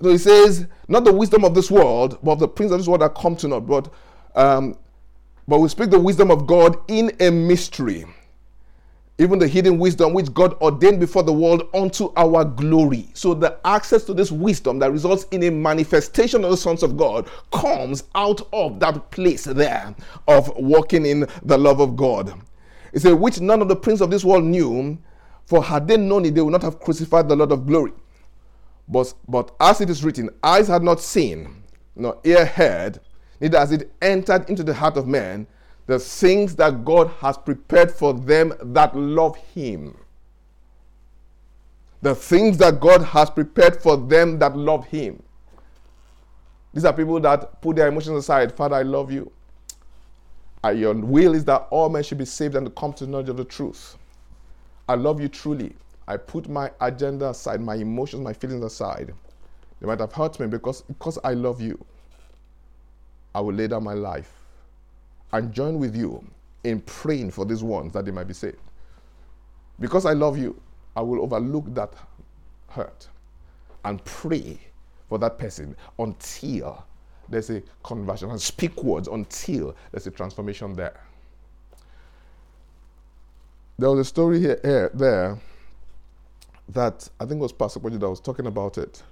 So 0.00 0.08
he 0.10 0.18
says, 0.18 0.66
not 0.86 1.04
the 1.04 1.12
wisdom 1.12 1.44
of 1.44 1.54
this 1.54 1.70
world, 1.70 2.18
but 2.22 2.32
of 2.32 2.38
the 2.38 2.48
prince 2.48 2.72
of 2.72 2.78
this 2.78 2.88
world 2.88 3.02
that 3.02 3.14
come 3.14 3.36
to 3.36 3.48
not. 3.48 3.66
But 3.66 3.92
um, 4.34 4.78
but 5.48 5.60
we 5.60 5.68
speak 5.70 5.88
the 5.88 5.98
wisdom 5.98 6.30
of 6.30 6.46
God 6.46 6.76
in 6.88 7.10
a 7.20 7.30
mystery, 7.30 8.04
even 9.20 9.38
the 9.40 9.48
hidden 9.48 9.78
wisdom 9.78 10.14
which 10.14 10.32
God 10.32 10.54
ordained 10.62 11.00
before 11.00 11.24
the 11.24 11.32
world 11.32 11.68
unto 11.74 12.12
our 12.16 12.44
glory. 12.44 13.08
So 13.14 13.34
the 13.34 13.58
access 13.64 14.04
to 14.04 14.14
this 14.14 14.30
wisdom 14.30 14.78
that 14.78 14.92
results 14.92 15.24
in 15.32 15.42
a 15.42 15.50
manifestation 15.50 16.44
of 16.44 16.50
the 16.50 16.56
sons 16.56 16.84
of 16.84 16.96
God 16.96 17.28
comes 17.52 18.04
out 18.14 18.46
of 18.52 18.78
that 18.78 19.10
place 19.10 19.44
there 19.44 19.94
of 20.28 20.52
walking 20.56 21.04
in 21.04 21.26
the 21.42 21.58
love 21.58 21.80
of 21.80 21.96
God. 21.96 22.32
It 22.92 23.00
says, 23.00 23.14
which 23.14 23.40
none 23.40 23.60
of 23.60 23.68
the 23.68 23.76
prince 23.76 24.00
of 24.00 24.10
this 24.10 24.24
world 24.24 24.44
knew, 24.44 24.96
for 25.46 25.64
had 25.64 25.88
they 25.88 25.96
known 25.96 26.24
it, 26.24 26.34
they 26.36 26.40
would 26.40 26.52
not 26.52 26.62
have 26.62 26.78
crucified 26.78 27.28
the 27.28 27.36
Lord 27.36 27.50
of 27.50 27.66
glory. 27.66 27.92
But, 28.86 29.12
but 29.26 29.54
as 29.60 29.80
it 29.80 29.90
is 29.90 30.04
written, 30.04 30.30
eyes 30.44 30.68
had 30.68 30.82
not 30.82 31.00
seen, 31.00 31.64
nor 31.96 32.18
ear 32.22 32.46
heard, 32.46 33.00
neither 33.40 33.58
has 33.58 33.72
it 33.72 33.92
entered 34.00 34.48
into 34.48 34.62
the 34.62 34.74
heart 34.74 34.96
of 34.96 35.08
man 35.08 35.46
the 35.88 35.98
things 35.98 36.54
that 36.56 36.84
God 36.84 37.08
has 37.18 37.38
prepared 37.38 37.90
for 37.90 38.12
them 38.12 38.52
that 38.60 38.94
love 38.94 39.36
him. 39.36 39.96
The 42.02 42.14
things 42.14 42.58
that 42.58 42.78
God 42.78 43.02
has 43.02 43.30
prepared 43.30 43.82
for 43.82 43.96
them 43.96 44.38
that 44.38 44.54
love 44.54 44.84
him. 44.84 45.22
These 46.74 46.84
are 46.84 46.92
people 46.92 47.18
that 47.20 47.62
put 47.62 47.76
their 47.76 47.88
emotions 47.88 48.18
aside. 48.18 48.54
Father, 48.54 48.76
I 48.76 48.82
love 48.82 49.10
you. 49.10 49.32
Uh, 50.62 50.68
your 50.70 50.92
will 50.92 51.34
is 51.34 51.46
that 51.46 51.66
all 51.70 51.88
men 51.88 52.02
should 52.02 52.18
be 52.18 52.26
saved 52.26 52.54
and 52.54 52.72
come 52.76 52.92
to 52.92 53.06
the 53.06 53.10
knowledge 53.10 53.30
of 53.30 53.38
the 53.38 53.44
truth. 53.44 53.96
I 54.90 54.94
love 54.94 55.22
you 55.22 55.28
truly. 55.28 55.74
I 56.06 56.18
put 56.18 56.50
my 56.50 56.70
agenda 56.82 57.30
aside, 57.30 57.62
my 57.62 57.76
emotions, 57.76 58.22
my 58.22 58.34
feelings 58.34 58.62
aside. 58.62 59.14
They 59.80 59.86
might 59.86 60.00
have 60.00 60.12
hurt 60.12 60.38
me 60.38 60.48
because, 60.48 60.82
because 60.82 61.18
I 61.24 61.32
love 61.32 61.62
you. 61.62 61.82
I 63.34 63.40
will 63.40 63.54
lay 63.54 63.68
down 63.68 63.84
my 63.84 63.94
life 63.94 64.37
and 65.32 65.52
join 65.52 65.78
with 65.78 65.96
you 65.96 66.24
in 66.64 66.80
praying 66.82 67.30
for 67.30 67.44
these 67.44 67.62
ones 67.62 67.92
that 67.92 68.04
they 68.04 68.10
might 68.10 68.26
be 68.28 68.34
saved. 68.34 68.58
Because 69.80 70.06
I 70.06 70.12
love 70.12 70.36
you, 70.36 70.60
I 70.96 71.02
will 71.02 71.22
overlook 71.22 71.72
that 71.74 71.92
hurt 72.68 73.08
and 73.84 74.04
pray 74.04 74.58
for 75.08 75.18
that 75.18 75.38
person 75.38 75.76
until 75.98 76.84
there's 77.28 77.50
a 77.50 77.62
conversion 77.82 78.30
and 78.30 78.40
speak 78.40 78.82
words 78.82 79.08
until 79.08 79.76
there's 79.92 80.06
a 80.06 80.10
transformation 80.10 80.74
there. 80.74 81.00
There 83.78 83.90
was 83.90 84.00
a 84.00 84.04
story 84.04 84.40
here, 84.40 84.58
here 84.62 84.90
there 84.92 85.38
that 86.70 87.08
I 87.20 87.24
think 87.24 87.40
was 87.40 87.52
Pastor 87.52 87.80
Boji 87.80 88.00
that 88.00 88.08
was 88.08 88.20
talking 88.20 88.46
about 88.46 88.76
it 88.76 89.02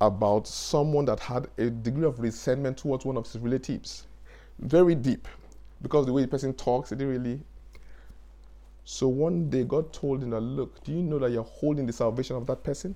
about 0.00 0.46
someone 0.46 1.04
that 1.06 1.20
had 1.20 1.48
a 1.56 1.70
degree 1.70 2.04
of 2.04 2.20
resentment 2.20 2.76
towards 2.76 3.04
one 3.04 3.16
of 3.16 3.24
his 3.24 3.40
relatives. 3.40 4.06
Very 4.58 4.94
deep. 4.94 5.28
Because 5.82 6.06
the 6.06 6.12
way 6.12 6.22
the 6.22 6.28
person 6.28 6.54
talks, 6.54 6.92
it 6.92 6.96
didn't 6.96 7.12
really. 7.12 7.40
So 8.84 9.08
one 9.08 9.48
day 9.50 9.64
God 9.64 9.92
told 9.92 10.22
him 10.22 10.30
that, 10.30 10.40
look, 10.40 10.82
do 10.84 10.92
you 10.92 11.02
know 11.02 11.18
that 11.18 11.30
you're 11.30 11.42
holding 11.42 11.86
the 11.86 11.92
salvation 11.92 12.36
of 12.36 12.46
that 12.46 12.62
person? 12.62 12.94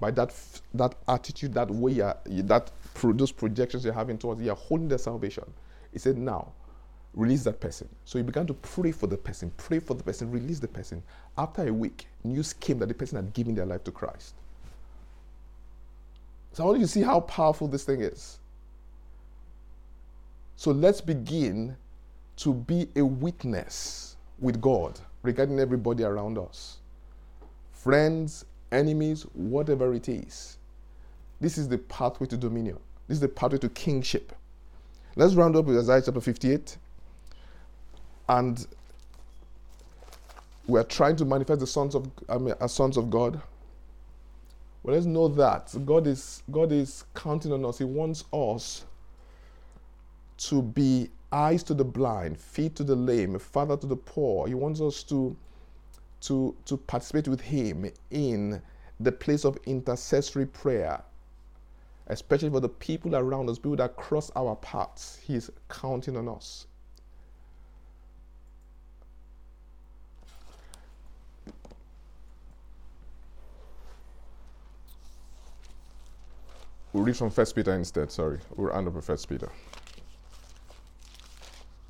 By 0.00 0.10
that 0.12 0.34
that 0.74 0.94
attitude, 1.08 1.54
that 1.54 1.70
way, 1.70 1.92
you're, 1.92 2.14
that 2.26 2.70
those 3.02 3.32
projections 3.32 3.84
you're 3.84 3.94
having 3.94 4.18
towards, 4.18 4.42
you're 4.42 4.54
holding 4.54 4.88
their 4.88 4.98
salvation. 4.98 5.44
He 5.92 5.98
said, 5.98 6.18
now, 6.18 6.52
release 7.14 7.44
that 7.44 7.60
person. 7.60 7.88
So 8.04 8.18
he 8.18 8.24
began 8.24 8.46
to 8.46 8.54
pray 8.54 8.92
for 8.92 9.06
the 9.06 9.16
person, 9.16 9.52
pray 9.56 9.78
for 9.78 9.94
the 9.94 10.02
person, 10.02 10.30
release 10.30 10.58
the 10.58 10.68
person. 10.68 11.02
After 11.38 11.66
a 11.66 11.72
week, 11.72 12.06
news 12.24 12.52
came 12.52 12.78
that 12.80 12.88
the 12.88 12.94
person 12.94 13.16
had 13.16 13.32
given 13.32 13.54
their 13.54 13.66
life 13.66 13.84
to 13.84 13.92
Christ. 13.92 14.34
So 16.52 16.64
I 16.64 16.66
want 16.66 16.80
you 16.80 16.86
to 16.86 16.92
see 16.92 17.02
how 17.02 17.20
powerful 17.20 17.68
this 17.68 17.84
thing 17.84 18.00
is. 18.00 18.38
So 20.56 20.70
let's 20.70 21.00
begin 21.00 21.76
to 22.36 22.54
be 22.54 22.88
a 22.96 23.04
witness 23.04 24.16
with 24.38 24.60
God 24.60 24.98
regarding 25.22 25.58
everybody 25.60 26.04
around 26.04 26.38
us 26.38 26.78
friends, 27.72 28.46
enemies, 28.72 29.26
whatever 29.34 29.92
it 29.92 30.08
is. 30.08 30.56
This 31.40 31.58
is 31.58 31.68
the 31.68 31.76
pathway 31.76 32.26
to 32.28 32.36
dominion. 32.36 32.78
This 33.08 33.16
is 33.16 33.20
the 33.20 33.28
pathway 33.28 33.58
to 33.58 33.68
kingship. 33.68 34.32
Let's 35.16 35.34
round 35.34 35.54
up 35.54 35.66
with 35.66 35.76
Isaiah 35.76 36.00
chapter 36.02 36.20
58. 36.22 36.78
And 38.26 38.66
we 40.66 40.80
are 40.80 40.84
trying 40.84 41.16
to 41.16 41.26
manifest 41.26 41.60
the 41.60 41.66
sons 41.66 41.94
of 41.94 42.10
I 42.26 42.38
mean, 42.38 42.54
as 42.58 42.72
sons 42.72 42.96
of 42.96 43.10
God. 43.10 43.40
Well, 44.82 44.94
let's 44.94 45.06
know 45.06 45.28
that 45.28 45.74
God 45.84 46.06
is 46.06 46.42
God 46.50 46.72
is 46.72 47.04
counting 47.14 47.52
on 47.52 47.64
us. 47.66 47.78
He 47.78 47.84
wants 47.84 48.24
us 48.32 48.84
to 50.38 50.62
be 50.62 51.10
eyes 51.32 51.62
to 51.64 51.74
the 51.74 51.84
blind, 51.84 52.38
feet 52.38 52.76
to 52.76 52.84
the 52.84 52.94
lame, 52.94 53.34
a 53.34 53.38
father 53.38 53.76
to 53.76 53.86
the 53.86 53.96
poor. 53.96 54.46
He 54.46 54.54
wants 54.54 54.80
us 54.80 55.02
to 55.04 55.36
to 56.22 56.54
to 56.64 56.76
participate 56.76 57.28
with 57.28 57.40
Him 57.40 57.90
in 58.10 58.62
the 59.00 59.12
place 59.12 59.44
of 59.44 59.58
intercessory 59.66 60.46
prayer, 60.46 61.02
especially 62.06 62.50
for 62.50 62.60
the 62.60 62.68
people 62.68 63.14
around 63.16 63.50
us, 63.50 63.58
people 63.58 63.76
that 63.76 63.96
cross 63.96 64.30
our 64.36 64.56
paths. 64.56 65.18
He's 65.22 65.50
counting 65.68 66.16
on 66.16 66.28
us. 66.28 66.66
We'll 76.92 77.02
read 77.02 77.16
from 77.16 77.30
First 77.30 77.56
Peter 77.56 77.74
instead. 77.74 78.12
Sorry, 78.12 78.38
we'll 78.54 78.72
end 78.72 78.86
up 78.86 78.94
with 78.94 79.04
First 79.04 79.28
Peter. 79.28 79.50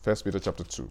First 0.04 0.22
Peter 0.22 0.38
chapter 0.38 0.64
two. 0.64 0.86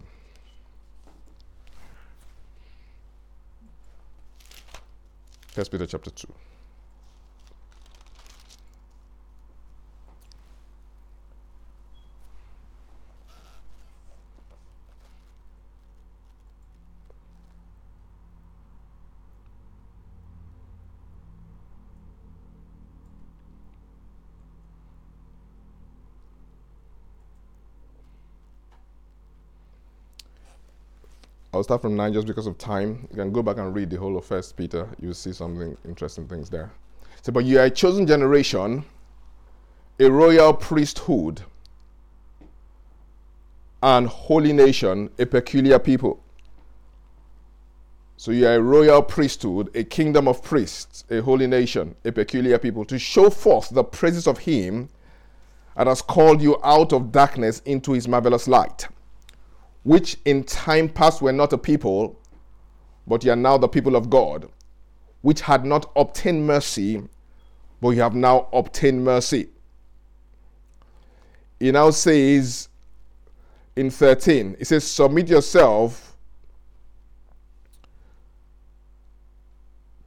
First 5.52 5.70
Peter 5.70 5.86
chapter 5.86 6.10
two. 6.10 6.34
I'll 31.54 31.62
start 31.62 31.82
from 31.82 31.94
9 31.94 32.12
just 32.12 32.26
because 32.26 32.48
of 32.48 32.58
time. 32.58 33.06
You 33.12 33.16
can 33.16 33.30
go 33.30 33.40
back 33.40 33.58
and 33.58 33.72
read 33.72 33.88
the 33.88 33.96
whole 33.96 34.16
of 34.18 34.24
First 34.24 34.56
Peter. 34.56 34.88
You'll 34.98 35.14
see 35.14 35.32
something 35.32 35.76
interesting 35.84 36.26
things 36.26 36.50
there. 36.50 36.72
So, 37.22 37.30
but 37.30 37.44
you 37.44 37.60
are 37.60 37.66
a 37.66 37.70
chosen 37.70 38.08
generation, 38.08 38.84
a 40.00 40.10
royal 40.10 40.52
priesthood, 40.52 41.42
and 43.84 44.08
holy 44.08 44.52
nation, 44.52 45.10
a 45.20 45.26
peculiar 45.26 45.78
people. 45.78 46.20
So 48.16 48.32
you 48.32 48.48
are 48.48 48.56
a 48.56 48.60
royal 48.60 49.02
priesthood, 49.02 49.70
a 49.76 49.84
kingdom 49.84 50.26
of 50.26 50.42
priests, 50.42 51.04
a 51.08 51.22
holy 51.22 51.46
nation, 51.46 51.94
a 52.04 52.10
peculiar 52.10 52.58
people, 52.58 52.84
to 52.86 52.98
show 52.98 53.30
forth 53.30 53.68
the 53.70 53.84
praises 53.84 54.26
of 54.26 54.38
him 54.38 54.88
that 55.76 55.86
has 55.86 56.02
called 56.02 56.42
you 56.42 56.58
out 56.64 56.92
of 56.92 57.12
darkness 57.12 57.62
into 57.64 57.92
his 57.92 58.08
marvelous 58.08 58.48
light 58.48 58.88
which 59.84 60.16
in 60.24 60.42
time 60.44 60.88
past 60.88 61.22
were 61.22 61.32
not 61.32 61.52
a 61.52 61.58
people, 61.58 62.18
but 63.06 63.22
you 63.22 63.30
are 63.30 63.36
now 63.36 63.56
the 63.56 63.68
people 63.68 63.96
of 63.96 64.10
God, 64.10 64.48
which 65.22 65.42
had 65.42 65.64
not 65.64 65.90
obtained 65.94 66.46
mercy, 66.46 67.02
but 67.80 67.90
you 67.90 68.00
have 68.00 68.14
now 68.14 68.48
obtained 68.52 69.04
mercy. 69.04 69.48
He 71.60 71.70
now 71.70 71.90
says 71.90 72.68
in 73.76 73.90
13, 73.90 74.56
he 74.58 74.64
says, 74.64 74.84
Submit 74.84 75.28
yourself 75.28 76.16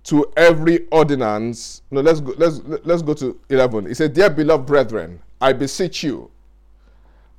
to 0.04 0.32
every 0.38 0.88
ordinance. 0.88 1.82
No, 1.92 2.02
let's 2.02 2.20
go, 2.20 2.34
let's 2.38 2.62
let's 2.84 3.02
go 3.02 3.14
to 3.16 3.40
11. 3.50 3.88
He 3.88 3.94
said, 3.94 4.14
Dear 4.14 4.30
beloved 4.30 4.66
brethren, 4.66 5.22
I 5.42 5.54
beseech 5.54 6.04
you, 6.04 6.32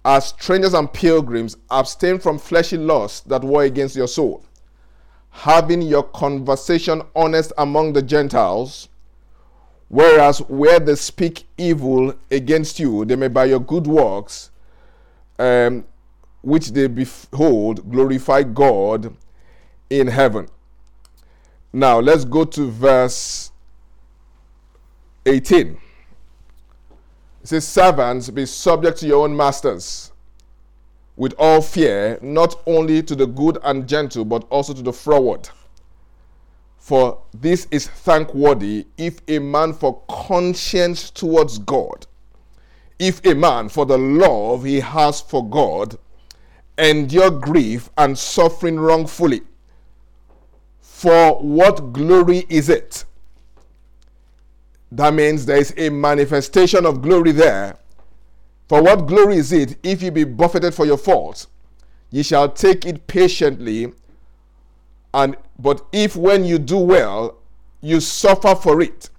as 0.05 0.28
strangers 0.28 0.74
and 0.74 0.92
pilgrims, 0.92 1.57
abstain 1.70 2.18
from 2.18 2.38
fleshly 2.38 2.78
lusts 2.78 3.20
that 3.20 3.42
war 3.42 3.64
against 3.64 3.96
your 3.96 4.09
soul, 4.09 4.44
having 5.30 5.82
your 5.82 6.03
conversation 6.03 7.03
honest 7.14 7.53
among 7.59 7.92
the 7.92 8.03
Gentiles, 8.03 8.88
whereas 9.88 10.38
where 10.49 10.78
they 10.78 10.94
speak 10.94 11.44
evil 11.57 12.14
against 12.30 12.78
you, 12.78 13.05
they 13.05 13.16
may 13.16 13.28
by 13.28 13.46
your 13.46 13.61
good 13.61 13.86
works, 13.86 14.51
um, 15.38 15.84
which 16.42 16.68
they 16.72 16.86
behold, 16.86 17.90
glorify 17.90 18.42
God 18.42 19.14
in 19.90 20.07
heaven. 20.07 20.49
Now 21.72 22.01
let's 22.01 22.24
go 22.24 22.44
to 22.44 22.70
verse 22.70 23.53
18. 25.26 25.78
It 27.49 27.62
says, 27.62 27.68
Servants, 27.68 28.28
be 28.28 28.44
subject 28.44 28.99
to 28.99 29.07
your 29.07 29.24
own 29.24 29.34
masters 29.34 30.12
with 31.16 31.32
all 31.38 31.62
fear, 31.62 32.18
not 32.20 32.61
only 32.66 33.03
to 33.03 33.16
the 33.16 33.26
good 33.26 33.57
and 33.64 33.88
gentle, 33.88 34.26
but 34.26 34.46
also 34.51 34.74
to 34.74 34.82
the 34.82 34.92
froward. 34.92 35.49
For 36.76 37.22
this 37.32 37.66
is 37.70 37.86
thankworthy 37.86 38.86
if 38.99 39.22
a 39.28 39.38
man 39.38 39.72
for 39.72 40.03
conscience 40.11 41.09
towards 41.09 41.57
God, 41.57 42.07
if 42.99 43.24
a 43.24 43.34
man 43.34 43.70
for 43.70 43.86
the 43.86 43.96
love 43.96 44.64
he 44.64 44.80
has 44.80 45.22
for 45.22 45.49
God, 45.49 45.96
endure 46.76 47.30
grief 47.30 47.88
and 47.96 48.18
suffering 48.18 48.78
wrongfully. 48.78 49.40
For 50.82 51.36
what 51.40 51.94
glory 51.94 52.44
is 52.51 52.68
it? 52.68 53.07
That 54.91 55.14
means 55.14 55.45
there 55.45 55.59
is 55.59 55.74
a 55.76 55.91
manifestation 55.91 56.86
of 56.86 57.03
glory 57.03 57.32
there. 57.32 57.78
For 58.68 58.82
what 58.82 59.07
glory 59.07 59.36
is 59.36 59.53
it 59.53 59.76
if 59.82 60.03
you 60.03 60.11
be 60.11 60.24
buffeted 60.24 60.74
for 60.74 60.86
your 60.86 60.99
faults? 60.99 61.47
Ye 62.11 62.22
shall 62.22 62.49
take 62.49 62.86
it 62.86 63.07
patiently. 63.07 63.93
And 65.12 65.36
but 65.59 65.84
if 65.93 66.16
when 66.16 66.45
you 66.45 66.59
do 66.59 66.78
well, 66.78 67.39
you 67.80 68.01
suffer 68.01 68.55
for 68.55 68.80
it, 68.80 69.11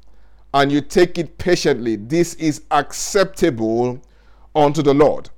and 0.53 0.71
you 0.71 0.81
take 0.81 1.17
it 1.17 1.37
patiently, 1.37 1.95
this 1.95 2.33
is 2.35 2.61
acceptable 2.71 4.01
unto 4.55 4.81
the 4.81 4.93
Lord. 4.93 5.29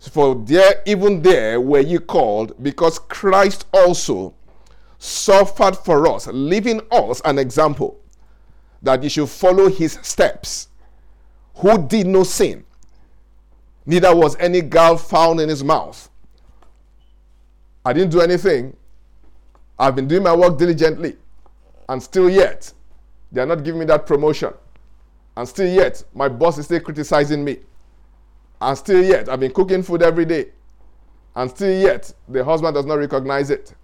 For 0.00 0.34
there, 0.34 0.82
even 0.86 1.22
there, 1.22 1.60
were 1.60 1.80
ye 1.80 1.98
called, 1.98 2.62
because 2.62 2.98
Christ 2.98 3.66
also 3.72 4.34
suffered 4.98 5.76
for 5.76 6.06
us, 6.08 6.26
leaving 6.28 6.80
us 6.90 7.20
an 7.24 7.38
example 7.38 8.00
that 8.82 9.02
you 9.02 9.08
should 9.08 9.28
follow 9.28 9.68
his 9.68 9.98
steps, 10.02 10.68
who 11.56 11.86
did 11.86 12.06
no 12.06 12.22
sin, 12.22 12.64
neither 13.86 14.14
was 14.14 14.36
any 14.36 14.60
gall 14.60 14.96
found 14.96 15.40
in 15.40 15.48
his 15.48 15.64
mouth. 15.64 16.08
I 17.84 17.92
didn't 17.92 18.10
do 18.10 18.20
anything. 18.20 18.76
I've 19.78 19.96
been 19.96 20.08
doing 20.08 20.22
my 20.22 20.34
work 20.34 20.58
diligently, 20.58 21.16
and 21.88 22.02
still 22.02 22.28
yet, 22.28 22.72
they 23.32 23.40
are 23.40 23.46
not 23.46 23.64
giving 23.64 23.80
me 23.80 23.86
that 23.86 24.06
promotion. 24.06 24.52
And 25.36 25.48
still 25.48 25.72
yet, 25.72 26.02
my 26.14 26.28
boss 26.28 26.58
is 26.58 26.64
still 26.64 26.80
criticizing 26.80 27.44
me. 27.44 27.58
And 28.60 28.76
still 28.76 29.02
yet, 29.02 29.28
I've 29.28 29.38
been 29.38 29.52
cooking 29.52 29.84
food 29.84 30.02
every 30.02 30.24
day. 30.24 30.46
And 31.36 31.48
still 31.48 31.80
yet, 31.80 32.12
the 32.28 32.44
husband 32.44 32.74
does 32.74 32.86
not 32.86 32.98
recognize 32.98 33.50
it. 33.50 33.74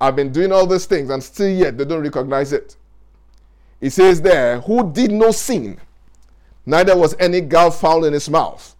I've 0.00 0.14
been 0.14 0.30
doing 0.30 0.52
all 0.52 0.66
these 0.66 0.86
things, 0.86 1.10
and 1.10 1.22
still 1.22 1.48
yet, 1.48 1.76
they 1.76 1.84
don't 1.84 2.02
recognize 2.02 2.52
it. 2.52 2.76
He 3.82 3.90
says 3.90 4.22
there, 4.22 4.60
who 4.60 4.92
did 4.92 5.10
no 5.10 5.32
sin, 5.32 5.80
neither 6.64 6.96
was 6.96 7.16
any 7.18 7.40
gall 7.40 7.72
found 7.72 8.04
in 8.04 8.12
his 8.12 8.30
mouth. 8.30 8.76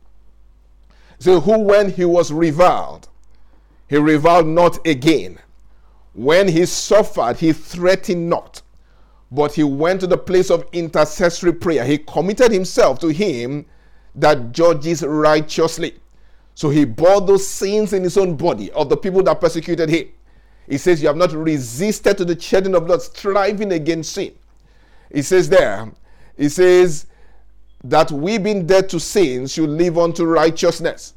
So, 1.18 1.40
who 1.40 1.58
when 1.58 1.90
he 1.90 2.04
was 2.04 2.32
reviled, 2.32 3.08
he 3.88 3.96
reviled 3.96 4.46
not 4.46 4.86
again. 4.86 5.40
When 6.14 6.46
he 6.46 6.66
suffered, 6.66 7.38
he 7.38 7.52
threatened 7.52 8.30
not, 8.30 8.62
but 9.32 9.54
he 9.54 9.64
went 9.64 10.02
to 10.02 10.06
the 10.06 10.16
place 10.16 10.52
of 10.52 10.68
intercessory 10.72 11.52
prayer. 11.52 11.84
He 11.84 11.98
committed 11.98 12.52
himself 12.52 13.00
to 13.00 13.08
him 13.08 13.66
that 14.14 14.52
judges 14.52 15.02
righteously. 15.02 15.96
So 16.54 16.70
he 16.70 16.84
bore 16.84 17.20
those 17.20 17.48
sins 17.48 17.92
in 17.92 18.04
his 18.04 18.16
own 18.16 18.36
body 18.36 18.70
of 18.70 18.88
the 18.88 18.96
people 18.96 19.24
that 19.24 19.40
persecuted 19.40 19.88
him. 19.88 20.10
He 20.68 20.78
says, 20.78 21.02
You 21.02 21.08
have 21.08 21.16
not 21.16 21.32
resisted 21.32 22.18
to 22.18 22.24
the 22.24 22.38
shedding 22.38 22.76
of 22.76 22.86
blood, 22.86 23.02
striving 23.02 23.72
against 23.72 24.12
sin. 24.12 24.34
He 25.12 25.22
says 25.22 25.48
there, 25.48 25.92
he 26.36 26.48
says 26.48 27.06
that 27.84 28.10
we 28.10 28.38
being 28.38 28.66
dead 28.66 28.88
to 28.90 29.00
sins 29.00 29.52
should 29.52 29.68
live 29.68 29.98
unto 29.98 30.24
righteousness. 30.24 31.14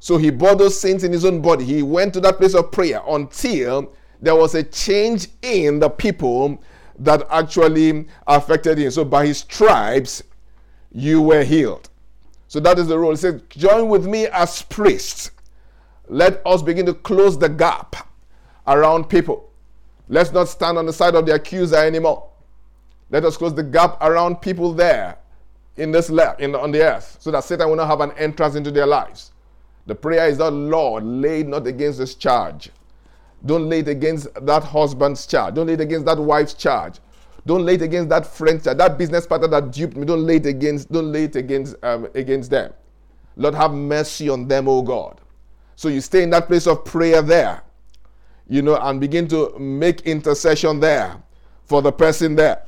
So 0.00 0.16
he 0.16 0.30
bore 0.30 0.54
those 0.54 0.80
sins 0.80 1.04
in 1.04 1.12
his 1.12 1.24
own 1.24 1.42
body. 1.42 1.64
He 1.64 1.82
went 1.82 2.14
to 2.14 2.20
that 2.20 2.38
place 2.38 2.54
of 2.54 2.72
prayer 2.72 3.00
until 3.06 3.92
there 4.20 4.34
was 4.34 4.54
a 4.54 4.62
change 4.62 5.28
in 5.42 5.78
the 5.78 5.90
people 5.90 6.62
that 6.98 7.26
actually 7.30 8.06
affected 8.26 8.78
him. 8.78 8.90
So 8.90 9.04
by 9.04 9.26
his 9.26 9.38
stripes, 9.38 10.22
you 10.92 11.22
were 11.22 11.44
healed. 11.44 11.88
So 12.48 12.60
that 12.60 12.78
is 12.78 12.88
the 12.88 12.98
rule. 12.98 13.10
He 13.10 13.16
says, 13.16 13.42
Join 13.50 13.88
with 13.88 14.06
me 14.06 14.26
as 14.26 14.62
priests. 14.62 15.30
Let 16.08 16.42
us 16.44 16.62
begin 16.62 16.86
to 16.86 16.94
close 16.94 17.38
the 17.38 17.48
gap 17.48 18.08
around 18.66 19.04
people. 19.04 19.50
Let's 20.08 20.32
not 20.32 20.48
stand 20.48 20.76
on 20.76 20.86
the 20.86 20.92
side 20.92 21.14
of 21.14 21.26
the 21.26 21.34
accuser 21.34 21.76
anymore. 21.76 22.29
Let 23.10 23.24
us 23.24 23.36
close 23.36 23.54
the 23.54 23.62
gap 23.62 23.98
around 24.00 24.36
people 24.40 24.72
there 24.72 25.18
in 25.76 25.90
this 25.90 26.10
le- 26.10 26.36
in, 26.38 26.54
on 26.54 26.70
the 26.70 26.82
earth 26.82 27.16
so 27.20 27.30
that 27.30 27.44
Satan 27.44 27.68
will 27.68 27.76
not 27.76 27.88
have 27.88 28.00
an 28.00 28.12
entrance 28.12 28.54
into 28.54 28.70
their 28.70 28.86
lives. 28.86 29.32
The 29.86 29.94
prayer 29.94 30.28
is 30.28 30.38
that, 30.38 30.50
Lord, 30.50 31.04
lay 31.04 31.42
not 31.42 31.66
against 31.66 31.98
this 31.98 32.14
charge. 32.14 32.70
Don't 33.44 33.68
lay 33.68 33.80
it 33.80 33.88
against 33.88 34.28
that 34.44 34.62
husband's 34.62 35.26
charge. 35.26 35.54
Don't 35.54 35.66
lay 35.66 35.72
it 35.72 35.80
against 35.80 36.06
that 36.06 36.18
wife's 36.18 36.54
charge. 36.54 36.98
Don't 37.46 37.64
lay 37.64 37.74
it 37.74 37.82
against 37.82 38.10
that 38.10 38.26
friend's 38.26 38.64
charge. 38.64 38.76
That 38.76 38.98
business 38.98 39.26
partner 39.26 39.48
that 39.48 39.72
duped 39.72 39.96
me. 39.96 40.04
Don't 40.04 40.26
lay 40.26 40.36
it 40.36 40.46
against, 40.46 40.92
don't 40.92 41.10
lay 41.10 41.24
it 41.24 41.36
against, 41.36 41.74
um, 41.82 42.06
against 42.14 42.50
them. 42.50 42.72
Lord, 43.36 43.54
have 43.54 43.72
mercy 43.72 44.28
on 44.28 44.46
them, 44.46 44.68
oh 44.68 44.82
God. 44.82 45.20
So 45.74 45.88
you 45.88 46.02
stay 46.02 46.22
in 46.22 46.30
that 46.30 46.46
place 46.46 46.66
of 46.66 46.84
prayer 46.84 47.22
there, 47.22 47.62
you 48.46 48.60
know, 48.60 48.76
and 48.76 49.00
begin 49.00 49.26
to 49.28 49.58
make 49.58 50.02
intercession 50.02 50.78
there 50.78 51.16
for 51.64 51.80
the 51.80 51.90
person 51.90 52.34
there. 52.34 52.62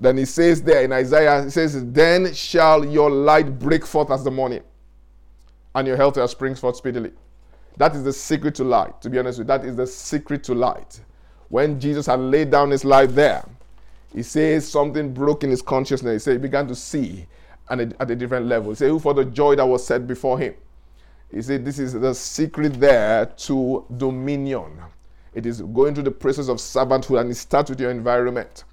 Then 0.00 0.16
he 0.16 0.24
says 0.24 0.62
there 0.62 0.82
in 0.82 0.92
Isaiah, 0.92 1.44
he 1.44 1.50
says, 1.50 1.90
Then 1.92 2.32
shall 2.34 2.84
your 2.84 3.10
light 3.10 3.58
break 3.58 3.86
forth 3.86 4.10
as 4.10 4.24
the 4.24 4.30
morning, 4.30 4.62
and 5.74 5.86
your 5.86 5.96
health 5.96 6.16
shall 6.16 6.28
spring 6.28 6.54
forth 6.54 6.76
speedily. 6.76 7.12
That 7.76 7.94
is 7.94 8.04
the 8.04 8.12
secret 8.12 8.54
to 8.56 8.64
light. 8.64 9.00
To 9.02 9.10
be 9.10 9.18
honest 9.18 9.38
with 9.38 9.46
you, 9.46 9.58
that 9.58 9.64
is 9.64 9.76
the 9.76 9.86
secret 9.86 10.44
to 10.44 10.54
light. 10.54 11.00
When 11.48 11.78
Jesus 11.78 12.06
had 12.06 12.20
laid 12.20 12.50
down 12.50 12.70
his 12.70 12.84
life 12.84 13.14
there, 13.14 13.44
he 14.12 14.22
says 14.22 14.68
something 14.68 15.14
broke 15.14 15.44
in 15.44 15.50
his 15.50 15.62
consciousness. 15.62 16.12
He 16.12 16.18
said 16.18 16.32
he 16.32 16.38
began 16.38 16.66
to 16.68 16.74
see 16.74 17.26
and 17.68 17.94
at 17.98 18.10
a 18.10 18.16
different 18.16 18.46
level. 18.46 18.70
He 18.70 18.76
said, 18.76 18.88
Who 18.88 18.98
for 18.98 19.14
the 19.14 19.24
joy 19.24 19.56
that 19.56 19.66
was 19.66 19.86
set 19.86 20.06
before 20.06 20.38
him. 20.38 20.54
He 21.32 21.40
said, 21.40 21.64
This 21.64 21.78
is 21.78 21.94
the 21.94 22.14
secret 22.14 22.78
there 22.78 23.26
to 23.26 23.84
dominion. 23.96 24.78
It 25.34 25.46
is 25.46 25.62
going 25.62 25.94
through 25.94 26.04
the 26.04 26.10
process 26.10 26.48
of 26.48 26.58
servanthood, 26.58 27.20
and 27.20 27.30
it 27.30 27.36
starts 27.36 27.70
with 27.70 27.80
your 27.80 27.90
environment. 27.90 28.64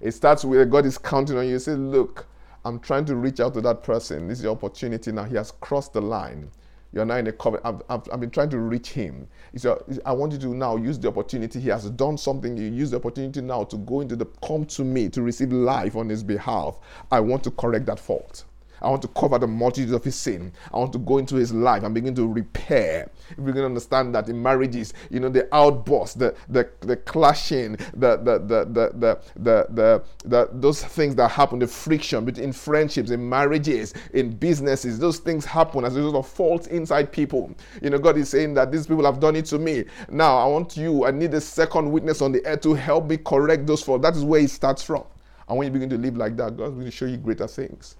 It 0.00 0.12
starts 0.12 0.44
with 0.44 0.70
God 0.70 0.86
is 0.86 0.98
counting 0.98 1.38
on 1.38 1.48
you. 1.48 1.58
Say, 1.58 1.72
Look, 1.72 2.26
I'm 2.64 2.80
trying 2.80 3.04
to 3.06 3.16
reach 3.16 3.40
out 3.40 3.54
to 3.54 3.60
that 3.62 3.82
person. 3.82 4.28
This 4.28 4.38
is 4.38 4.44
your 4.44 4.52
opportunity 4.52 5.12
now. 5.12 5.24
He 5.24 5.36
has 5.36 5.52
crossed 5.52 5.92
the 5.92 6.02
line. 6.02 6.50
You're 6.92 7.04
now 7.04 7.16
in 7.16 7.26
a 7.26 7.32
covenant. 7.32 7.66
I've, 7.66 7.82
I've, 7.90 8.08
I've, 8.12 8.20
been 8.20 8.30
trying 8.30 8.50
to 8.50 8.58
reach 8.58 8.90
him. 8.90 9.28
So 9.56 9.84
I 10.04 10.12
want 10.12 10.32
you 10.32 10.38
to 10.38 10.54
now 10.54 10.76
use 10.76 10.98
the 10.98 11.08
opportunity. 11.08 11.60
He 11.60 11.68
has 11.68 11.90
done 11.90 12.16
something. 12.16 12.56
You 12.56 12.70
use 12.70 12.90
the 12.90 12.96
opportunity 12.96 13.40
now 13.40 13.64
to 13.64 13.76
go 13.76 14.00
into 14.00 14.16
the 14.16 14.26
come 14.46 14.64
to 14.66 14.84
me 14.84 15.08
to 15.10 15.22
receive 15.22 15.52
life 15.52 15.94
on 15.94 16.08
his 16.08 16.22
behalf. 16.22 16.78
I 17.10 17.20
want 17.20 17.44
to 17.44 17.50
correct 17.50 17.86
that 17.86 17.98
fault. 17.98 18.44
I 18.82 18.88
want 18.88 19.02
to 19.02 19.08
cover 19.08 19.38
the 19.38 19.46
multitude 19.46 19.94
of 19.94 20.04
his 20.04 20.16
sin. 20.16 20.52
I 20.72 20.78
want 20.78 20.92
to 20.92 20.98
go 20.98 21.18
into 21.18 21.36
his 21.36 21.52
life 21.52 21.82
and 21.82 21.94
begin 21.94 22.14
to 22.16 22.26
repair. 22.26 23.10
If 23.30 23.38
we 23.38 23.52
can 23.52 23.64
understand 23.64 24.14
that 24.14 24.28
in 24.28 24.42
marriages, 24.42 24.92
you 25.10 25.20
know, 25.20 25.28
the 25.28 25.48
outburst, 25.54 26.18
the 26.18 26.34
the, 26.48 26.68
the 26.80 26.96
clashing, 26.96 27.72
the 27.94 28.16
the 28.16 28.38
the 28.38 28.64
the 28.64 28.92
the, 28.96 29.20
the, 29.36 29.66
the, 29.70 30.04
the 30.24 30.48
those 30.52 30.82
things 30.84 31.14
that 31.16 31.30
happen, 31.30 31.58
the 31.58 31.66
friction 31.66 32.24
between 32.24 32.52
friendships, 32.52 33.10
in 33.10 33.28
marriages, 33.28 33.94
in 34.12 34.30
businesses, 34.30 34.98
those 34.98 35.18
things 35.18 35.44
happen 35.44 35.84
as 35.84 35.94
a 35.94 35.98
result 35.98 36.16
of 36.16 36.28
faults 36.28 36.66
inside 36.68 37.12
people. 37.12 37.54
You 37.82 37.90
know, 37.90 37.98
God 37.98 38.16
is 38.16 38.28
saying 38.28 38.54
that 38.54 38.70
these 38.70 38.86
people 38.86 39.04
have 39.04 39.20
done 39.20 39.36
it 39.36 39.46
to 39.46 39.58
me. 39.58 39.84
Now 40.10 40.36
I 40.36 40.46
want 40.46 40.76
you, 40.76 41.06
I 41.06 41.10
need 41.10 41.32
a 41.34 41.40
second 41.40 41.90
witness 41.90 42.22
on 42.22 42.32
the 42.32 42.44
earth 42.46 42.60
to 42.62 42.74
help 42.74 43.06
me 43.06 43.16
correct 43.16 43.66
those 43.66 43.82
faults. 43.82 44.02
That 44.02 44.16
is 44.16 44.24
where 44.24 44.40
it 44.40 44.50
starts 44.50 44.82
from. 44.82 45.04
And 45.48 45.58
when 45.58 45.66
you 45.66 45.72
begin 45.72 45.88
to 45.90 45.98
live 45.98 46.16
like 46.16 46.36
that, 46.36 46.56
going 46.56 46.84
to 46.84 46.90
show 46.90 47.06
you 47.06 47.16
greater 47.16 47.46
things. 47.46 47.96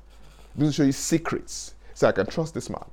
Going 0.59 0.71
to 0.71 0.75
show 0.75 0.85
you 0.85 0.93
secrets. 0.93 1.75
So 1.95 2.09
I 2.09 2.13
can 2.13 2.27
trust 2.27 2.55
this 2.55 2.71
man. 2.71 2.85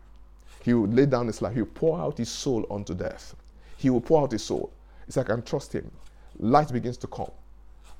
He 0.63 0.73
will 0.73 0.87
lay 0.87 1.05
down 1.05 1.27
his 1.27 1.41
life. 1.41 1.53
He 1.53 1.61
will 1.61 1.69
pour 1.73 1.99
out 1.99 2.17
his 2.17 2.29
soul 2.29 2.65
unto 2.71 2.93
death. 2.93 3.35
He 3.77 3.89
will 3.89 4.01
pour 4.01 4.23
out 4.23 4.31
his 4.31 4.43
soul. 4.43 4.71
It's 5.07 5.17
like 5.17 5.29
I 5.29 5.33
can 5.33 5.43
trust 5.43 5.73
him. 5.73 5.91
Light 6.39 6.71
begins 6.71 6.97
to 6.97 7.07
come. 7.07 7.31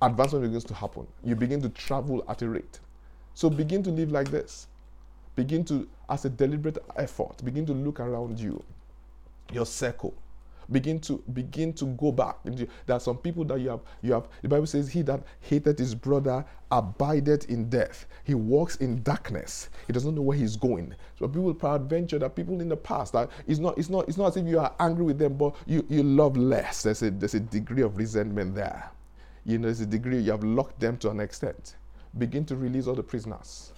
Advancement 0.02 0.46
begins 0.46 0.64
to 0.66 0.74
happen. 0.74 1.08
You 1.24 1.36
begin 1.36 1.62
to 1.62 1.70
travel 1.70 2.24
at 2.28 2.42
a 2.42 2.50
rate. 2.50 2.80
So 3.34 3.50
begin 3.50 3.84
to 3.84 3.90
live 3.90 4.12
like 4.12 4.32
this. 4.32 4.68
Begin 5.36 5.66
to, 5.66 5.88
as 6.10 6.26
a 6.26 6.30
deliberate 6.30 6.78
effort, 6.96 7.44
begin 7.44 7.66
to 7.66 7.74
look 7.74 8.00
around 8.00 8.40
you, 8.40 8.64
your 9.52 9.66
circle, 9.66 10.14
begin 10.72 11.00
to 11.00 11.24
begin 11.34 11.74
to 11.74 11.86
go 11.86 12.12
back. 12.12 12.38
There 12.44 12.68
are 12.96 13.00
some 13.00 13.18
people 13.18 13.44
that 13.46 13.60
you 13.60 13.70
have 13.70 13.82
you 14.02 14.14
have 14.14 14.28
the 14.42 14.48
bible 14.48 14.66
says 14.66 14.90
he 14.90 15.02
that 15.04 15.24
hated 15.42 15.80
his 15.80 15.96
brother 15.96 16.46
abideth 16.72 17.50
in 17.50 17.70
death. 17.70 18.06
He 18.24 18.34
walks 18.34 18.78
in 18.78 19.04
darkness. 19.04 19.70
He 19.88 19.94
doesn't 19.94 20.16
know 20.16 20.22
where 20.22 20.38
he's 20.38 20.56
going. 20.56 20.96
So 21.20 21.28
people 21.28 21.54
peradventure 21.54 22.20
that 22.20 22.36
people 22.36 22.62
in 22.62 22.70
the 22.70 22.78
past 22.78 23.14
that 23.14 23.30
it's 23.48 23.60
not 23.60 23.78
it's 23.78 23.90
not 23.90 24.08
it's 24.08 24.18
not 24.18 24.28
as 24.28 24.38
if 24.38 24.48
you 24.48 24.60
are 24.60 24.74
angry 24.80 25.06
with 25.06 25.20
them 25.20 25.36
but 25.36 25.56
you 25.66 25.86
you 25.90 26.04
love 26.04 26.38
less. 26.38 26.84
There's 26.84 27.04
a 27.04 27.12
there's 27.12 27.36
a 27.36 27.40
degree 27.40 27.84
of 27.84 27.98
resentment 27.98 28.56
there. 28.56 28.90
You 29.46 29.58
know 29.58 29.68
there's 29.68 29.82
a 29.82 29.86
degree 29.86 30.20
you 30.20 30.32
have 30.32 30.44
locked 30.44 30.80
them 30.80 30.98
to 30.98 31.10
an 31.10 31.20
extent. 31.20 31.76
Begin 32.18 32.46
to 32.46 32.56
release 32.56 32.88
all 32.88 32.96
the 32.96 33.04
prisoners. 33.04 33.72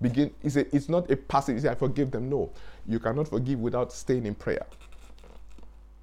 Begin 0.00 0.30
it's, 0.42 0.56
a, 0.56 0.74
it's 0.74 0.88
not 0.88 1.10
a 1.10 1.16
passive 1.16 1.64
i 1.64 1.74
forgive 1.74 2.10
them. 2.10 2.28
No 2.28 2.50
you 2.86 2.98
cannot 2.98 3.28
forgive 3.28 3.58
without 3.58 3.92
staying 3.92 4.26
in 4.26 4.34
prayer 4.34 4.66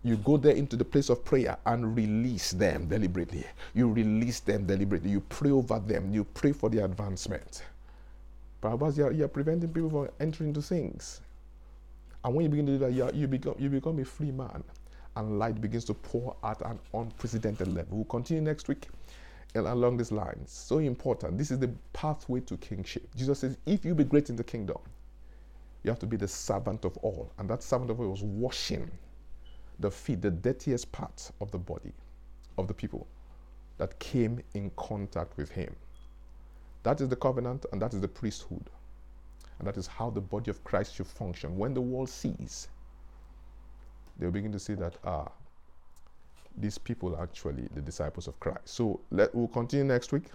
you 0.03 0.17
go 0.17 0.35
there 0.35 0.55
into 0.55 0.75
the 0.75 0.83
place 0.83 1.09
of 1.09 1.23
prayer 1.23 1.57
and 1.65 1.95
release 1.95 2.51
them 2.51 2.87
deliberately. 2.87 3.45
You 3.73 3.89
release 3.89 4.41
them 4.41 4.65
deliberately. 4.65 5.09
You 5.09 5.21
pray 5.21 5.51
over 5.51 5.79
them. 5.79 6.13
You 6.13 6.25
pray 6.25 6.51
for 6.51 6.69
their 6.69 6.83
advancement. 6.85 7.63
Perhaps 8.59 8.97
you're, 8.97 9.11
you're 9.11 9.29
preventing 9.29 9.69
people 9.69 9.89
from 9.89 10.09
entering 10.19 10.49
into 10.49 10.61
things. 10.61 11.21
And 12.23 12.35
when 12.35 12.43
you 12.43 12.49
begin 12.49 12.65
to 12.65 12.71
do 12.73 12.77
that, 12.79 12.93
you, 12.93 13.09
you, 13.13 13.27
become, 13.27 13.55
you 13.57 13.69
become 13.69 13.99
a 13.99 14.05
free 14.05 14.31
man. 14.31 14.63
And 15.15 15.39
light 15.39 15.61
begins 15.61 15.85
to 15.85 15.93
pour 15.93 16.35
at 16.43 16.61
an 16.61 16.79
unprecedented 16.93 17.67
level. 17.67 17.97
We'll 17.97 18.05
continue 18.05 18.41
next 18.41 18.67
week 18.67 18.87
along 19.55 19.97
these 19.97 20.11
lines. 20.11 20.51
So 20.51 20.79
important. 20.79 21.37
This 21.37 21.51
is 21.51 21.59
the 21.59 21.69
pathway 21.93 22.41
to 22.41 22.57
kingship. 22.57 23.07
Jesus 23.15 23.39
says, 23.39 23.57
if 23.65 23.85
you 23.85 23.95
be 23.95 24.03
great 24.03 24.29
in 24.29 24.35
the 24.35 24.43
kingdom, 24.43 24.77
you 25.83 25.91
have 25.91 25.99
to 25.99 26.07
be 26.07 26.17
the 26.17 26.27
servant 26.27 26.83
of 26.85 26.97
all. 26.97 27.31
And 27.37 27.49
that 27.49 27.61
servant 27.61 27.91
of 27.91 27.99
all 27.99 28.09
was 28.09 28.23
washing 28.23 28.89
the 29.79 29.89
feet, 29.89 30.21
the 30.21 30.31
dirtiest 30.31 30.91
part 30.91 31.31
of 31.41 31.51
the 31.51 31.57
body 31.57 31.91
of 32.57 32.67
the 32.67 32.73
people 32.73 33.07
that 33.77 33.97
came 33.99 34.41
in 34.53 34.71
contact 34.75 35.35
with 35.37 35.49
him. 35.49 35.75
That 36.83 37.01
is 37.01 37.09
the 37.09 37.15
covenant 37.15 37.65
and 37.71 37.81
that 37.81 37.93
is 37.93 38.01
the 38.01 38.07
priesthood. 38.07 38.69
And 39.59 39.67
that 39.67 39.77
is 39.77 39.87
how 39.87 40.09
the 40.09 40.21
body 40.21 40.51
of 40.51 40.63
Christ 40.63 40.95
should 40.95 41.07
function. 41.07 41.57
When 41.57 41.73
the 41.73 41.81
world 41.81 42.09
sees, 42.09 42.67
they'll 44.17 44.31
begin 44.31 44.51
to 44.51 44.59
see 44.59 44.75
that, 44.75 44.95
ah, 45.05 45.31
these 46.57 46.77
people 46.77 47.15
are 47.15 47.23
actually 47.23 47.67
the 47.73 47.81
disciples 47.81 48.27
of 48.27 48.39
Christ. 48.39 48.67
So 48.67 48.99
let, 49.09 49.33
we'll 49.33 49.47
continue 49.47 49.85
next 49.85 50.11
week. 50.11 50.25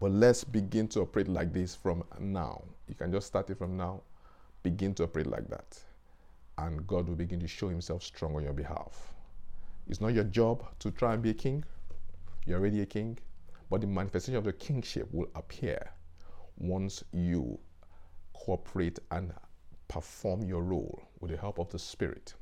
But 0.00 0.12
let's 0.12 0.44
begin 0.44 0.88
to 0.88 1.00
operate 1.00 1.28
like 1.28 1.52
this 1.52 1.74
from 1.74 2.04
now. 2.18 2.62
You 2.88 2.94
can 2.94 3.12
just 3.12 3.26
start 3.26 3.50
it 3.50 3.58
from 3.58 3.76
now. 3.76 4.00
Begin 4.62 4.94
to 4.94 5.04
operate 5.04 5.26
like 5.26 5.48
that 5.48 5.78
and 6.62 6.86
God 6.86 7.08
will 7.08 7.16
begin 7.16 7.40
to 7.40 7.48
show 7.48 7.68
himself 7.68 8.02
strong 8.02 8.36
on 8.36 8.44
your 8.44 8.52
behalf. 8.52 9.12
It's 9.88 10.00
not 10.00 10.14
your 10.14 10.24
job 10.24 10.64
to 10.78 10.92
try 10.92 11.12
and 11.14 11.22
be 11.22 11.30
a 11.30 11.34
king. 11.34 11.64
You're 12.46 12.60
already 12.60 12.82
a 12.82 12.86
king. 12.86 13.18
But 13.68 13.80
the 13.80 13.88
manifestation 13.88 14.36
of 14.36 14.44
the 14.44 14.52
kingship 14.52 15.08
will 15.12 15.28
appear 15.34 15.90
once 16.58 17.02
you 17.12 17.58
cooperate 18.32 19.00
and 19.10 19.32
perform 19.88 20.42
your 20.44 20.62
role 20.62 21.02
with 21.20 21.32
the 21.32 21.36
help 21.36 21.58
of 21.58 21.68
the 21.70 21.78
Spirit 21.78 22.34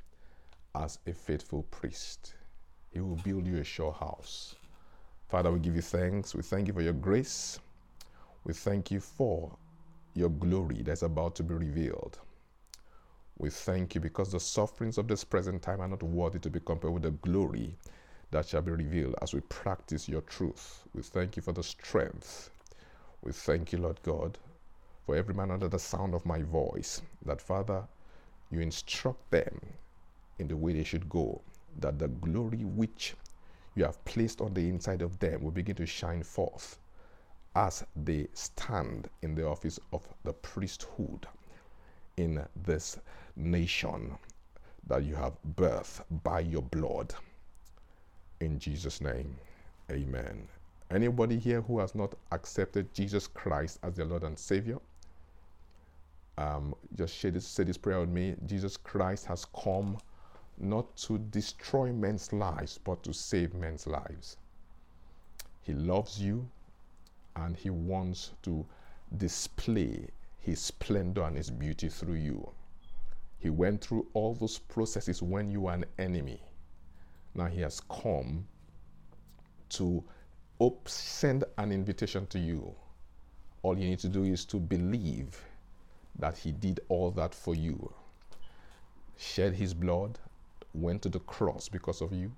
as 0.74 0.98
a 1.06 1.12
faithful 1.12 1.62
priest. 1.64 2.34
He 2.92 3.00
will 3.00 3.16
build 3.16 3.46
you 3.46 3.58
a 3.58 3.64
sure 3.64 3.92
house. 3.92 4.56
Father, 5.28 5.50
we 5.50 5.60
give 5.60 5.76
you 5.76 5.82
thanks. 5.82 6.34
We 6.34 6.42
thank 6.42 6.68
you 6.68 6.74
for 6.74 6.82
your 6.82 6.92
grace. 6.92 7.58
We 8.44 8.52
thank 8.52 8.90
you 8.90 9.00
for 9.00 9.56
your 10.14 10.28
glory 10.28 10.82
that's 10.82 11.02
about 11.02 11.36
to 11.36 11.42
be 11.42 11.54
revealed. 11.54 12.18
We 13.40 13.48
thank 13.48 13.94
you 13.94 14.02
because 14.02 14.32
the 14.32 14.38
sufferings 14.38 14.98
of 14.98 15.08
this 15.08 15.24
present 15.24 15.62
time 15.62 15.80
are 15.80 15.88
not 15.88 16.02
worthy 16.02 16.38
to 16.40 16.50
be 16.50 16.60
compared 16.60 16.92
with 16.92 17.04
the 17.04 17.12
glory 17.12 17.74
that 18.32 18.46
shall 18.46 18.60
be 18.60 18.70
revealed 18.70 19.14
as 19.22 19.32
we 19.32 19.40
practice 19.40 20.10
your 20.10 20.20
truth. 20.20 20.84
We 20.92 21.00
thank 21.00 21.36
you 21.36 21.42
for 21.42 21.52
the 21.52 21.62
strength. 21.62 22.50
We 23.22 23.32
thank 23.32 23.72
you, 23.72 23.78
Lord 23.78 23.98
God, 24.02 24.36
for 25.06 25.16
every 25.16 25.32
man 25.34 25.50
under 25.50 25.68
the 25.68 25.78
sound 25.78 26.12
of 26.12 26.26
my 26.26 26.42
voice, 26.42 27.00
that 27.24 27.40
Father, 27.40 27.88
you 28.50 28.60
instruct 28.60 29.30
them 29.30 29.58
in 30.38 30.46
the 30.46 30.56
way 30.58 30.74
they 30.74 30.84
should 30.84 31.08
go, 31.08 31.40
that 31.78 31.98
the 31.98 32.08
glory 32.08 32.64
which 32.66 33.14
you 33.74 33.84
have 33.84 34.04
placed 34.04 34.42
on 34.42 34.52
the 34.52 34.68
inside 34.68 35.00
of 35.00 35.18
them 35.18 35.42
will 35.42 35.50
begin 35.50 35.76
to 35.76 35.86
shine 35.86 36.22
forth 36.22 36.78
as 37.56 37.86
they 37.96 38.26
stand 38.34 39.08
in 39.22 39.34
the 39.34 39.46
office 39.46 39.80
of 39.94 40.06
the 40.24 40.34
priesthood 40.34 41.26
in 42.18 42.44
this 42.54 42.98
nation 43.40 44.16
that 44.86 45.04
you 45.04 45.14
have 45.14 45.34
birthed 45.56 46.02
by 46.22 46.40
your 46.40 46.62
blood. 46.62 47.14
In 48.40 48.58
Jesus' 48.58 49.00
name, 49.00 49.36
amen. 49.90 50.48
Anybody 50.90 51.38
here 51.38 51.60
who 51.60 51.78
has 51.78 51.94
not 51.94 52.14
accepted 52.32 52.92
Jesus 52.92 53.26
Christ 53.26 53.78
as 53.82 53.94
their 53.94 54.06
Lord 54.06 54.24
and 54.24 54.38
Savior, 54.38 54.78
um, 56.38 56.74
just 56.96 57.22
this, 57.22 57.46
say 57.46 57.64
this 57.64 57.76
prayer 57.76 58.00
with 58.00 58.08
me. 58.08 58.34
Jesus 58.46 58.76
Christ 58.76 59.26
has 59.26 59.44
come 59.44 59.98
not 60.58 60.96
to 60.96 61.18
destroy 61.18 61.92
men's 61.92 62.32
lives, 62.32 62.78
but 62.82 63.02
to 63.02 63.12
save 63.12 63.54
men's 63.54 63.86
lives. 63.86 64.36
He 65.62 65.74
loves 65.74 66.20
you 66.20 66.48
and 67.36 67.56
he 67.56 67.70
wants 67.70 68.32
to 68.42 68.66
display 69.16 70.08
his 70.38 70.60
splendor 70.60 71.22
and 71.22 71.36
his 71.36 71.50
beauty 71.50 71.88
through 71.88 72.14
you. 72.14 72.50
He 73.40 73.50
went 73.50 73.82
through 73.82 74.06
all 74.12 74.34
those 74.34 74.58
processes 74.58 75.22
when 75.22 75.50
you 75.50 75.62
were 75.62 75.72
an 75.72 75.86
enemy. 75.98 76.40
Now 77.34 77.46
he 77.46 77.62
has 77.62 77.80
come 77.80 78.46
to 79.70 80.04
send 80.84 81.44
an 81.58 81.72
invitation 81.72 82.26
to 82.28 82.38
you. 82.38 82.74
All 83.62 83.78
you 83.78 83.88
need 83.88 83.98
to 84.00 84.08
do 84.08 84.24
is 84.24 84.44
to 84.46 84.58
believe 84.58 85.42
that 86.18 86.36
he 86.36 86.52
did 86.52 86.80
all 86.88 87.10
that 87.12 87.34
for 87.34 87.54
you. 87.54 87.92
Shed 89.16 89.54
his 89.54 89.74
blood, 89.74 90.18
went 90.74 91.02
to 91.02 91.08
the 91.08 91.20
cross 91.20 91.68
because 91.68 92.02
of 92.02 92.12
you, 92.12 92.30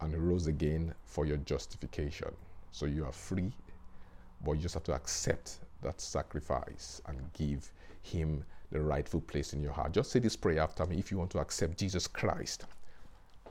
and 0.00 0.16
rose 0.16 0.46
again 0.46 0.94
for 1.04 1.26
your 1.26 1.36
justification. 1.38 2.30
So 2.72 2.86
you 2.86 3.04
are 3.04 3.12
free, 3.12 3.52
but 4.44 4.52
you 4.52 4.62
just 4.62 4.74
have 4.74 4.84
to 4.84 4.94
accept 4.94 5.58
that 5.82 6.00
sacrifice 6.00 7.00
and 7.06 7.32
give 7.34 7.70
Him 8.02 8.44
the 8.70 8.80
rightful 8.80 9.20
place 9.20 9.52
in 9.52 9.62
your 9.62 9.72
heart. 9.72 9.92
Just 9.92 10.10
say 10.10 10.18
this 10.18 10.36
prayer 10.36 10.60
after 10.60 10.86
me 10.86 10.98
if 10.98 11.10
you 11.10 11.18
want 11.18 11.30
to 11.30 11.38
accept 11.38 11.78
Jesus 11.78 12.06
Christ 12.06 12.64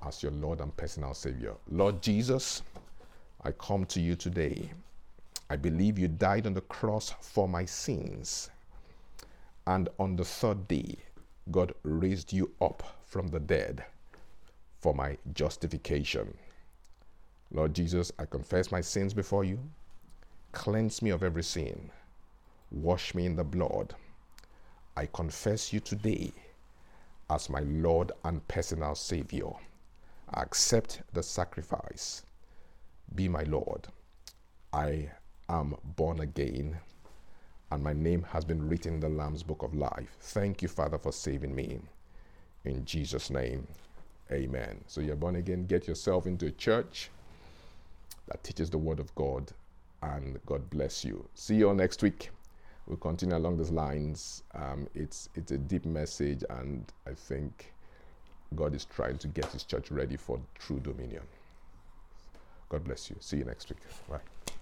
as 0.06 0.24
your 0.24 0.32
Lord 0.32 0.62
and 0.62 0.76
personal 0.76 1.14
Savior. 1.14 1.56
Lord 1.70 2.02
Jesus, 2.02 2.62
I 3.44 3.52
come 3.52 3.86
to 3.86 4.00
you 4.00 4.16
today. 4.16 4.72
I 5.50 5.56
believe 5.56 6.00
you 6.00 6.08
died 6.08 6.48
on 6.48 6.54
the 6.54 6.62
cross 6.62 7.14
for 7.22 7.48
my 7.48 7.66
sins. 7.66 8.50
And 9.68 9.90
on 10.00 10.16
the 10.16 10.26
third 10.26 10.68
day, 10.68 10.98
God 11.52 11.74
raised 11.84 12.32
you 12.34 12.52
up 12.62 12.84
from 13.06 13.28
the 13.28 13.40
dead 13.40 13.84
for 14.80 14.94
my 14.94 15.18
justification. 15.34 16.38
Lord 17.52 17.74
Jesus, 17.74 18.12
I 18.20 18.26
confess 18.26 18.72
my 18.72 18.82
sins 18.82 19.14
before 19.14 19.44
you. 19.44 19.60
Cleanse 20.52 21.02
me 21.02 21.10
of 21.10 21.24
every 21.24 21.44
sin 21.44 21.92
Wash 22.72 23.16
me 23.16 23.26
in 23.26 23.36
the 23.36 23.44
blood. 23.44 23.96
I 25.00 25.08
confess 25.14 25.72
you 25.72 25.80
today 25.80 26.34
as 27.30 27.50
my 27.50 27.62
Lord 27.62 28.12
and 28.26 28.46
personal 28.50 28.96
Savior. 28.96 29.50
Accept 30.34 31.04
the 31.14 31.24
sacrifice. 31.24 32.24
Be 33.16 33.30
my 33.30 33.44
Lord. 33.44 33.88
I 34.74 35.10
am 35.48 35.76
born 35.96 36.20
again. 36.20 36.78
and 37.72 37.84
my 37.84 37.94
name 37.94 38.24
has 38.32 38.46
been 38.46 38.68
written 38.68 38.96
in 38.96 39.00
the 39.00 39.10
Lamb's 39.10 39.44
book 39.44 39.64
of 39.64 39.76
life. 39.76 40.18
Thank 40.22 40.62
you, 40.62 40.68
Father, 40.68 40.98
for 40.98 41.12
saving 41.14 41.56
me. 41.56 41.80
In 42.66 42.84
Jesus' 42.86 43.30
name, 43.30 43.68
amen. 44.32 44.84
So 44.88 45.02
you're 45.02 45.16
born 45.16 45.38
again, 45.38 45.66
get 45.66 45.88
yourself 45.88 46.28
into 46.28 46.48
a 46.48 46.52
church 46.52 47.10
that 48.28 48.44
teaches 48.44 48.70
the 48.70 48.78
word 48.78 49.00
of 49.00 49.14
God, 49.16 49.52
and 50.04 50.40
God 50.46 50.70
bless 50.70 51.06
you. 51.06 51.28
See 51.36 51.56
you 51.56 51.70
all 51.70 51.76
next 51.76 52.04
week. 52.04 52.32
We'll 52.90 52.98
continue 52.98 53.38
along 53.38 53.58
these 53.58 53.70
lines. 53.70 54.44
Um, 54.56 54.88
it's 54.96 55.30
it's 55.36 55.52
a 55.52 55.58
deep 55.60 55.86
message, 55.86 56.44
and 56.50 56.92
I 57.06 57.14
think 57.14 57.72
God 58.56 58.74
is 58.74 58.86
trying 58.86 59.20
to 59.20 59.28
get 59.28 59.46
His 59.46 59.64
church 59.64 59.92
ready 59.92 60.18
for 60.18 60.42
true 60.58 60.80
dominion. 60.80 61.22
God 62.68 62.84
bless 62.84 63.10
you. 63.10 63.16
See 63.20 63.38
you 63.38 63.46
next 63.46 63.70
week. 63.70 63.80
Bye. 64.10 64.54